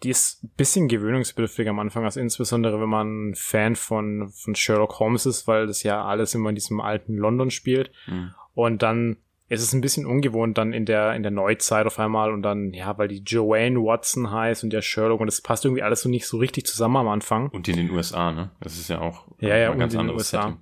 die 0.02 0.10
ist 0.10 0.44
ein 0.44 0.50
bisschen 0.56 0.88
gewöhnungsbedürftig 0.88 1.68
am 1.68 1.78
Anfang, 1.78 2.04
also 2.04 2.20
insbesondere 2.20 2.80
wenn 2.80 2.88
man 2.88 3.34
Fan 3.34 3.76
von, 3.76 4.28
von 4.30 4.54
Sherlock 4.54 4.98
Holmes 4.98 5.26
ist, 5.26 5.46
weil 5.46 5.66
das 5.66 5.82
ja 5.82 6.04
alles 6.04 6.34
immer 6.34 6.50
in 6.50 6.54
diesem 6.54 6.80
alten 6.80 7.16
London 7.16 7.50
spielt. 7.50 7.90
Mhm. 8.06 8.34
Und 8.54 8.82
dann 8.82 9.16
ist 9.48 9.62
es 9.62 9.72
ein 9.72 9.80
bisschen 9.80 10.06
ungewohnt 10.06 10.56
dann 10.56 10.72
in 10.72 10.86
der, 10.86 11.14
in 11.14 11.22
der 11.22 11.30
Neuzeit 11.30 11.86
auf 11.86 11.98
einmal 11.98 12.32
und 12.32 12.42
dann, 12.42 12.72
ja, 12.72 12.96
weil 12.96 13.08
die 13.08 13.22
Joanne 13.22 13.78
Watson 13.78 14.30
heißt 14.30 14.64
und 14.64 14.72
der 14.72 14.82
Sherlock 14.82 15.20
und 15.20 15.26
das 15.26 15.42
passt 15.42 15.64
irgendwie 15.64 15.82
alles 15.82 16.02
so 16.02 16.08
nicht 16.08 16.26
so 16.26 16.38
richtig 16.38 16.66
zusammen 16.66 16.96
am 16.96 17.08
Anfang. 17.08 17.50
Und 17.50 17.68
in 17.68 17.76
den 17.76 17.90
USA, 17.90 18.32
ne? 18.32 18.50
Das 18.60 18.78
ist 18.78 18.88
ja 18.88 19.00
auch 19.00 19.26
ja, 19.38 19.56
ja, 19.56 19.70
ein 19.70 19.78
ganz 19.78 19.94
anderes 19.94 20.22
USA. 20.22 20.42
Setting. 20.42 20.58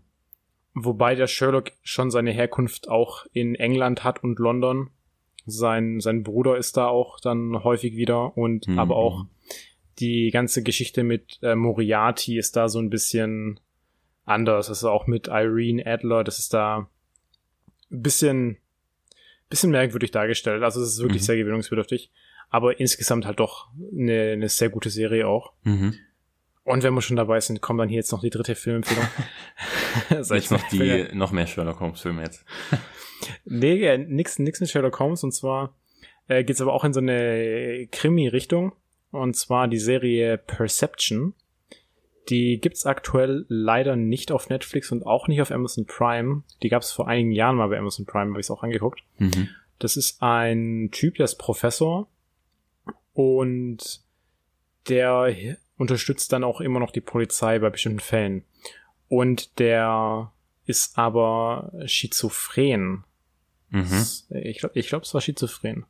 Wobei 0.75 1.15
der 1.15 1.27
Sherlock 1.27 1.73
schon 1.83 2.11
seine 2.11 2.33
Herkunft 2.33 2.89
auch 2.89 3.27
in 3.33 3.55
England 3.55 4.05
hat 4.05 4.25
und 4.25 4.39
London 4.39 4.91
sein, 5.47 6.01
sein 6.01 6.23
Bruder 6.23 6.57
ist 6.57 6.77
da 6.77 6.87
auch 6.87 7.21
dann 7.21 7.63
häufig 7.63 7.97
wieder 7.97 8.37
und 8.37 8.69
mhm. 8.69 8.79
aber 8.79 8.97
auch 8.97 9.27
die 9.99 10.31
ganze 10.31 10.63
Geschichte 10.63 11.05
mit 11.05 11.39
äh, 11.43 11.55
Moriarty 11.55 12.39
ist 12.39 12.57
da 12.57 12.69
so 12.69 12.79
ein 12.79 12.91
bisschen 12.91 13.61
anders. 14.25 14.69
Also 14.69 14.91
auch 14.91 15.07
mit 15.07 15.29
Irene 15.29 15.85
Adler, 15.87 16.25
das 16.25 16.39
ist 16.39 16.55
da 16.55 16.89
ein 17.91 18.03
bisschen, 18.03 18.57
bisschen 19.53 19.71
merkwürdig 19.71 20.11
dargestellt. 20.11 20.63
Also 20.63 20.81
es 20.81 20.95
ist 20.95 20.99
wirklich 21.01 21.23
mhm. 21.23 21.27
sehr 21.27 21.37
gewöhnungsbedürftig. 21.37 22.11
Aber 22.49 22.81
insgesamt 22.81 23.27
halt 23.27 23.39
doch 23.39 23.69
eine, 23.97 24.33
eine 24.33 24.49
sehr 24.49 24.71
gute 24.71 24.91
Serie 24.91 25.29
auch. 25.29 25.53
Mhm. 25.63 25.95
Und 26.65 26.83
wenn 26.83 26.95
wir 26.95 27.03
schon 27.03 27.17
dabei 27.17 27.41
sind, 27.41 27.61
kommen 27.61 27.79
dann 27.79 27.89
hier 27.89 27.99
jetzt 27.99 28.13
noch 28.13 28.21
die 28.21 28.31
dritte 28.31 28.55
Filmempfehlung. 28.55 29.07
jetzt 30.11 30.51
noch 30.51 30.69
die, 30.69 31.09
noch 31.13 31.33
mehr 31.33 31.47
Sherlock 31.47 31.81
Holmes 31.81 32.01
Filme 32.01 32.23
jetzt. 32.23 32.45
nee, 33.45 33.99
nix, 33.99 34.39
nix 34.39 34.61
mit 34.61 34.71
Sherlock 34.71 34.99
Holmes. 34.99 35.25
Und 35.25 35.33
zwar 35.33 35.75
äh, 36.29 36.45
geht 36.45 36.61
aber 36.61 36.73
auch 36.73 36.85
in 36.85 36.93
so 36.93 37.01
eine 37.01 37.89
Krimi-Richtung. 37.91 38.73
Und 39.11 39.37
zwar 39.37 39.69
die 39.69 39.79
Serie 39.79 40.39
Perception. 40.39 41.35
Die 42.29 42.61
gibt's 42.61 42.87
aktuell 42.87 43.47
leider 43.49 43.97
nicht 43.97 44.31
auf 44.31 44.49
Netflix 44.49 44.93
und 44.93 45.05
auch 45.05 45.29
nicht 45.29 45.43
auf 45.43 45.51
Amazon 45.51 45.87
Prime. 45.87 46.43
Die 46.63 46.69
gab's 46.69 46.93
vor 46.93 47.09
einigen 47.09 47.33
Jahren 47.33 47.57
mal 47.57 47.69
bei 47.69 47.79
Amazon 47.79 48.07
Prime, 48.07 48.31
habe 48.31 48.41
ich 48.41 48.51
auch 48.51 48.63
angeguckt. 48.63 49.03
Mhm. 49.19 49.49
Das 49.79 49.97
ist 49.97 50.23
ein 50.23 50.91
Typ, 50.93 51.17
der 51.17 51.25
ist 51.25 51.37
Professor 51.37 52.09
und 53.15 54.01
der 54.89 55.57
unterstützt 55.77 56.33
dann 56.33 56.45
auch 56.45 56.61
immer 56.61 56.79
noch 56.79 56.93
die 56.93 57.01
Polizei 57.01 57.59
bei 57.59 57.71
bestimmten 57.71 58.01
Fällen. 58.01 58.45
Und 59.09 59.59
der 59.59 60.33
ist 60.65 60.97
aber 60.99 61.73
schizophren. 61.87 63.05
Mhm. 63.71 64.07
Ich 64.31 64.59
glaube, 64.59 64.79
ich 64.79 64.89
glaub, 64.89 65.03
es 65.03 65.15
war 65.15 65.21
schizophren. 65.21 65.87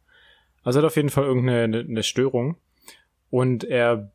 Also 0.62 0.78
er 0.78 0.82
hat 0.82 0.88
auf 0.90 0.96
jeden 0.96 1.10
Fall 1.10 1.24
irgendeine 1.24 1.62
eine, 1.64 1.80
eine 1.80 2.02
Störung. 2.02 2.56
Und 3.30 3.64
er 3.64 4.11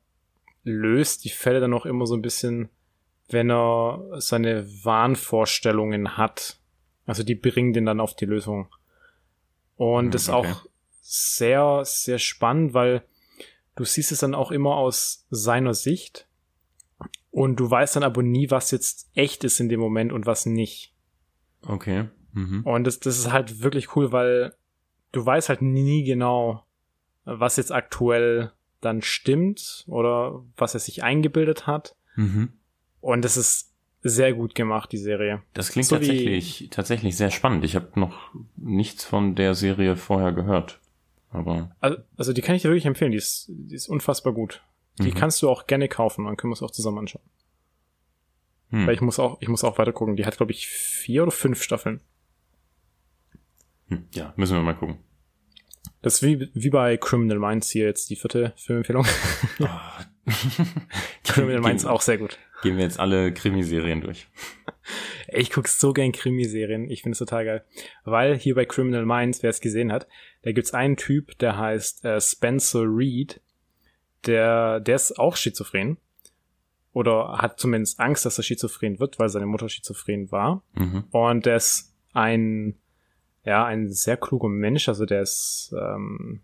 löst 0.72 1.26
die 1.26 1.30
Fälle 1.30 1.60
dann 1.60 1.74
auch 1.74 1.86
immer 1.86 2.06
so 2.06 2.16
ein 2.16 2.22
bisschen, 2.22 2.70
wenn 3.30 3.50
er 3.50 4.20
seine 4.20 4.68
Wahnvorstellungen 4.84 6.18
hat. 6.18 6.60
Also 7.06 7.24
die 7.24 7.36
bringen 7.36 7.74
den 7.74 7.86
dann 7.86 8.00
auf 8.00 8.16
die 8.16 8.26
Lösung. 8.26 8.68
Und 9.76 10.06
Hm, 10.06 10.12
das 10.12 10.24
ist 10.24 10.30
auch 10.30 10.66
sehr, 11.02 11.82
sehr 11.86 12.20
spannend, 12.20 12.74
weil 12.74 13.04
du 13.76 13.86
siehst 13.86 14.12
es 14.12 14.20
dann 14.20 14.36
auch 14.36 14.52
immer 14.52 14.76
aus 14.76 15.26
seiner 15.30 15.74
Sicht. 15.74 16.28
Und 17.32 17.58
du 17.58 17.70
weißt 17.70 17.96
dann 17.96 18.04
aber 18.04 18.24
nie, 18.24 18.50
was 18.50 18.72
jetzt 18.72 19.10
echt 19.14 19.44
ist 19.44 19.60
in 19.60 19.70
dem 19.70 19.80
Moment 19.80 20.12
und 20.12 20.26
was 20.26 20.46
nicht. 20.46 20.94
Okay. 21.62 22.10
Mhm. 22.34 22.64
Und 22.64 22.86
das, 22.86 23.00
das 23.00 23.18
ist 23.18 23.32
halt 23.32 23.62
wirklich 23.62 23.96
cool, 23.96 24.12
weil 24.12 24.56
du 25.12 25.26
weißt 25.26 25.50
halt 25.50 25.62
nie 25.62 26.04
genau, 26.04 26.66
was 27.26 27.58
jetzt 27.58 27.72
aktuell 27.72 28.52
dann 28.88 29.02
stimmt 29.02 29.84
oder 29.88 30.44
was 30.58 30.74
er 30.74 30.80
sich 30.80 31.04
eingebildet 31.04 31.68
hat. 31.68 31.96
Mhm. 32.16 32.54
Und 33.02 33.24
das 33.24 33.38
ist 33.38 33.74
sehr 34.02 34.34
gut 34.34 34.56
gemacht, 34.56 34.92
die 34.92 34.98
Serie. 34.98 35.42
Das 35.54 35.70
klingt 35.72 35.88
So 35.88 35.96
tatsächlich, 35.98 36.68
tatsächlich 36.72 37.18
sehr 37.18 37.30
spannend. 37.32 37.64
Ich 37.66 37.76
habe 37.76 38.00
noch 38.00 38.32
nichts 38.56 39.04
von 39.04 39.36
der 39.36 39.54
Serie 39.56 39.96
vorher 39.96 40.32
gehört. 40.32 40.80
Aber 41.30 41.76
Also, 41.82 41.98
also 42.16 42.34
die 42.34 42.42
kann 42.42 42.56
ich 42.56 42.62
dir 42.62 42.70
wirklich 42.70 42.86
empfehlen, 42.86 43.12
die 43.12 43.18
ist, 43.18 43.46
die 43.50 43.76
ist 43.76 43.88
unfassbar 43.90 44.34
gut. 44.34 44.64
Die 45.00 45.10
Mhm. 45.12 45.14
kannst 45.16 45.42
du 45.42 45.50
auch 45.50 45.68
gerne 45.68 45.88
kaufen, 45.90 46.26
dann 46.26 46.38
können 46.38 46.52
wir 46.52 46.56
es 46.56 46.64
auch 46.64 46.72
zusammen 46.72 47.00
anschauen. 47.00 47.24
hm. 48.70 48.88
Weil 48.88 48.96
ich 48.96 49.02
muss 49.02 49.20
auch, 49.20 49.38
ich 49.42 49.48
muss 49.50 49.64
auch 49.64 49.78
weiter 49.78 49.94
gucken. 49.94 50.16
Die 50.16 50.26
hat, 50.26 50.38
glaube 50.38 50.52
ich, 50.54 50.68
vier 50.68 51.24
oder 51.24 51.32
fünf 51.32 51.62
Staffeln. 51.62 52.02
Hm, 53.90 54.06
ja, 54.14 54.34
müssen 54.38 54.56
wir 54.56 54.64
mal 54.64 54.74
gucken. 54.76 54.98
Das 56.08 56.22
ist 56.22 56.24
wie, 56.24 56.50
wie 56.54 56.70
bei 56.70 56.96
Criminal 56.96 57.38
Minds 57.38 57.70
hier 57.70 57.84
jetzt 57.84 58.10
die 58.10 58.16
vierte 58.16 58.54
Filmempfehlung. 58.56 59.06
Criminal 61.26 61.60
Minds 61.60 61.84
auch 61.84 62.00
sehr 62.00 62.18
gut. 62.18 62.40
Gehen 62.64 62.78
wir 62.78 62.86
jetzt 62.86 62.98
alle 62.98 63.34
Krimiserien 63.34 64.00
durch. 64.00 64.30
Ich 65.28 65.52
gucke 65.52 65.68
so 65.68 65.92
gern 65.92 66.14
Krimiserien. 66.14 66.90
Ich 66.90 67.02
finde 67.02 67.12
es 67.12 67.20
total 67.20 67.44
geil. 67.44 67.66
Weil 68.06 68.38
hier 68.38 68.56
bei 68.56 68.64
Criminal 68.64 69.06
Minds, 69.06 69.44
wer 69.44 69.50
es 69.50 69.60
gesehen 69.60 69.92
hat, 69.92 70.08
da 70.44 70.54
gibt's 70.54 70.74
einen 70.74 70.96
Typ, 70.96 71.38
der 71.40 71.58
heißt 71.58 72.06
äh, 72.06 72.22
Spencer 72.22 72.84
Reed. 72.84 73.42
Der, 74.28 74.80
der 74.80 74.96
ist 74.96 75.20
auch 75.20 75.36
schizophren. 75.36 75.98
Oder 76.94 77.40
hat 77.40 77.60
zumindest 77.60 78.00
Angst, 78.00 78.26
dass 78.26 78.38
er 78.40 78.46
schizophren 78.46 79.02
wird, 79.02 79.20
weil 79.20 79.28
seine 79.28 79.46
Mutter 79.46 79.68
schizophren 79.68 80.32
war. 80.32 80.64
Mhm. 80.74 81.04
Und 81.12 81.46
der 81.46 81.58
ist 81.58 81.94
ein, 82.14 82.78
ja, 83.48 83.64
ein 83.66 83.90
sehr 83.94 84.18
kluger 84.18 84.50
Mensch. 84.50 84.90
Also 84.90 85.06
der 85.06 85.22
ist 85.22 85.74
ähm, 85.80 86.42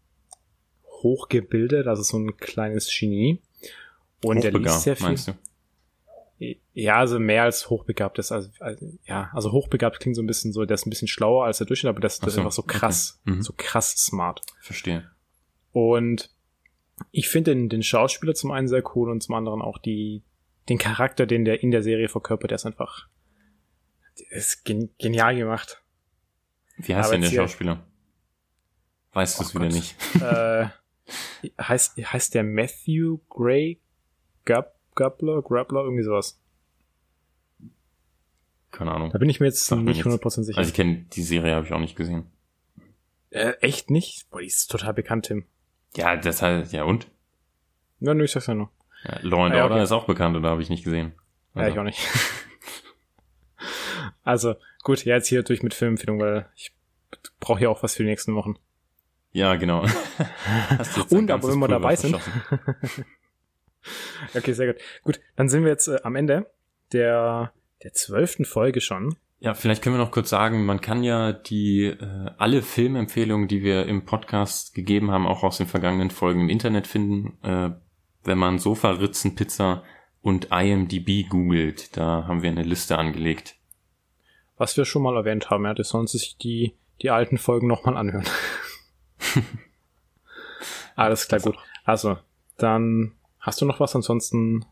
hochgebildet, 0.86 1.86
also 1.86 2.02
so 2.02 2.18
ein 2.18 2.38
kleines 2.38 2.88
Genie. 2.88 3.42
Und 4.24 4.42
der 4.42 4.54
liest 4.54 4.84
sehr 4.84 4.96
viel. 4.96 5.08
meinst 5.08 5.28
du? 5.28 5.34
Ja, 6.74 7.00
also 7.00 7.20
mehr 7.20 7.44
als 7.44 7.70
hochbegabt 7.70 8.20
ist. 8.20 8.32
Also, 8.32 8.50
also, 8.62 8.90
ja, 9.06 9.30
also 9.34 9.52
hochbegabt 9.52 10.00
klingt 10.00 10.16
so 10.16 10.22
ein 10.22 10.28
bisschen 10.28 10.54
so, 10.54 10.64
der 10.64 10.76
ist 10.76 10.86
ein 10.86 10.90
bisschen 10.90 11.10
schlauer 11.10 11.46
als 11.46 11.58
der 11.58 11.68
Durchschnitt, 11.68 11.90
aber 11.90 12.00
das, 12.00 12.20
das 12.20 12.24
Ach 12.24 12.28
ist 12.28 12.34
so, 12.36 12.42
einfach 12.42 12.52
so 12.54 12.64
krass, 12.64 13.20
okay. 13.26 13.36
Mhm. 13.36 13.42
so 13.42 13.54
krass 13.58 13.92
smart. 13.98 14.42
Verstehe. 14.62 15.10
Und 15.74 16.34
ich 17.12 17.28
finde 17.28 17.52
den, 17.52 17.68
den 17.68 17.84
Schauspieler 17.84 18.34
zum 18.34 18.52
einen 18.52 18.70
sehr 18.70 18.84
cool 18.96 19.10
und 19.10 19.22
zum 19.22 19.36
anderen 19.36 19.62
auch 19.62 19.78
die, 19.78 20.24
den 20.70 20.78
Charakter, 20.78 21.26
den 21.26 21.44
der 21.44 21.64
in 21.64 21.72
der 21.72 21.84
Serie 21.84 22.08
verkörpert, 22.08 22.52
der 22.52 22.56
ist 22.56 22.66
einfach, 22.66 23.08
der 24.20 24.38
ist 24.38 24.64
gen 24.64 24.90
genial 25.00 25.36
gemacht. 25.36 25.83
Wie 26.78 26.96
heißt 26.96 27.12
denn 27.12 27.22
der 27.22 27.30
Schauspieler? 27.32 27.84
Weißt 29.14 29.40
du 29.40 29.44
Oh 29.44 29.48
es 29.48 29.54
wieder 29.56 29.66
Gott. 29.66 29.74
nicht? 29.74 29.96
äh, 30.22 30.68
heißt, 31.62 31.98
heißt 31.98 32.34
der 32.34 32.44
Matthew 32.44 33.20
Gray 33.30 33.80
Gub, 34.46 34.74
Gubler, 34.96 35.42
Grabler, 35.42 35.84
irgendwie 35.84 36.04
sowas. 36.04 36.40
Keine 38.72 38.92
Ahnung. 38.92 39.12
Da 39.12 39.20
bin 39.20 39.30
ich 39.30 39.40
mir 39.40 39.46
jetzt 39.48 39.66
Sag 39.68 39.78
mir 39.80 39.92
nicht. 39.92 40.04
100% 40.04 40.44
sicher. 40.44 40.58
Also 40.58 40.70
ich 40.70 40.74
kenne 40.76 41.06
die 41.14 41.22
Serie, 41.22 41.54
habe 41.56 41.66
ich 41.66 41.74
auch 41.74 41.80
nicht 41.80 41.96
gesehen. 41.96 42.26
äh, 43.30 43.52
echt 43.62 43.92
nicht? 43.92 44.30
Boah, 44.32 44.40
die 44.42 44.48
ist 44.48 44.72
total 44.72 44.94
bekannt, 44.94 45.26
Tim. 45.28 45.46
Ja, 45.96 46.16
das 46.16 46.42
halt, 46.42 46.72
ja 46.72 46.84
und? 46.84 47.08
Ja, 48.00 48.14
nö, 48.16 48.24
ich 48.24 48.32
sag's 48.32 48.48
ja 48.48 48.56
nur. 48.56 48.72
Ja, 49.04 49.20
Law 49.22 49.46
and 49.46 49.54
Ah, 49.54 49.58
ja, 49.58 49.64
Order 49.64 49.76
okay. 49.76 49.84
ist 49.84 49.92
auch 49.92 50.06
bekannt 50.06 50.36
oder 50.36 50.50
habe 50.50 50.62
ich 50.64 50.70
nicht 50.70 50.84
gesehen? 50.84 51.14
Ja, 51.56 51.68
ich 51.68 51.78
auch 51.78 51.84
nicht. 51.84 52.00
also, 54.24 54.56
gut, 54.84 55.04
ja, 55.06 55.16
jetzt 55.16 55.28
hier 55.28 55.44
durch 55.44 55.64
mit 55.64 55.74
Filmempfehlung, 55.74 56.20
weil 56.20 56.48
ich 56.56 56.74
brauche 57.40 57.62
ja 57.62 57.70
auch 57.70 57.84
was 57.84 57.96
für 57.96 58.04
die 58.04 58.10
nächsten 58.10 58.36
Wochen. 58.36 58.56
Ja, 59.32 59.56
genau. 59.56 59.82
Und 61.10 61.32
aber 61.32 61.48
wenn 61.50 61.60
wir 61.60 61.68
dabei 61.68 61.96
sind. 61.96 62.20
Okay, 64.34 64.54
sehr 64.54 64.68
gut. 64.74 64.82
Gut, 65.04 65.20
dann 65.36 65.50
sind 65.50 65.64
wir 65.64 65.72
jetzt 65.72 65.90
äh, 65.90 66.00
am 66.04 66.16
Ende 66.16 66.50
der 66.94 67.52
der 67.84 67.94
zwölften 67.94 68.46
Folge 68.46 68.82
schon. 68.82 69.16
Ja, 69.40 69.54
vielleicht 69.54 69.84
können 69.84 69.96
wir 69.96 70.04
noch 70.04 70.12
kurz 70.12 70.30
sagen, 70.30 70.66
man 70.66 70.80
kann 70.80 71.04
ja 71.04 71.34
die 71.34 71.88
äh, 71.88 72.32
alle 72.38 72.62
Filmempfehlungen, 72.62 73.50
die 73.50 73.62
wir 73.62 73.86
im 73.88 74.06
Podcast 74.06 74.74
gegeben 74.74 75.12
haben, 75.12 75.28
auch 75.28 75.44
aus 75.44 75.58
den 75.58 75.68
vergangenen 75.68 76.12
Folgen 76.12 76.40
im 76.42 76.50
Internet 76.50 76.88
finden, 76.88 77.38
äh, 77.44 77.72
wenn 78.24 78.38
man 78.38 78.58
Sofa, 78.58 78.92
Ritzen, 78.92 79.36
Pizza 79.36 79.84
und 80.22 80.48
IMDb 80.52 81.28
googelt. 81.28 81.98
Da 81.98 82.26
haben 82.26 82.42
wir 82.42 82.52
eine 82.52 82.64
Liste 82.64 82.98
angelegt. 82.98 83.56
Was 84.58 84.78
wir 84.78 84.86
schon 84.86 85.02
mal 85.02 85.16
erwähnt 85.16 85.50
haben, 85.50 85.66
ja, 85.66 85.74
das 85.74 85.90
sollen 85.90 86.08
sich 86.08 86.38
die, 86.38 86.74
die 87.02 87.10
alten 87.10 87.38
Folgen 87.38 87.68
nochmal 87.68 87.98
anhören. 87.98 88.26
Alles 90.96 91.28
klar, 91.28 91.42
gut. 91.42 91.58
Also, 91.86 92.18
dann 92.58 93.14
hast 93.40 93.62
du 93.62 93.66
noch 93.66 93.80
was, 93.80 93.96
ansonsten 93.96 94.66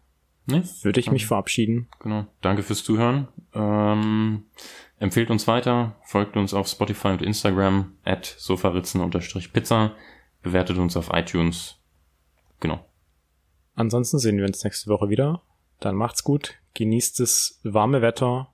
Ne? 0.47 0.63
würde 0.81 0.99
ich 0.99 1.11
mich 1.11 1.27
verabschieden. 1.27 1.87
Genau. 1.99 2.25
Danke 2.41 2.63
fürs 2.63 2.83
Zuhören. 2.83 3.27
Ähm, 3.53 4.45
empfehlt 4.99 5.29
uns 5.29 5.47
weiter, 5.47 5.95
folgt 6.03 6.35
uns 6.35 6.53
auf 6.53 6.67
Spotify 6.67 7.09
und 7.09 7.21
Instagram 7.21 7.95
at 8.03 8.25
sofaritzen-pizza, 8.25 9.95
bewertet 10.41 10.77
uns 10.77 10.97
auf 10.97 11.09
iTunes. 11.13 11.77
Genau. 12.59 12.83
Ansonsten 13.75 14.19
sehen 14.19 14.37
wir 14.37 14.45
uns 14.45 14.63
nächste 14.63 14.89
Woche 14.89 15.09
wieder. 15.09 15.41
Dann 15.79 15.95
macht's 15.95 16.23
gut, 16.23 16.55
genießt 16.73 17.19
das 17.19 17.59
warme 17.63 18.01
Wetter. 18.01 18.51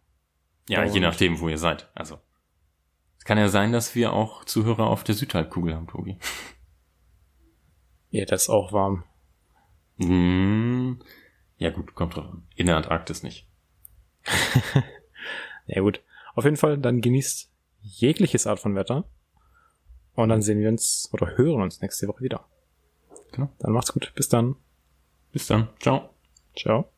Ja, 0.70 0.84
je 0.84 1.00
nachdem, 1.00 1.40
wo 1.40 1.50
ihr 1.50 1.58
seid. 1.58 1.90
Also. 1.96 2.20
Es 3.18 3.26
kann 3.26 3.38
ja 3.38 3.50
sein, 3.50 3.72
dass 3.72 3.96
wir 3.96 4.14
auch 4.14 4.46
Zuhörer 4.46 4.88
auf 4.88 5.04
der 5.04 5.16
Südhalbkugel 5.16 5.76
haben, 5.76 5.88
Tobi. 5.88 6.18
Ja, 8.10 8.24
das 8.24 8.44
ist 8.44 8.50
auch 8.50 8.72
warm. 8.72 9.04
Hm, 9.98 10.98
ja 11.58 11.72
gut, 11.72 11.94
kommt 11.94 12.16
drauf 12.16 12.26
an. 12.26 12.48
In 12.56 12.68
der 12.68 12.78
Antarktis 12.78 13.22
nicht. 13.22 13.50
Ja 15.68 15.82
gut. 15.82 16.02
Auf 16.34 16.46
jeden 16.46 16.58
Fall, 16.58 16.78
dann 16.78 17.02
genießt 17.02 17.52
jegliches 17.82 18.48
Art 18.48 18.60
von 18.60 18.76
Wetter. 18.76 19.06
Und 20.14 20.30
dann 20.30 20.42
sehen 20.42 20.60
wir 20.60 20.70
uns 20.70 21.10
oder 21.14 21.38
hören 21.38 21.62
uns 21.62 21.82
nächste 21.82 22.08
Woche 22.08 22.24
wieder. 22.24 22.48
Genau. 23.34 23.50
Dann 23.60 23.74
macht's 23.74 23.94
gut. 23.94 24.14
Bis 24.16 24.30
dann. 24.30 24.56
Bis 25.32 25.46
dann. 25.48 25.70
Ciao. 25.80 26.10
Ciao. 26.56 26.90